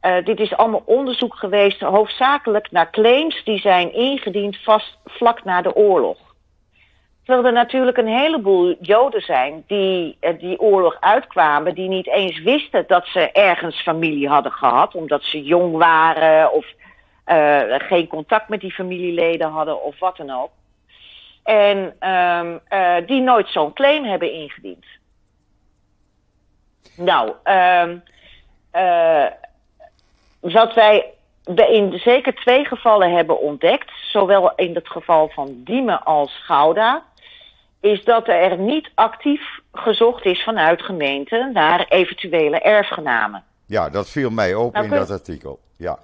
eh, 0.00 0.24
dit 0.24 0.40
is 0.40 0.56
allemaal 0.56 0.82
onderzoek 0.84 1.34
geweest, 1.34 1.80
hoofdzakelijk 1.80 2.70
naar 2.70 2.90
claims 2.90 3.44
die 3.44 3.58
zijn 3.60 3.92
ingediend 3.92 4.56
vast 4.56 4.98
vlak 5.04 5.44
na 5.44 5.62
de 5.62 5.74
oorlog. 5.74 6.18
Terwijl 7.24 7.46
er 7.46 7.52
natuurlijk 7.52 7.96
een 7.96 8.18
heleboel 8.18 8.76
Joden 8.80 9.20
zijn 9.20 9.64
die 9.66 10.16
eh, 10.20 10.38
die 10.38 10.60
oorlog 10.60 10.96
uitkwamen, 11.00 11.74
die 11.74 11.88
niet 11.88 12.08
eens 12.08 12.42
wisten 12.42 12.84
dat 12.86 13.06
ze 13.06 13.32
ergens 13.32 13.82
familie 13.82 14.28
hadden 14.28 14.52
gehad, 14.52 14.94
omdat 14.94 15.22
ze 15.22 15.42
jong 15.42 15.76
waren 15.76 16.52
of 16.52 16.66
eh, 17.24 17.60
geen 17.78 18.06
contact 18.06 18.48
met 18.48 18.60
die 18.60 18.72
familieleden 18.72 19.50
hadden 19.50 19.82
of 19.82 19.98
wat 19.98 20.16
dan 20.16 20.30
ook. 20.30 20.50
En 21.42 21.96
ehm, 21.98 22.58
eh, 22.68 23.06
die 23.06 23.20
nooit 23.20 23.48
zo'n 23.48 23.72
claim 23.72 24.04
hebben 24.04 24.32
ingediend. 24.32 24.84
Nou, 26.96 27.32
ehm 27.42 27.96
eh, 28.70 29.26
wat 30.40 30.74
wij 30.74 31.06
in 31.54 31.98
zeker 31.98 32.34
twee 32.34 32.64
gevallen 32.64 33.12
hebben 33.12 33.40
ontdekt, 33.40 33.90
zowel 34.02 34.52
in 34.56 34.74
het 34.74 34.88
geval 34.88 35.28
van 35.28 35.60
Diemen 35.64 36.04
als 36.04 36.40
Gouda, 36.44 37.02
is 37.80 38.04
dat 38.04 38.28
er 38.28 38.58
niet 38.58 38.90
actief 38.94 39.58
gezocht 39.72 40.24
is 40.24 40.42
vanuit 40.42 40.82
gemeenten 40.82 41.52
naar 41.52 41.86
eventuele 41.88 42.58
erfgenamen. 42.60 43.44
ja, 43.66 43.88
dat 43.90 44.08
viel 44.10 44.30
mij 44.30 44.54
op 44.54 44.72
Nou, 44.72 44.84
in 44.84 44.90
kun- 44.90 44.98
dat 45.00 45.10
artikel. 45.10 45.58
Ja, 45.76 45.98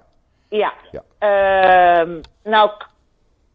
Ja. 0.49 0.73
Ja. 0.91 1.03
Ehm, 1.19 2.21
nou, 2.43 2.69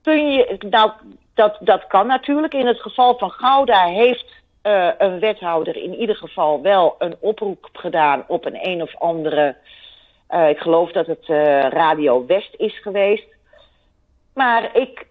kun 0.03 0.33
je, 0.33 0.57
nou, 0.71 0.91
dat, 1.35 1.57
dat 1.61 1.87
kan 1.87 2.07
natuurlijk. 2.07 2.55
In 2.55 2.67
het 2.67 2.81
geval 2.81 3.19
van 3.19 3.31
Gouda 3.31 3.85
heeft 3.85 4.25
uh, 4.63 4.89
een 4.99 5.19
wethouder 5.19 5.77
in 5.77 5.95
ieder 5.95 6.17
geval 6.17 6.63
wel 6.63 6.95
een 6.99 7.17
oproep 7.21 7.69
gedaan 7.73 8.25
op 8.29 8.45
een 8.45 8.59
een 8.69 8.83
of 8.83 8.97
andere. 8.97 9.57
Uh, 10.33 10.49
ik 10.49 10.59
geloof 10.59 10.93
dat 10.93 11.07
het 11.07 11.29
uh, 11.29 11.61
Radio 11.61 12.27
West 12.27 12.55
is 12.57 12.83
geweest. 12.83 13.27
Maar 14.35 14.77
ik 14.77 15.07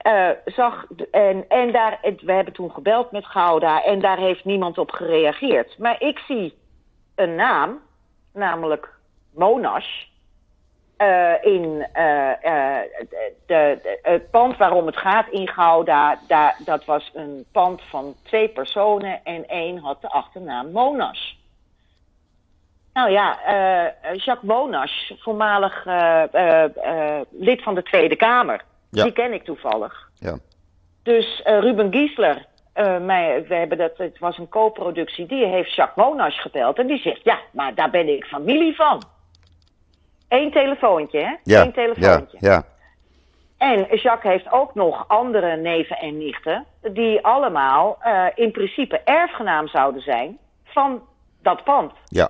zag, 0.46 0.86
en, 1.12 1.46
en 1.48 1.72
daar, 1.72 2.00
we 2.02 2.32
hebben 2.32 2.54
toen 2.54 2.72
gebeld 2.72 3.12
met 3.12 3.26
Gouda 3.26 3.84
en 3.84 4.00
daar 4.00 4.18
heeft 4.18 4.46
niemand 4.46 4.78
op 4.78 4.92
gereageerd. 4.92 5.78
Maar 5.78 6.02
ik 6.02 6.20
zie 6.20 6.58
een 7.16 7.36
naam, 7.36 7.80
namelijk 8.34 8.90
Monash. 9.34 10.06
In 11.42 11.88
het 14.04 14.32
pand 14.32 14.58
waarom 14.58 14.86
het 14.86 14.98
gaat 14.98 15.28
in 15.30 15.48
Gouda, 15.48 16.20
dat 16.66 16.86
was 16.86 17.12
een 17.14 17.46
pand 17.52 17.82
van 17.82 18.16
twee 18.24 18.50
personen 18.50 19.24
en 19.24 19.48
één 19.48 19.78
had 19.78 20.02
de 20.02 20.10
achternaam 20.10 20.72
Monas. 20.72 21.41
Nou 22.94 23.10
ja, 23.10 23.38
Jacques 24.02 24.42
Monas, 24.42 25.14
voormalig 25.20 25.86
lid 27.32 27.64
van 27.64 27.76
de 27.76 27.84
Tweede 27.84 28.16
Kamer, 28.16 28.64
ja. 28.90 29.04
die 29.04 29.12
ken 29.12 29.34
ik 29.34 29.44
toevallig. 29.44 30.10
Ja. 30.16 30.38
Dus 31.04 31.42
Ruben 31.44 31.92
Giesler, 31.92 32.46
mij, 33.02 33.46
we 33.48 33.56
hebben 33.56 33.78
dat, 33.78 33.98
het 33.98 34.20
was 34.20 34.38
een 34.38 34.50
co-productie, 34.50 35.26
die 35.26 35.46
heeft 35.46 35.76
Jacques 35.76 36.06
Monas 36.06 36.42
gebeld 36.42 36.78
en 36.78 36.88
die 36.88 37.00
zegt, 37.00 37.24
ja, 37.24 37.40
maar 37.52 37.76
daar 37.76 37.90
ben 37.90 38.08
ik 38.08 38.26
familie 38.26 38.76
van. 38.76 39.04
Eén 40.28 40.52
telefoontje, 40.52 41.20
hè? 41.20 41.36
Ja, 41.44 41.62
Eén 41.62 41.72
telefoontje. 41.74 42.38
Ja, 42.40 42.50
ja. 42.50 42.64
En 43.58 43.98
Jacques 43.98 44.34
heeft 44.34 44.52
ook 44.52 44.76
nog 44.76 45.06
andere 45.08 45.56
neven 45.56 45.98
en 45.98 46.18
nichten, 46.18 46.66
die 46.82 47.26
allemaal 47.26 47.98
in 48.36 48.52
principe 48.52 49.00
erfgenaam 49.00 49.68
zouden 49.68 50.02
zijn 50.02 50.38
van 50.64 51.02
dat 51.42 51.64
pand. 51.64 51.92
Ja. 52.06 52.30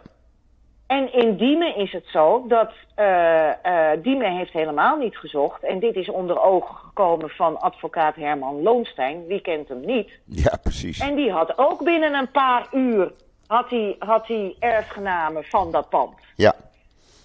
En 0.91 1.13
in 1.13 1.37
Diemen 1.37 1.75
is 1.75 1.91
het 1.91 2.05
zo 2.07 2.45
dat 2.47 2.71
uh, 2.99 3.49
uh, 3.65 3.89
Diemen 4.01 4.37
heeft 4.37 4.51
helemaal 4.51 4.97
niet 4.97 5.17
gezocht. 5.17 5.63
En 5.63 5.79
dit 5.79 5.95
is 5.95 6.09
onder 6.09 6.41
ogen 6.41 6.75
gekomen 6.75 7.29
van 7.29 7.59
advocaat 7.59 8.15
Herman 8.15 8.61
Loonstein. 8.61 9.25
Wie 9.27 9.41
kent 9.41 9.67
hem 9.67 9.85
niet? 9.85 10.11
Ja, 10.25 10.57
precies. 10.61 10.99
En 10.99 11.15
die 11.15 11.31
had 11.31 11.57
ook 11.57 11.83
binnen 11.83 12.13
een 12.13 12.31
paar 12.31 12.67
uur 12.71 13.11
had 13.47 13.69
hij, 13.69 13.95
had 13.99 14.27
hij 14.27 14.55
erfgenamen 14.59 15.43
van 15.43 15.71
dat 15.71 15.89
pand. 15.89 16.13
Ja. 16.35 16.53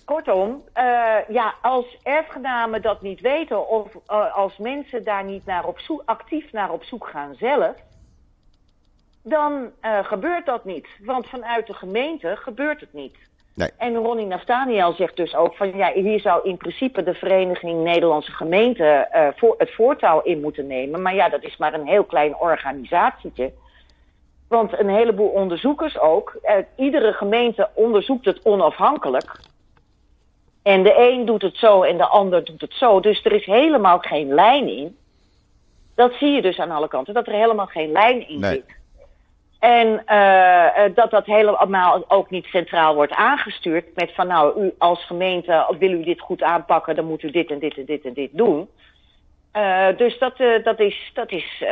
Kortom, 0.04 0.62
uh, 0.76 1.14
ja, 1.28 1.54
als 1.62 1.98
erfgenamen 2.02 2.82
dat 2.82 3.02
niet 3.02 3.20
weten 3.20 3.68
of 3.68 3.88
als 4.32 4.56
mensen 4.56 5.04
daar 5.04 5.24
niet 5.24 5.46
naar 5.46 5.64
op 5.64 5.78
zoek, 5.78 6.02
actief 6.04 6.52
naar 6.52 6.70
op 6.70 6.84
zoek 6.84 7.08
gaan 7.08 7.34
zelf, 7.34 7.74
dan 9.22 9.70
gebeurt 10.02 10.46
dat 10.46 10.64
niet. 10.64 10.88
Want 11.04 11.28
vanuit 11.28 11.66
de 11.66 11.74
gemeente 11.74 12.36
gebeurt 12.36 12.80
het 12.80 12.92
niet. 12.92 13.16
Nee. 13.56 13.70
En 13.78 13.96
Ronnie 13.96 14.26
Naftaniel 14.26 14.92
zegt 14.92 15.16
dus 15.16 15.34
ook 15.34 15.56
van 15.56 15.76
ja, 15.76 15.92
hier 15.92 16.20
zou 16.20 16.48
in 16.48 16.56
principe 16.56 17.02
de 17.02 17.14
Vereniging 17.14 17.82
Nederlandse 17.82 18.32
Gemeenten 18.32 19.08
voor, 19.36 19.54
het 19.58 19.74
voortouw 19.74 20.20
in 20.20 20.40
moeten 20.40 20.66
nemen. 20.66 21.02
Maar 21.02 21.14
ja, 21.14 21.28
dat 21.28 21.42
is 21.42 21.56
maar 21.56 21.74
een 21.74 21.86
heel 21.86 22.04
klein 22.04 22.36
organisatietje. 22.36 23.52
Want 24.48 24.78
een 24.78 24.88
heleboel 24.88 25.28
onderzoekers 25.28 25.98
ook, 25.98 26.40
iedere 26.76 27.12
gemeente 27.12 27.68
onderzoekt 27.74 28.24
het 28.24 28.44
onafhankelijk. 28.44 29.40
En 30.62 30.82
de 30.82 30.94
een 30.98 31.24
doet 31.24 31.42
het 31.42 31.56
zo 31.56 31.82
en 31.82 31.96
de 31.96 32.06
ander 32.06 32.44
doet 32.44 32.60
het 32.60 32.74
zo. 32.74 33.00
Dus 33.00 33.24
er 33.24 33.32
is 33.32 33.44
helemaal 33.46 33.98
geen 33.98 34.34
lijn 34.34 34.68
in. 34.68 34.96
Dat 35.94 36.12
zie 36.14 36.30
je 36.30 36.42
dus 36.42 36.58
aan 36.58 36.70
alle 36.70 36.88
kanten, 36.88 37.14
dat 37.14 37.26
er 37.26 37.32
helemaal 37.32 37.66
geen 37.66 37.92
lijn 37.92 38.28
in 38.28 38.40
Nee. 38.40 38.52
zit. 38.52 38.64
En 39.66 40.02
uh, 40.08 40.94
dat 40.94 41.10
dat 41.10 41.26
helemaal 41.26 42.04
ook 42.08 42.30
niet 42.30 42.44
centraal 42.44 42.94
wordt 42.94 43.12
aangestuurd 43.12 43.84
met 43.94 44.14
van 44.14 44.26
nou, 44.26 44.64
u 44.64 44.74
als 44.78 45.06
gemeente, 45.06 45.74
wil 45.78 45.90
u 45.90 46.04
dit 46.04 46.20
goed 46.20 46.42
aanpakken, 46.42 46.96
dan 46.96 47.04
moet 47.04 47.22
u 47.22 47.30
dit 47.30 47.50
en 47.50 47.58
dit 47.58 47.76
en 47.76 47.84
dit 47.84 48.04
en 48.04 48.12
dit 48.12 48.30
doen. 48.32 48.68
Uh, 49.56 49.86
dus 49.96 50.18
dat, 50.18 50.40
uh, 50.40 50.64
dat 50.64 50.80
is, 50.80 51.10
dat 51.14 51.30
is 51.30 51.64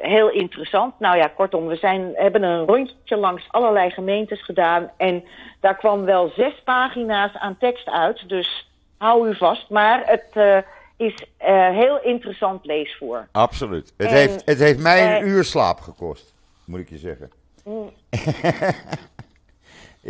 heel 0.00 0.30
interessant. 0.30 0.94
Nou 0.98 1.16
ja, 1.16 1.26
kortom, 1.26 1.66
we 1.66 1.76
zijn, 1.76 2.12
hebben 2.14 2.42
een 2.42 2.66
rondje 2.66 3.16
langs 3.16 3.44
allerlei 3.48 3.90
gemeentes 3.90 4.44
gedaan. 4.44 4.90
En 4.96 5.24
daar 5.60 5.76
kwam 5.76 6.04
wel 6.04 6.32
zes 6.36 6.62
pagina's 6.64 7.32
aan 7.34 7.56
tekst 7.58 7.88
uit. 7.88 8.28
Dus 8.28 8.70
hou 8.98 9.28
u 9.28 9.36
vast. 9.36 9.70
Maar 9.70 10.02
het 10.04 10.64
is 10.96 11.14
heel 11.38 12.00
interessant 12.02 12.64
leesvoer. 12.64 13.28
Absoluut. 13.32 13.92
Het, 13.96 14.08
En, 14.08 14.14
heeft, 14.14 14.42
het 14.44 14.58
heeft 14.58 14.78
mij 14.78 15.04
een 15.04 15.22
eh, 15.22 15.32
uur 15.32 15.44
slaap 15.44 15.80
gekost, 15.80 16.34
moet 16.70 16.80
ik 16.80 16.88
je 16.88 16.98
zeggen. 16.98 17.30
Mm. 17.64 17.90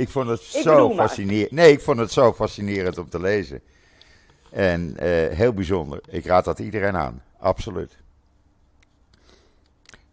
ik 0.02 0.08
vond 0.08 0.28
het 0.28 0.40
Ik 0.40 0.62
zo 0.62 0.90
fascinerend. 0.90 1.50
Nee, 1.50 1.72
ik 1.72 1.80
vond 1.80 1.98
het 1.98 2.12
zo 2.12 2.32
fascinerend 2.32 2.98
om 2.98 3.08
te 3.08 3.20
lezen. 3.20 3.62
En 4.52 4.96
eh, 4.96 5.36
heel 5.36 5.52
bijzonder. 5.52 6.00
Ik 6.08 6.26
raad 6.26 6.44
dat 6.44 6.58
iedereen 6.58 6.96
aan. 6.96 7.22
Absoluut. 7.38 7.98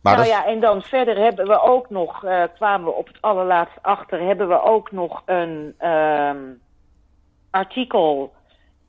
Maar 0.01 0.15
nou 0.15 0.27
ja, 0.27 0.45
en 0.45 0.59
dan 0.59 0.81
verder 0.81 1.17
hebben 1.17 1.47
we 1.47 1.61
ook 1.61 1.89
nog, 1.89 2.23
eh, 2.23 2.43
kwamen 2.55 2.85
we 2.87 2.93
op 2.93 3.07
het 3.07 3.17
allerlaatst 3.21 3.77
achter, 3.81 4.21
hebben 4.21 4.47
we 4.47 4.61
ook 4.61 4.91
nog 4.91 5.21
een 5.25 5.75
ehm, 5.77 6.37
artikel. 7.49 8.35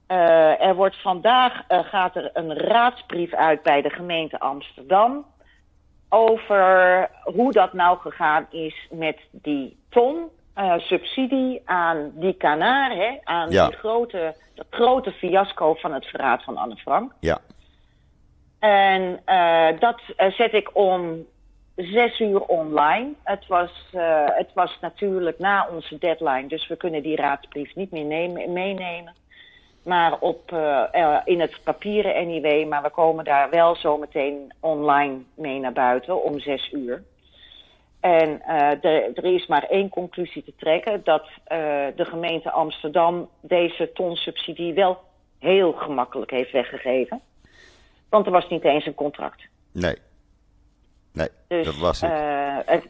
eh, 0.06 0.60
er 0.60 0.74
wordt 0.74 1.02
vandaag, 1.02 1.62
gaat 1.68 2.16
er 2.16 2.30
een 2.32 2.58
raadsbrief 2.58 3.34
uit 3.34 3.62
bij 3.62 3.82
de 3.82 3.90
gemeente 3.90 4.40
Amsterdam. 4.40 5.24
Over 6.08 7.08
hoe 7.22 7.52
dat 7.52 7.72
nou 7.72 7.98
gegaan 7.98 8.46
is 8.50 8.88
met 8.90 9.18
die 9.30 9.76
ton 9.88 10.28
eh, 10.54 10.78
subsidie 10.78 11.62
aan 11.64 12.12
die 12.14 12.32
kanaar, 12.32 12.90
hè, 12.90 13.18
aan 13.24 13.50
Ja. 13.50 13.66
die 13.66 13.76
grote, 13.76 14.34
dat 14.54 14.66
grote 14.70 15.12
fiasco 15.12 15.74
van 15.74 15.92
het 15.94 16.06
verraad 16.06 16.44
van 16.44 16.56
Anne 16.56 16.76
Frank. 16.76 17.12
ja, 17.20 17.38
En 18.58 19.20
eh, 19.24 19.80
dat 19.80 20.00
eh, 20.16 20.30
zet 20.32 20.52
ik 20.54 20.70
om 20.72 21.26
zes 21.76 22.20
uur 22.20 22.40
online. 22.40 23.12
Het 23.22 23.46
was, 23.46 23.70
het 24.36 24.50
was 24.54 24.78
natuurlijk 24.80 25.38
na 25.38 25.68
onze 25.74 25.98
deadline, 25.98 26.46
dus 26.46 26.66
we 26.68 26.76
kunnen 26.76 27.02
die 27.02 27.16
raadsbrief 27.16 27.74
niet 27.74 27.90
meer 27.90 28.04
nemen, 28.04 28.52
meenemen. 28.52 29.14
Maar 29.82 30.18
op, 30.18 30.52
eh, 30.52 30.84
eh, 30.90 31.20
in 31.24 31.40
het 31.40 31.60
papieren 31.64 32.14
anyway, 32.14 32.64
maar 32.64 32.82
we 32.82 32.90
komen 32.90 33.24
daar 33.24 33.50
wel 33.50 33.76
zometeen 33.76 34.52
online 34.60 35.18
mee 35.34 35.58
naar 35.60 35.72
buiten 35.72 36.22
om 36.22 36.40
zes 36.40 36.72
uur. 36.72 37.02
En 38.00 38.42
eh, 38.42 38.84
er, 38.84 39.10
er 39.14 39.24
is 39.24 39.46
maar 39.46 39.62
één 39.62 39.88
conclusie 39.88 40.44
te 40.44 40.52
trekken: 40.56 41.04
dat 41.04 41.26
de 41.96 42.04
gemeente 42.04 42.50
Amsterdam 42.50 43.28
deze 43.40 43.90
tonsubsidie 43.94 44.72
wel 44.74 44.98
heel 45.38 45.72
gemakkelijk 45.72 46.30
heeft 46.30 46.52
weggegeven. 46.52 47.20
Want 48.08 48.26
er 48.26 48.32
was 48.32 48.48
niet 48.48 48.64
eens 48.64 48.86
een 48.86 48.94
contract. 48.94 49.42
nee. 49.72 49.96
Nee, 51.12 51.28
Dus, 51.48 51.64
dat 51.64 51.76
was 51.76 52.00
het. 52.00 52.10
het 52.66 52.88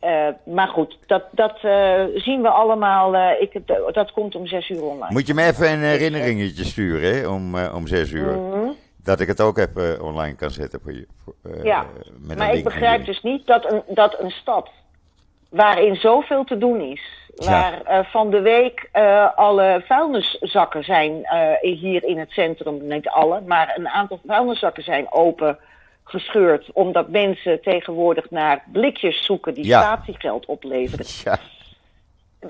eh, 0.00 0.28
maar 0.44 0.68
goed, 0.68 0.98
dat, 1.06 1.22
dat 1.30 1.58
eh, 1.62 2.02
zien 2.14 2.42
we 2.42 2.48
allemaal. 2.48 3.14
eh, 3.14 3.40
ik, 3.40 3.60
dat 3.92 4.12
komt 4.12 4.34
om 4.34 4.46
zes 4.46 4.68
uur 4.68 4.82
online. 4.82 5.12
Moet 5.12 5.26
je 5.26 5.34
me 5.34 5.42
even 5.42 5.72
een 5.72 5.82
herinneringetje 5.82 6.64
sturen 6.64 7.14
hè, 7.14 7.28
om, 7.28 7.58
om 7.58 7.86
zes 7.86 8.10
uur. 8.10 8.38
Mhm. 8.38 8.70
Dat 9.04 9.20
ik 9.20 9.28
het 9.28 9.40
ook 9.40 9.58
even 9.58 10.02
online 10.02 10.36
kan 10.36 10.50
zetten 10.50 10.80
voor 10.82 10.92
je. 10.92 11.06
voor, 11.24 11.64
Ja, 11.64 11.86
met 12.18 12.38
maar 12.38 12.54
ik 12.54 12.64
begrijp 12.64 13.04
dus 13.04 13.22
niet 13.22 13.46
dat 13.46 13.72
een, 13.72 13.82
dat 13.88 14.20
een 14.20 14.30
stad 14.30 14.70
waarin 15.48 15.96
zoveel 15.96 16.44
te 16.44 16.58
doen 16.58 16.80
is, 16.80 17.30
waar 17.34 18.06
van 18.10 18.30
de 18.30 18.40
week 18.40 18.88
alle 19.34 19.82
vuilniszakken 19.86 20.84
zijn 20.84 21.26
hier 21.60 22.04
in 22.04 22.18
het 22.18 22.30
centrum, 22.30 22.86
niet 22.86 23.08
alle, 23.08 23.40
maar 23.46 23.74
een 23.76 23.88
aantal 23.88 24.20
vuilniszakken 24.26 24.82
zijn 24.82 25.12
open 25.12 25.58
gescheurd, 26.12 26.72
omdat 26.72 27.08
mensen 27.08 27.60
tegenwoordig 27.62 28.30
naar 28.30 28.64
blikjes 28.72 29.24
zoeken 29.24 29.54
die 29.54 29.64
Ja. 29.66 29.80
statiegeld 29.80 30.46
opleveren. 30.46 31.06
Ja, 31.24 31.38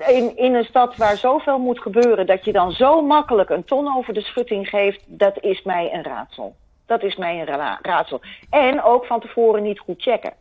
In, 0.07 0.37
in 0.37 0.53
een 0.55 0.63
stad 0.63 0.95
waar 0.95 1.17
zoveel 1.17 1.57
moet 1.59 1.79
gebeuren, 1.81 2.25
dat 2.25 2.45
je 2.45 2.51
dan 2.51 2.71
zo 2.71 3.01
makkelijk 3.01 3.49
een 3.49 3.63
ton 3.65 3.95
over 3.97 4.13
de 4.13 4.21
schutting 4.21 4.67
geeft, 4.69 4.99
dat 5.05 5.39
is 5.43 5.63
mij 5.63 5.93
een 5.93 6.03
raadsel. 6.03 6.55
Dat 6.85 7.03
is 7.03 7.15
mij 7.15 7.39
een 7.39 7.45
ra- 7.45 7.79
raadsel. 7.81 8.21
En 8.49 8.83
ook 8.83 9.05
van 9.05 9.19
tevoren 9.19 9.63
niet 9.63 9.79
goed 9.79 10.01
checken. 10.01 10.33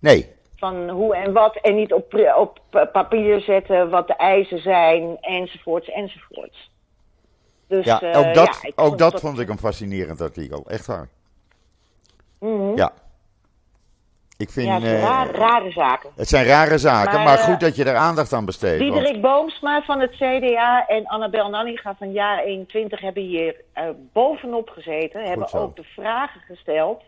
nee, 0.00 0.34
Van 0.56 0.88
hoe 0.88 1.16
en 1.16 1.32
wat. 1.32 1.56
En 1.56 1.74
niet 1.74 1.92
op, 1.92 2.14
op 2.36 2.60
pa- 2.70 2.84
papier 2.84 3.40
zetten 3.40 3.90
wat 3.90 4.06
de 4.06 4.14
eisen 4.16 4.58
zijn, 4.60 5.16
enzovoorts, 5.20 5.88
enzovoorts. 5.90 6.70
Dus, 7.68 7.84
ja, 7.84 8.00
eh, 8.00 8.18
ook 8.18 8.34
dat, 8.34 8.58
ja, 8.62 8.68
ik 8.68 8.80
ook 8.80 8.98
dat 8.98 9.20
vond 9.20 9.38
ik 9.38 9.48
een 9.48 9.58
fascinerend 9.58 10.20
artikel. 10.20 10.64
Echt 10.66 10.86
waar. 10.86 11.08
Mhm. 12.40 12.76
Ja. 12.76 12.92
Ik 14.38 14.50
vind, 14.50 14.66
Ja, 14.66 14.72
het 14.74 14.82
zijn 14.82 15.28
eh, 15.28 15.34
rare, 15.34 15.70
zaken. 15.70 16.10
het 16.16 16.28
zijn 16.28 16.46
rare 16.46 16.78
zaken, 16.78 17.12
maar, 17.14 17.24
Maar, 17.24 17.38
eh, 17.38 17.44
goed 17.44 17.60
dat 17.60 17.76
je 17.76 17.84
er 17.84 17.96
aandacht 17.96 18.32
aan 18.32 18.44
besteedt. 18.44 18.78
want- 18.82 18.92
Diederik 18.94 19.20
Boomsma 19.22 19.82
van 19.82 20.00
het 20.00 20.10
CDA 20.10 20.86
en 20.86 21.06
Annabel 21.06 21.48
Nanninga 21.50 21.94
van 21.98 22.12
jaar 22.12 22.38
21 22.38 23.00
hebben 23.00 23.22
hier 23.22 23.56
eh, 23.72 23.84
bovenop 24.12 24.68
gezeten. 24.68 25.22
Hebben 25.24 25.48
zo. 25.48 25.58
ook 25.58 25.76
de 25.76 25.84
vragen 25.84 26.40
gesteld. 26.40 27.02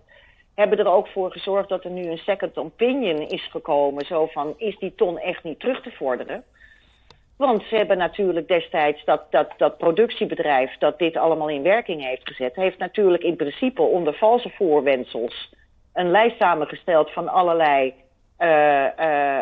hebben 0.55 0.79
er 0.79 0.87
ook 0.93 1.09
voor 1.09 1.31
gezorgd 1.33 1.69
dat 1.69 1.85
er 1.85 1.91
nu 1.91 2.11
een 2.11 2.19
second 2.19 2.57
opinion 2.59 3.21
is 3.29 3.51
gekomen. 3.51 4.07
Zo 4.07 4.27
van, 4.27 4.55
is 4.57 4.79
die 4.79 4.95
ton 4.95 5.19
echt 5.19 5.43
niet 5.45 5.61
terug 5.61 5.83
te 5.83 5.91
vorderen? 5.91 6.45
Want 7.39 7.63
ze 7.63 7.77
hebben 7.77 7.99
natuurlijk 7.99 8.49
destijds 8.49 9.05
dat, 9.05 9.23
dat, 9.31 9.49
dat 9.57 9.79
productiebedrijf 9.79 10.79
dat 10.79 10.99
dit 10.99 11.17
allemaal 11.17 11.49
in 11.49 11.63
werking 11.63 12.03
heeft 12.03 12.29
gezet, 12.29 12.55
heeft 12.55 12.79
natuurlijk 12.79 13.23
in 13.23 13.37
principe 13.37 13.83
onder 13.83 14.15
valse 14.15 14.51
voorwendsels 14.57 15.55
een 15.93 16.11
lijst 16.11 16.37
samengesteld 16.37 17.13
van 17.13 17.29
allerlei 17.29 17.95
uh, 18.39 18.87
uh, 19.01 19.41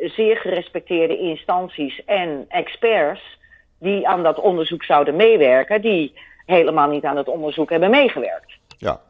zeer 0.00 0.36
gerespecteerde 0.36 1.18
instanties 1.18 2.04
en 2.04 2.44
experts 2.48 3.38
die 3.78 4.08
aan 4.08 4.22
dat 4.22 4.38
onderzoek 4.38 4.84
zouden 4.84 5.16
meewerken, 5.16 5.80
die 5.80 6.14
helemaal 6.46 6.88
niet 6.88 7.04
aan 7.04 7.16
het 7.16 7.28
onderzoek 7.28 7.70
hebben 7.70 7.90
meegewerkt. 7.90 8.52
Ja. 8.78 9.00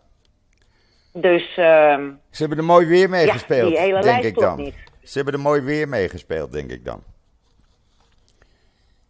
Dus. 1.13 1.43
Uh, 1.43 1.57
Ze 2.31 2.39
hebben 2.39 2.59
er 2.59 2.65
mooi 2.65 2.87
weer 2.87 3.09
meegespeeld, 3.09 3.73
ja, 3.73 4.01
denk 4.01 4.25
ik 4.25 4.35
dan. 4.35 4.57
Niet. 4.57 4.75
Ze 5.03 5.17
hebben 5.17 5.35
er 5.35 5.41
mooi 5.41 5.61
weer 5.61 5.89
meegespeeld, 5.89 6.53
denk 6.53 6.71
ik 6.71 6.85
dan. 6.85 7.03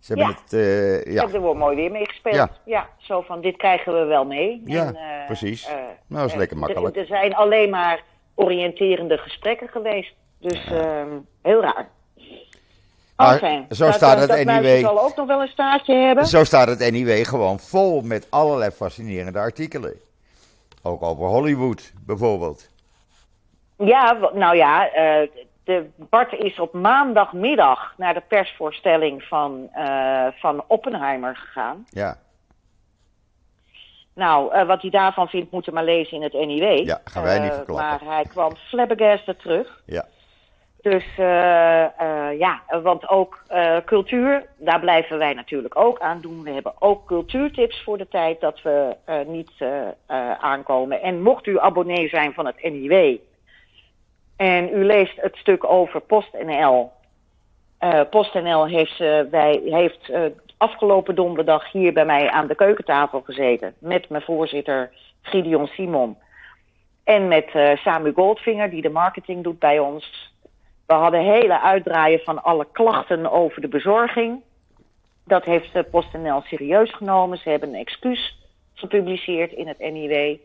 Ze 0.02 0.14
hebben 0.14 0.36
het, 0.42 0.52
uh, 0.52 1.14
ja. 1.14 1.22
Er 1.22 1.42
wel 1.42 1.54
mooi 1.54 1.76
weer 1.76 1.90
meegespeeld. 1.90 2.34
Ja. 2.34 2.50
ja, 2.64 2.88
zo 2.98 3.20
van 3.20 3.40
dit 3.40 3.56
krijgen 3.56 3.92
we 3.92 4.04
wel 4.04 4.24
mee. 4.24 4.62
Ja, 4.64 4.86
en, 4.86 4.94
uh, 4.94 5.26
precies. 5.26 5.68
Uh, 5.68 5.74
nou, 5.74 6.22
dat 6.22 6.24
is 6.24 6.34
lekker 6.34 6.56
makkelijk. 6.56 6.96
Er, 6.96 7.06
zijn 7.06 7.34
alleen 7.34 7.70
maar 7.70 8.02
oriënterende 8.34 9.18
gesprekken 9.18 9.68
geweest. 9.68 10.14
Dus 10.38 10.64
ja. 10.64 11.06
heel 11.42 11.60
raar. 11.60 11.88
Maar 13.16 13.32
Enfin, 13.32 13.66
zo 13.70 13.84
dat, 13.84 13.94
staat 13.94 14.18
het 14.18 14.28
dat 14.28 14.38
anyway. 14.38 14.80
zal 14.80 15.00
ook 15.02 15.16
nog 15.16 15.26
wel 15.26 15.40
een 15.40 15.48
staartje 15.48 15.94
hebben. 15.94 16.26
Zo 16.26 16.44
staat 16.44 16.68
het 16.68 16.82
anyway 16.82 17.24
gewoon 17.24 17.58
vol 17.58 18.00
met 18.00 18.26
allerlei 18.30 18.70
fascinerende 18.70 19.38
artikelen. 19.38 19.94
Ook 20.82 21.02
over 21.02 21.26
Hollywood 21.26 21.92
bijvoorbeeld. 22.06 22.68
Ja, 23.78 24.30
nou 24.34 24.56
ja, 24.56 24.96
uh, 24.96 25.28
de, 25.64 25.90
Bart 25.96 26.32
is 26.32 26.58
op 26.58 26.72
maandagmiddag 26.72 27.94
naar 27.96 28.14
de 28.14 28.22
persvoorstelling 28.28 29.22
van, 29.22 29.68
uh, 29.76 30.26
van 30.34 30.64
Oppenheimer 30.66 31.36
gegaan. 31.36 31.84
Ja, 31.88 32.16
Nou, 34.14 34.54
uh, 34.54 34.66
wat 34.66 34.82
hij 34.82 34.90
daarvan 34.90 35.28
vindt, 35.28 35.50
moet 35.50 35.64
je 35.64 35.72
maar 35.72 35.84
lezen 35.84 36.16
in 36.16 36.22
het 36.22 36.32
NIW. 36.32 36.86
Ja, 36.86 37.00
gaan 37.04 37.22
wij 37.22 37.38
niet 37.38 37.50
Uh, 37.50 37.56
verklappen. 37.56 38.06
Maar 38.06 38.14
hij 38.14 38.24
kwam 38.24 38.56
flabbergasted 38.56 39.38
terug. 39.38 39.82
ja, 39.86 40.06
Dus 40.80 41.04
ja, 42.38 42.62
want 42.82 43.08
ook 43.08 43.42
uh, 43.50 43.76
cultuur, 43.84 44.46
daar 44.56 44.80
blijven 44.80 45.18
wij 45.18 45.34
natuurlijk 45.34 45.76
ook 45.76 46.00
aan 46.00 46.20
doen. 46.20 46.42
We 46.42 46.50
hebben 46.50 46.74
ook 46.78 47.06
cultuurtips 47.06 47.82
voor 47.82 47.98
de 47.98 48.08
tijd 48.08 48.40
dat 48.40 48.62
we 48.62 48.96
uh, 49.08 49.20
niet 49.26 49.50
aankomen. 50.40 51.02
En 51.02 51.22
mocht 51.22 51.46
u 51.46 51.58
abonnee 51.58 52.08
zijn 52.08 52.32
van 52.32 52.46
het 52.46 52.62
NIW 52.62 53.18
en 54.36 54.68
u 54.68 54.84
leest 54.84 55.20
het 55.20 55.36
stuk 55.36 55.64
over 55.64 56.00
PostNL. 56.00 56.90
Uh, 57.80 58.00
PostNL 58.10 58.66
heeft, 58.66 59.00
uh, 59.00 59.20
wij, 59.30 59.60
heeft 59.64 60.08
uh, 60.08 60.24
afgelopen 60.56 61.14
donderdag 61.14 61.72
hier 61.72 61.92
bij 61.92 62.04
mij 62.04 62.30
aan 62.30 62.46
de 62.46 62.54
keukentafel 62.54 63.20
gezeten. 63.20 63.74
Met 63.78 64.08
mijn 64.08 64.22
voorzitter 64.22 64.90
Gideon 65.22 65.66
Simon. 65.66 66.16
En 67.04 67.28
met 67.28 67.50
Samu 67.74 68.12
Goldfinger, 68.12 68.70
die 68.70 68.82
de 68.82 68.90
marketing 68.90 69.42
doet 69.42 69.58
bij 69.58 69.78
ons. 69.78 70.32
We 70.86 70.94
hadden 70.94 71.20
hele 71.20 71.60
uitdraaien 71.60 72.20
van 72.24 72.42
alle 72.42 72.66
klachten 72.72 73.30
over 73.30 73.60
de 73.60 73.68
bezorging. 73.68 74.42
Dat 75.24 75.44
heeft 75.44 75.90
PostNL 75.90 76.40
serieus 76.40 76.94
genomen. 76.94 77.38
Ze 77.38 77.50
hebben 77.50 77.68
een 77.68 77.80
excuus 77.80 78.38
gepubliceerd 78.74 79.52
in 79.52 79.68
het 79.68 79.78
NIW. 79.78 80.36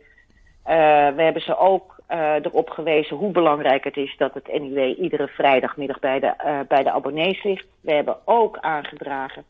We 1.15 1.21
hebben 1.21 1.41
ze 1.41 1.57
ook 1.57 1.96
uh, 2.09 2.33
erop 2.33 2.69
gewezen 2.69 3.17
hoe 3.17 3.31
belangrijk 3.31 3.83
het 3.83 3.97
is 3.97 4.15
dat 4.17 4.33
het 4.33 4.47
NIW 4.59 4.97
iedere 4.97 5.27
vrijdagmiddag 5.27 5.99
bij 5.99 6.19
de, 6.19 6.33
uh, 6.45 6.59
bij 6.67 6.83
de 6.83 6.91
abonnees 6.91 7.43
ligt. 7.43 7.65
We 7.81 7.93
hebben 7.93 8.17
ook 8.25 8.57
aangedragen 8.57 9.43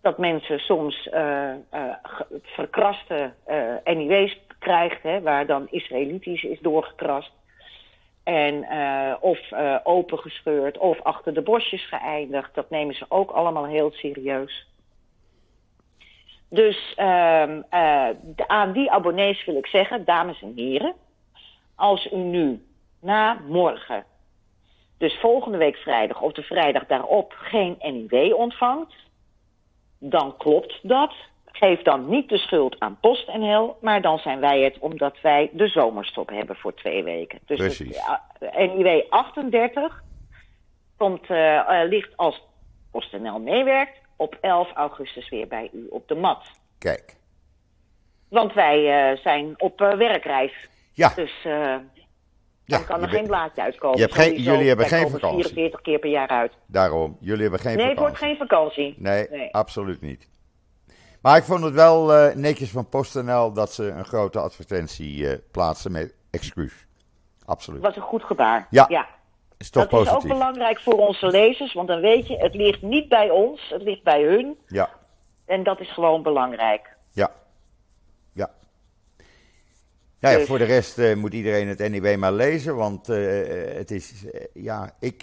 dat 0.00 0.18
mensen 0.18 0.58
soms 0.58 1.08
uh, 1.14 1.50
verkraste 2.42 3.32
NIW's 3.84 4.40
krijgt, 4.58 5.02
hè, 5.02 5.20
waar 5.20 5.46
dan 5.46 5.66
Israëlitisch 5.70 6.42
is 6.42 6.60
doorgekrast. 6.60 7.32
En 8.24 8.66
of 9.20 9.38
opengescheurd 9.82 10.78
of 10.78 11.00
achter 11.00 11.34
de 11.34 11.42
bosjes 11.42 11.88
geëindigd. 11.88 12.54
Dat 12.54 12.70
nemen 12.70 12.94
ze 12.94 13.04
ook 13.08 13.30
allemaal 13.30 13.66
heel 13.66 13.90
serieus. 13.90 14.66
Dus 16.48 16.92
de, 16.96 18.44
aan 18.46 18.72
die 18.72 18.90
abonnees 18.90 19.44
wil 19.44 19.56
ik 19.56 19.66
zeggen, 19.66 20.04
dames 20.04 20.42
en 20.42 20.52
heren. 20.56 20.94
Als 21.82 22.12
u 22.12 22.16
nu 22.16 22.62
na 23.00 23.40
morgen, 23.48 24.04
dus 24.98 25.18
volgende 25.20 25.58
week 25.58 25.76
vrijdag 25.76 26.20
of 26.20 26.32
de 26.32 26.42
vrijdag 26.42 26.86
daarop, 26.86 27.32
geen 27.36 27.76
NIW 27.80 28.34
ontvangt. 28.34 28.94
Dan 29.98 30.36
klopt 30.36 30.78
dat. 30.82 31.14
Geef 31.46 31.82
dan 31.82 32.08
niet 32.08 32.28
de 32.28 32.38
schuld 32.38 32.76
aan 32.78 32.98
PostNL, 33.00 33.76
maar 33.80 34.02
dan 34.02 34.18
zijn 34.18 34.40
wij 34.40 34.60
het 34.60 34.78
omdat 34.78 35.20
wij 35.20 35.50
de 35.52 35.68
zomerstop 35.68 36.28
hebben 36.28 36.56
voor 36.56 36.74
twee 36.74 37.02
weken. 37.02 37.38
Dus 37.46 37.58
Precies. 37.58 38.00
NIW 38.56 39.02
38 39.08 40.02
komt, 40.96 41.30
uh, 41.30 41.36
uh, 41.38 41.80
ligt 41.88 42.16
als 42.16 42.42
PostNL 42.90 43.40
meewerkt 43.40 43.98
op 44.16 44.38
11 44.40 44.72
augustus 44.72 45.28
weer 45.28 45.48
bij 45.48 45.70
u 45.72 45.86
op 45.90 46.08
de 46.08 46.14
mat. 46.14 46.46
kijk. 46.78 47.16
Want 48.28 48.52
wij 48.52 49.12
uh, 49.12 49.18
zijn 49.18 49.54
op 49.58 49.78
werkreis. 49.78 50.70
Ja, 50.92 51.12
Dus 51.16 51.32
uh, 51.46 51.52
ja 51.52 51.80
dan 52.64 52.84
kan 52.84 52.94
er 52.94 53.00
bent- 53.00 53.12
geen 53.12 53.26
blaadje 53.26 53.62
uitkomen. 53.62 53.96
je 53.96 54.02
hebt 54.02 54.14
geen- 54.14 54.28
Sowieso, 54.28 54.50
jullie 54.50 54.68
hebben 54.68 54.86
geen 54.86 55.10
vakantie. 55.10 55.42
44 55.42 55.80
keer 55.80 55.98
per 55.98 56.10
jaar 56.10 56.28
uit. 56.28 56.52
daarom. 56.66 57.16
Jullie 57.20 57.42
hebben 57.42 57.60
geen 57.60 57.76
nee, 57.76 57.88
het 57.88 57.98
wordt 57.98 58.18
vakantie. 58.18 58.36
geen 58.38 58.48
vakantie. 58.48 58.94
Nee, 58.98 59.26
Nee. 59.30 59.54
absoluut 59.54 60.00
niet. 60.00 60.28
Maar 61.22 61.36
ik 61.36 61.42
vond 61.44 61.64
het 61.64 61.74
wel 61.74 62.12
eh, 62.14 62.34
netjes 62.34 62.70
van 62.70 62.88
PostNL 62.88 63.52
dat 63.52 63.72
ze 63.72 63.88
een 63.88 64.04
grote 64.04 64.38
advertentie 64.38 65.28
eh, 65.28 65.38
plaatsen 65.50 65.92
met 65.92 66.14
excuus. 66.30 66.86
Absoluut. 67.44 67.82
Dat 67.82 67.94
was 67.94 68.02
een 68.02 68.08
goed 68.08 68.22
gebaar. 68.24 68.66
Ja, 68.70 68.86
ja. 68.88 69.06
Is 69.58 69.70
toch 69.70 69.88
dat 69.88 70.00
is 70.06 70.10
ook 70.12 70.26
belangrijk 70.26 70.80
voor 70.80 70.94
onze 71.06 71.26
lezers, 71.26 71.72
want 71.72 71.88
dan 71.88 72.00
weet 72.00 72.26
je, 72.26 72.36
het 72.36 72.54
ligt 72.54 72.82
niet 72.82 73.08
bij 73.08 73.30
ons, 73.30 73.68
het 73.68 73.82
ligt 73.82 74.02
bij 74.02 74.22
hun. 74.22 74.58
Ja, 74.66 74.90
En 75.46 75.62
dat 75.62 75.80
is 75.80 75.92
gewoon 75.92 76.22
belangrijk. 76.22 76.96
Ja. 77.12 77.30
Ja, 80.22 80.30
ja, 80.30 80.36
Dus- 80.38 80.46
voor 80.46 80.58
de 80.58 80.64
rest 80.64 80.98
eh, 80.98 81.14
moet 81.16 81.32
iedereen 81.34 81.68
het 81.68 81.78
NIW 81.90 82.16
maar 82.16 82.32
lezen, 82.32 82.76
want 82.76 83.08
eh, 83.08 83.16
het 83.76 83.90
is, 83.90 84.24
eh, 84.32 84.40
ja, 84.54 84.90
ik, 85.00 85.22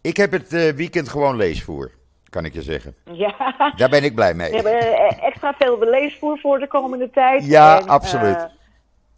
ik 0.00 0.16
heb 0.16 0.32
het 0.32 0.74
weekend 0.74 1.08
gewoon 1.08 1.36
leesvoer, 1.36 1.90
kan 2.30 2.44
ik 2.44 2.54
je 2.54 2.62
zeggen. 2.62 2.94
Ja, 3.12 3.72
Daar 3.76 3.88
ben 3.88 4.04
ik 4.04 4.14
blij 4.14 4.34
mee. 4.34 4.50
we 4.50 4.56
hebben 4.56 5.18
extra 5.22 5.54
veel 5.58 5.78
leesvoer 5.78 6.38
voor 6.38 6.58
de 6.58 6.66
komende 6.66 7.10
tijd. 7.10 7.46
Ja, 7.46 7.80
En, 7.80 7.88
absoluut. 7.88 8.46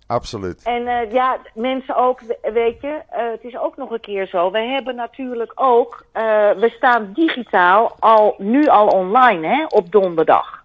Absoluut. 0.07 0.63
En 0.65 0.83
uh, 0.83 1.13
ja, 1.13 1.39
mensen 1.55 1.97
ook, 1.97 2.21
we- 2.21 2.51
weet 2.53 2.81
je, 2.81 2.89
uh, 2.89 3.31
het 3.31 3.45
is 3.45 3.59
ook 3.59 3.77
nog 3.77 3.91
een 3.91 4.01
keer 4.01 4.27
zo. 4.27 4.51
We 4.51 4.59
hebben 4.59 4.95
natuurlijk 4.95 5.53
ook, 5.55 6.05
uh, 6.17 6.23
we 6.51 6.73
staan 6.77 7.13
digitaal 7.15 7.97
al, 7.99 8.35
nu 8.39 8.67
al 8.67 8.87
online, 8.87 9.47
hè, 9.47 9.65
op 9.69 9.93
donderdag. 9.93 10.60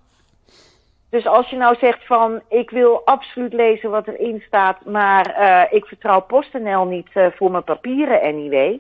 Dus 1.16 1.28
als 1.28 1.50
je 1.50 1.56
nou 1.56 1.76
zegt 1.80 2.06
van, 2.06 2.42
ik 2.50 2.70
wil 2.70 3.02
absoluut 3.06 3.54
lezen 3.54 3.90
wat 3.90 4.08
erin 4.08 4.44
staat, 4.48 4.86
maar 4.86 5.36
uh, 5.40 5.62
ik 5.78 5.86
vertrouw 5.86 6.20
PostNL 6.20 6.86
niet 6.86 7.08
uh, 7.14 7.28
voor 7.36 7.52
mijn 7.52 7.64
papieren 7.64 8.22
anyway. 8.22 8.80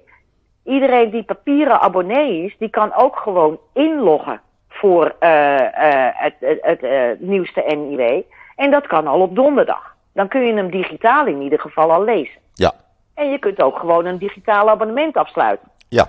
Iedereen 0.63 1.09
die 1.09 1.23
papieren 1.23 1.79
abonnee 1.79 2.43
is, 2.43 2.55
die 2.59 2.69
kan 2.69 2.93
ook 2.93 3.15
gewoon 3.17 3.59
inloggen 3.73 4.41
voor 4.69 5.15
uh, 5.19 5.29
uh, 5.59 6.07
het, 6.13 6.33
het, 6.39 6.81
het 6.81 7.19
nieuwste 7.19 7.61
NIW. 7.61 8.21
En 8.55 8.71
dat 8.71 8.87
kan 8.87 9.07
al 9.07 9.21
op 9.21 9.35
donderdag. 9.35 9.95
Dan 10.13 10.27
kun 10.27 10.41
je 10.41 10.53
hem 10.53 10.71
digitaal 10.71 11.25
in 11.25 11.41
ieder 11.41 11.59
geval 11.59 11.91
al 11.91 12.03
lezen. 12.03 12.39
Ja, 12.53 12.73
En 13.13 13.29
je 13.29 13.39
kunt 13.39 13.61
ook 13.61 13.79
gewoon 13.79 14.05
een 14.05 14.17
digitaal 14.17 14.69
abonnement 14.69 15.15
afsluiten. 15.17 15.67
ja. 15.89 16.07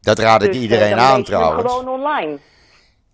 Dat 0.00 0.18
raad 0.18 0.42
ik 0.42 0.52
Dus, 0.52 0.60
iedereen 0.60 0.92
aan 0.92 0.98
lees 0.98 1.06
je 1.06 1.14
hem 1.14 1.24
trouwens. 1.24 1.72
gewoon 1.72 1.88
online. 1.88 2.38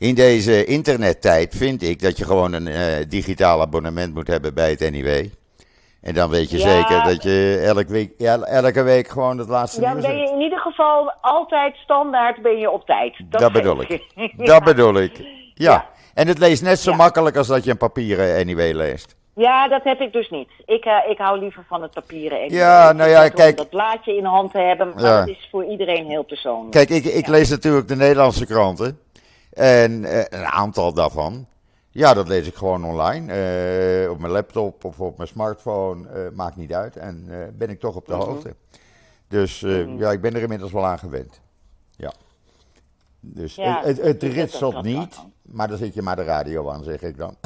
In 0.00 0.14
deze 0.14 0.64
internettijd 0.64 1.54
vind 1.56 1.82
ik 1.82 2.02
dat 2.02 2.18
je 2.18 2.24
gewoon 2.24 2.52
een 2.52 2.66
eh, 2.66 2.82
digitaal 3.08 3.60
abonnement 3.60 4.14
moet 4.14 4.26
hebben 4.26 4.54
bij 4.54 4.70
het 4.70 4.90
NIW. 4.90 5.24
En 6.00 6.14
dan 6.14 6.30
weet 6.30 6.50
je 6.50 6.58
Ja. 6.58 6.68
zeker 6.68 7.02
dat 7.04 7.22
je 7.22 7.62
elke 7.64 7.92
week, 7.92 8.10
ja, 8.18 8.38
elke 8.40 8.82
week 8.82 9.08
gewoon 9.08 9.38
het 9.38 9.48
laatste 9.48 9.80
Dan 9.80 9.90
nieuws 9.92 10.06
ben 10.06 10.16
je 10.18 10.30
in 10.32 10.40
ieder 10.40 10.58
geval 10.58 11.12
altijd 11.20 11.74
standaard 11.76 12.42
ben 12.42 12.58
je 12.58 12.70
op 12.70 12.86
tijd. 12.86 13.16
Dat, 13.30 13.52
bedoel 13.52 13.80
ik. 13.80 14.02
Ja. 14.14 14.28
Dat 14.52 14.64
bedoel 14.64 14.94
ik. 15.00 15.16
Ja. 15.18 15.24
Ja. 15.54 15.88
En 16.14 16.26
het 16.28 16.38
leest 16.38 16.62
net 16.62 16.78
zo 16.78 16.90
Ja. 16.90 16.96
makkelijk 16.96 17.36
als 17.36 17.46
dat 17.46 17.64
je 17.64 17.70
een 17.70 17.76
papieren 17.76 18.46
NIW 18.46 18.74
leest. 18.74 19.16
Ja, 19.34 19.68
dat 19.68 19.84
heb 19.84 20.00
ik 20.00 20.12
dus 20.12 20.30
niet. 20.30 20.48
Ik, 20.66 20.84
uh, 20.84 20.92
ik 21.08 21.18
hou 21.18 21.38
liever 21.38 21.64
van 21.68 21.82
het 21.82 21.90
papieren. 21.90 22.50
Ja, 22.52 22.90
Ik 22.90 22.96
nou 22.96 23.10
ja, 23.10 23.22
het 23.22 23.30
om 23.32 23.38
kijk- 23.38 23.56
Dat 23.56 23.70
blaadje 23.70 24.16
in 24.16 24.22
de 24.22 24.28
hand 24.28 24.52
te 24.52 24.58
hebben, 24.58 24.92
maar 24.94 25.04
Ja. 25.04 25.18
dat 25.18 25.28
is 25.28 25.48
voor 25.50 25.64
iedereen 25.64 26.06
heel 26.06 26.22
persoonlijk. 26.22 26.70
Kijk, 26.70 26.88
ik, 26.90 27.04
ik 27.04 27.26
lees 27.26 27.50
natuurlijk 27.50 27.88
de 27.88 27.96
Nederlandse 27.96 28.46
kranten. 28.46 28.98
En 29.60 30.04
eh, 30.04 30.24
een 30.40 30.46
aantal 30.46 30.92
daarvan. 30.92 31.46
Ja, 31.90 32.14
dat 32.14 32.28
lees 32.28 32.46
ik 32.46 32.54
gewoon 32.54 32.84
online. 32.84 33.32
eh, 33.32 34.10
op 34.10 34.18
mijn 34.18 34.32
laptop 34.32 34.84
of 34.84 35.00
op 35.00 35.16
mijn 35.16 35.28
smartphone. 35.28 36.08
eh, 36.08 36.30
maakt 36.34 36.56
niet 36.56 36.72
uit. 36.72 36.96
En 36.96 37.28
ben 37.58 37.70
ik 37.70 37.80
toch 37.80 37.96
op 37.96 38.06
de 38.06 38.12
Mhm. 38.16 38.22
hoogte. 38.22 38.54
Dus 39.28 39.60
Mhm. 39.60 39.96
ja, 39.98 40.10
ik 40.10 40.20
ben 40.20 40.34
er 40.34 40.42
inmiddels 40.42 40.72
wel 40.72 40.86
aan 40.86 40.98
gewend. 40.98 41.40
Ja. 41.96 42.12
Dus 43.20 43.54
Ja, 43.54 43.82
het, 43.84 43.96
het, 43.96 44.22
het 44.22 44.22
ritselt 44.32 44.82
niet. 44.82 45.20
Maar 45.42 45.68
dan 45.68 45.78
zet 45.78 45.94
je 45.94 46.02
maar 46.02 46.16
de 46.16 46.24
radio 46.24 46.70
aan, 46.70 46.84
zeg 46.84 47.02
ik 47.02 47.16
dan. 47.16 47.36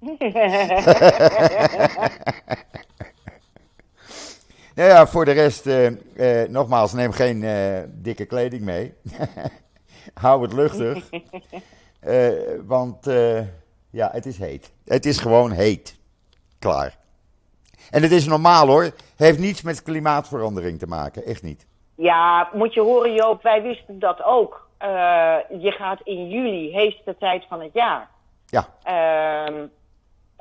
Nou 4.74 4.88
ja, 4.88 5.06
voor 5.06 5.24
de 5.24 5.30
rest, 5.32 5.68
nogmaals, 6.48 6.92
neem 6.92 7.12
geen 7.12 7.44
dikke 8.02 8.24
kleding 8.24 8.62
mee. 8.62 8.94
Hou 10.14 10.42
het 10.42 10.52
luchtig. 10.52 11.04
Eh, 12.02 12.28
want 12.66 13.06
eh, 13.06 13.40
ja, 13.90 14.08
het 14.12 14.26
is 14.26 14.38
heet. 14.38 14.72
Het 14.84 15.06
is 15.06 15.18
gewoon 15.18 15.50
heet. 15.50 15.98
Klaar. 16.58 16.96
En 17.90 18.02
het 18.02 18.10
is 18.10 18.26
normaal 18.26 18.66
hoor. 18.66 18.90
Heeft 19.16 19.38
niets 19.38 19.62
met 19.62 19.82
klimaatverandering 19.82 20.78
te 20.78 20.86
maken. 20.86 21.24
Echt 21.24 21.42
niet. 21.42 21.66
Ja, 21.94 22.48
moet 22.52 22.74
je 22.74 22.80
horen 22.80 23.14
Joop, 23.14 23.42
wij 23.42 23.62
wisten 23.62 23.98
dat 23.98 24.22
ook. 24.24 24.68
Eh, 24.78 24.88
je 25.60 25.70
gaat 25.70 26.00
in 26.04 26.28
juli, 26.28 26.72
heetste 26.72 27.16
tijd 27.18 27.44
van 27.48 27.60
het 27.60 27.72
jaar. 27.72 28.08
Ja. 28.46 28.66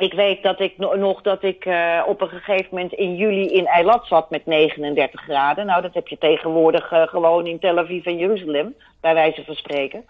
Ik 0.02 0.14
weet 0.14 0.44
dat 0.44 0.60
ik 0.60 0.78
no- 0.78 0.96
nog 0.96 1.22
dat 1.22 1.44
ik 1.44 1.66
eh, 1.66 2.02
op 2.08 2.22
een 2.22 2.28
gegeven 2.28 2.68
moment 2.72 2.94
in 2.94 3.16
juli 3.16 3.48
in 3.48 3.66
Eilat 3.66 4.08
zat 4.08 4.30
met 4.30 4.46
39 4.46 5.22
graden. 5.22 5.66
Nou, 5.66 5.82
dat 5.82 5.94
heb 5.94 6.08
je 6.08 6.18
tegenwoordig 6.18 6.92
eh, 6.92 7.02
gewoon 7.08 7.48
in 7.48 7.60
Tel 7.60 7.78
Aviv 7.78 8.06
en 8.06 8.18
Jeruzalem, 8.18 8.76
bij 9.02 9.14
wijze 9.14 9.44
van 9.46 9.56
spreken. 9.56 10.06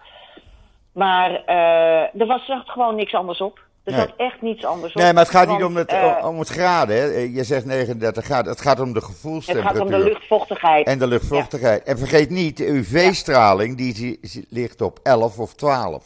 Maar 0.92 1.44
eh, 1.46 2.20
er 2.20 2.26
was 2.26 2.48
echt 2.48 2.70
gewoon 2.70 2.94
niks 2.94 3.14
anders 3.14 3.40
op. 3.40 3.58
Er 3.84 3.92
Nee. 3.92 4.00
zat 4.00 4.12
echt 4.16 4.42
niets 4.42 4.64
anders 4.64 4.94
op. 4.94 5.02
Nee, 5.02 5.12
maar 5.12 5.22
het 5.22 5.32
gaat 5.32 5.48
niet 5.48 5.62
om 5.64 5.76
het, 5.76 5.94
om 6.24 6.38
het 6.38 6.48
graden. 6.48 6.96
Hè. 6.96 7.04
Je 7.18 7.44
zegt 7.44 7.64
39 7.64 8.24
graden. 8.24 8.52
Het 8.52 8.60
gaat 8.60 8.80
om 8.80 8.92
de 8.92 8.98
het 8.98 9.04
gevoelstemperatuur. 9.04 9.80
gaat 9.80 9.86
om 9.86 9.98
de 9.98 10.04
luchtvochtigheid. 10.04 10.86
En 10.86 10.98
de 10.98 11.06
luchtvochtigheid. 11.06 11.82
En 11.82 11.98
vergeet 11.98 12.30
niet, 12.30 12.56
de 12.56 12.66
UV-straling 12.68 13.76
die 13.76 14.20
ligt 14.48 14.80
op 14.80 14.98
11 15.02 15.38
of 15.38 15.54
12. 15.54 16.04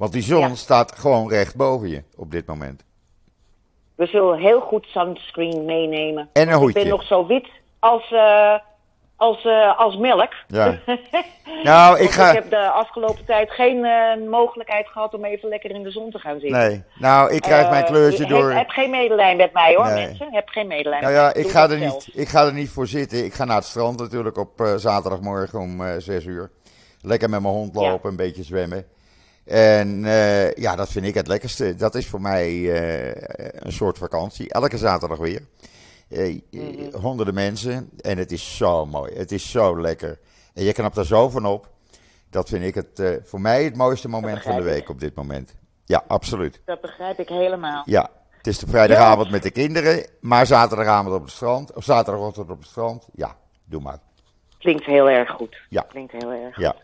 Want 0.00 0.12
die 0.12 0.22
zon 0.22 0.40
Ja. 0.40 0.54
staat 0.54 0.98
gewoon 0.98 1.28
recht 1.28 1.56
boven 1.56 1.88
je 1.88 2.02
op 2.16 2.30
dit 2.30 2.46
moment. 2.46 2.84
We 3.94 4.06
zullen 4.06 4.38
heel 4.38 4.60
goed 4.60 4.86
sunscreen 4.86 5.64
meenemen. 5.64 6.28
En 6.32 6.42
een 6.42 6.54
Ik 6.54 6.54
hoedje. 6.60 6.80
ben 6.80 6.88
nog 6.88 7.02
zo 7.02 7.26
wit 7.26 7.48
als, 7.78 8.12
eh, 8.12 8.54
als, 9.16 9.44
eh, 9.44 9.78
als 9.78 9.96
melk. 9.96 10.32
Ja. 10.46 10.78
Nou, 11.64 11.98
ik 11.98 12.10
ga. 12.10 12.28
ik 12.28 12.34
heb 12.34 12.50
de 12.50 12.68
afgelopen 12.70 13.24
tijd 13.24 13.50
geen 13.50 13.84
eh, 13.84 14.28
mogelijkheid 14.28 14.86
gehad 14.88 15.14
om 15.14 15.24
even 15.24 15.48
lekker 15.48 15.70
in 15.70 15.82
de 15.82 15.90
zon 15.90 16.10
te 16.10 16.18
gaan 16.18 16.40
zitten. 16.40 16.58
Nee, 16.58 16.82
nou, 16.98 17.32
ik 17.32 17.40
krijg 17.40 17.70
mijn 17.70 17.84
kleurtje 17.84 18.18
heb, 18.26 18.28
door. 18.28 18.50
Heb 18.52 18.68
geen 18.68 18.90
medelijden 18.90 19.36
met 19.36 19.52
mij 19.52 19.74
hoor, 19.74 19.86
Nee. 19.86 20.06
mensen. 20.06 20.32
Heb 20.34 20.48
geen 20.48 20.66
medelijden 20.66 21.00
Nou 21.10 21.12
met 21.12 21.22
ja, 21.22 21.30
mij. 21.32 21.36
ik 21.36 21.42
Doe 21.42 21.52
ga, 21.52 21.62
er 21.70 21.78
zelf. 21.78 22.06
niet, 22.06 22.16
ik 22.16 22.28
ga 22.28 22.44
er 22.46 22.52
niet 22.52 22.70
voor 22.70 22.86
zitten. 22.86 23.24
Ik 23.24 23.34
ga 23.34 23.44
naar 23.44 23.56
het 23.56 23.64
strand 23.64 23.98
natuurlijk 23.98 24.36
op 24.38 24.62
zaterdagmorgen 24.76 25.58
om 25.58 26.00
6 26.00 26.24
uur. 26.24 26.50
Lekker 27.00 27.30
met 27.30 27.40
mijn 27.40 27.54
hond 27.54 27.74
Ja. 27.74 27.80
lopen, 27.80 28.10
een 28.10 28.16
beetje 28.16 28.42
zwemmen. 28.42 28.86
En 29.44 30.04
eh, 30.04 30.52
ja, 30.52 30.76
dat 30.76 30.88
vind 30.88 31.06
ik 31.06 31.14
het 31.14 31.26
lekkerste. 31.26 31.74
Dat 31.74 31.94
is 31.94 32.06
voor 32.06 32.20
mij 32.20 32.48
eh, 32.48 33.52
een 33.64 33.72
soort 33.72 33.98
vakantie. 33.98 34.48
Elke 34.52 34.78
zaterdag 34.78 35.18
weer. 35.18 35.42
Eh, 36.08 36.38
Mhm. 36.50 36.94
Honderden 36.96 37.34
mensen. 37.34 37.90
En 38.00 38.18
het 38.18 38.32
is 38.32 38.56
zo 38.56 38.86
mooi. 38.86 39.12
Het 39.14 39.32
is 39.32 39.50
zo 39.50 39.80
lekker. 39.80 40.18
En 40.54 40.64
je 40.64 40.72
knapt 40.72 40.96
er 40.96 41.06
zo 41.06 41.28
van 41.28 41.46
op. 41.46 41.68
Dat 42.30 42.48
vind 42.48 42.64
ik 42.64 42.74
het, 42.74 43.20
voor 43.24 43.40
mij 43.40 43.64
het 43.64 43.76
mooiste 43.76 44.08
moment 44.08 44.42
van 44.42 44.52
de 44.52 44.58
ik. 44.58 44.64
week 44.64 44.88
op 44.88 45.00
dit 45.00 45.14
moment. 45.14 45.54
Ja, 45.84 46.04
absoluut. 46.06 46.60
Dat 46.64 46.80
begrijp 46.80 47.18
ik 47.18 47.28
helemaal. 47.28 47.82
Ja, 47.86 48.10
het 48.36 48.46
is 48.46 48.58
de 48.58 48.66
vrijdagavond 48.66 49.30
met 49.30 49.42
de 49.42 49.50
kinderen, 49.50 50.06
maar 50.20 50.46
zaterdagavond 50.46 51.14
op 51.14 51.22
het 51.22 51.30
strand, 51.30 51.72
of 51.74 51.84
zaterdagochtend 51.84 52.50
op 52.50 52.58
het 52.58 52.68
strand. 52.68 53.08
Ja, 53.14 53.36
doe 53.64 53.80
maar. 53.80 53.98
Klinkt 54.58 54.84
heel 54.84 55.08
erg 55.08 55.30
goed. 55.30 55.56
Ja. 55.68 55.82
Klinkt 55.88 56.12
heel 56.12 56.30
erg 56.30 56.58
Ja, 56.58 56.74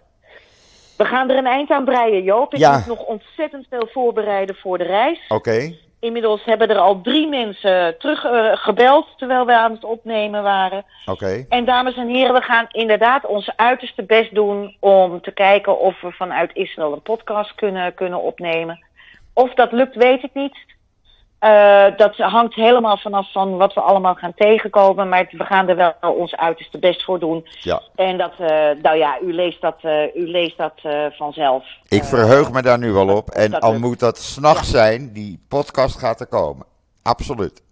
We 0.96 1.04
gaan 1.04 1.30
er 1.30 1.36
een 1.36 1.46
eind 1.46 1.70
aan 1.70 1.84
breien, 1.84 2.22
Joop. 2.22 2.52
Ik 2.54 2.58
Ja. 2.60 2.72
moet 2.76 2.86
nog 2.86 3.04
ontzettend 3.04 3.66
veel 3.70 3.88
voorbereiden 3.92 4.56
voor 4.56 4.78
de 4.78 4.84
reis. 4.84 5.20
oké. 5.28 5.74
Inmiddels 6.00 6.44
hebben 6.44 6.68
er 6.68 6.78
al 6.78 7.00
drie 7.00 7.28
mensen 7.28 7.98
teruggebeld 7.98 8.58
gebeld 8.58 9.06
terwijl 9.16 9.46
we 9.46 9.56
aan 9.56 9.72
het 9.72 9.84
opnemen 9.84 10.42
waren. 10.42 10.84
Oké. 11.06 11.46
En 11.48 11.64
dames 11.64 11.96
en 11.96 12.08
heren, 12.08 12.34
we 12.34 12.40
gaan 12.40 12.66
inderdaad 12.70 13.26
ons 13.26 13.50
uiterste 13.56 14.02
best 14.02 14.34
doen 14.34 14.76
om 14.80 15.20
te 15.20 15.30
kijken 15.30 15.78
of 15.78 16.00
we 16.00 16.12
vanuit 16.12 16.50
Israël 16.54 16.92
een 16.92 17.02
podcast 17.02 17.54
kunnen, 17.54 17.94
kunnen 17.94 18.20
opnemen. 18.22 18.84
Of 19.32 19.54
dat 19.54 19.72
lukt, 19.72 19.94
weet 19.94 20.22
ik 20.22 20.30
niet. 20.34 20.56
Eh, 21.38 21.84
dat 21.96 22.16
hangt 22.16 22.54
helemaal 22.54 22.96
vanaf 22.96 23.32
van 23.32 23.56
wat 23.56 23.74
we 23.74 23.80
allemaal 23.80 24.14
gaan 24.14 24.34
tegenkomen. 24.36 25.08
Maar 25.08 25.28
we 25.30 25.44
gaan 25.44 25.68
er 25.68 25.76
wel 25.76 26.12
ons 26.12 26.36
uiterste 26.36 26.78
best 26.78 27.04
voor 27.04 27.18
doen. 27.18 27.48
Ja, 27.60 27.82
En 27.94 28.18
dat, 28.18 28.32
eh, 28.38 28.70
nou 28.82 28.96
ja, 28.96 29.20
u 29.22 29.32
leest 29.32 29.60
dat, 29.60 29.76
eh, 29.80 30.14
u 30.14 30.28
leest 30.30 30.56
dat 30.56 30.72
vanzelf. 31.16 31.64
ik 31.88 32.04
verheug 32.04 32.52
me 32.52 32.62
daar 32.62 32.78
nu 32.78 32.92
wel 32.92 33.16
op. 33.16 33.30
En 33.30 33.60
al 33.60 33.70
lukt. 33.70 33.82
moet 33.82 34.00
dat 34.00 34.18
s'nachts 34.18 34.70
zijn, 34.70 35.12
die 35.12 35.44
podcast 35.48 35.98
gaat 35.98 36.20
er 36.20 36.26
komen. 36.26 36.66
Absoluut. 37.02 37.62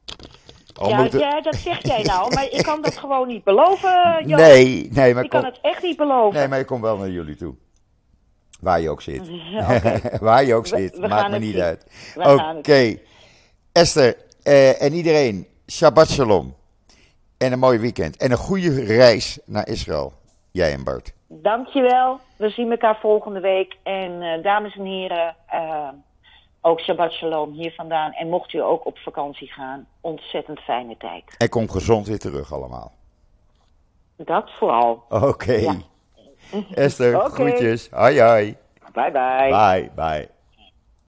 Al 0.75 0.89
ja, 0.89 1.09
ja, 1.11 1.41
dat 1.41 1.55
zeg 1.55 1.83
jij 1.83 2.03
nou, 2.13 2.35
maar 2.35 2.47
ik 2.51 2.63
kan 2.63 2.83
dat 2.83 2.97
gewoon 2.97 3.29
niet 3.29 3.45
beloven, 3.45 4.27
Joop. 4.27 4.41
Nee, 4.41 4.89
nee, 4.93 5.15
maar 5.15 5.25
Ik 5.25 5.31
kan 5.31 5.41
kom, 5.41 5.51
het 5.51 5.59
echt 5.63 5.83
niet 5.83 5.97
beloven. 5.97 6.39
nee, 6.39 6.49
maar 6.49 6.59
ik 6.59 6.67
kom 6.67 6.81
wel 6.81 6.97
naar 6.97 7.11
jullie 7.11 7.37
toe. 7.37 7.55
Waar 8.61 8.81
je 8.81 8.91
ook 8.91 9.03
zit. 9.03 9.31
Waar 10.21 10.45
je 10.45 10.55
ook 10.55 10.67
zit, 10.67 10.99
we 10.99 11.09
maakt 11.09 11.31
me 11.31 11.39
niet 11.39 11.55
zien. 11.55 11.63
uit. 11.63 11.87
Oké. 12.59 12.97
Esther 13.75 14.17
eh, 14.43 14.83
en 14.83 14.93
iedereen, 14.93 15.47
Shabbat 15.71 16.09
Shalom. 16.09 16.55
En 17.39 17.53
een 17.53 17.59
mooi 17.59 17.79
weekend. 17.79 18.17
En 18.17 18.31
een 18.31 18.37
goede 18.37 18.85
reis 18.85 19.39
naar 19.45 19.69
Israël. 19.69 20.13
Jij 20.51 20.73
en 20.73 20.85
Bart. 20.85 21.13
Dankjewel. 21.27 22.21
We 22.37 22.49
zien 22.51 22.71
elkaar 22.71 22.99
volgende 23.01 23.41
week. 23.41 23.77
En 23.83 24.23
eh, 24.23 24.43
dames 24.43 24.77
en 24.77 24.85
heren, 24.85 25.37
eh, 25.47 25.89
ook 26.61 26.81
Shabbat 26.81 27.13
Shalom 27.13 27.53
hier 27.53 27.73
vandaan. 27.73 28.13
En 28.13 28.29
mocht 28.29 28.53
u 28.53 28.59
ook 28.59 28.87
op 28.87 28.99
vakantie 28.99 29.53
gaan, 29.53 29.87
ontzettend 30.01 30.61
fijne 30.61 30.97
tijd. 30.97 31.37
En 31.39 31.49
kom 31.49 31.71
gezond 31.71 32.07
weer 32.07 32.19
terug 32.19 32.53
allemaal. 32.53 32.93
Dat 34.17 34.51
vooral. 34.59 35.05
Oké. 35.09 35.53
Ja. 35.53 35.77
Esther, 36.75 37.21
groetjes. 37.21 37.89
Hoi 37.91 38.21
hoi. 38.21 38.57
Bye 38.93 39.11
bye. 39.11 39.49
Bye, 39.51 39.91
bye. 39.95 40.34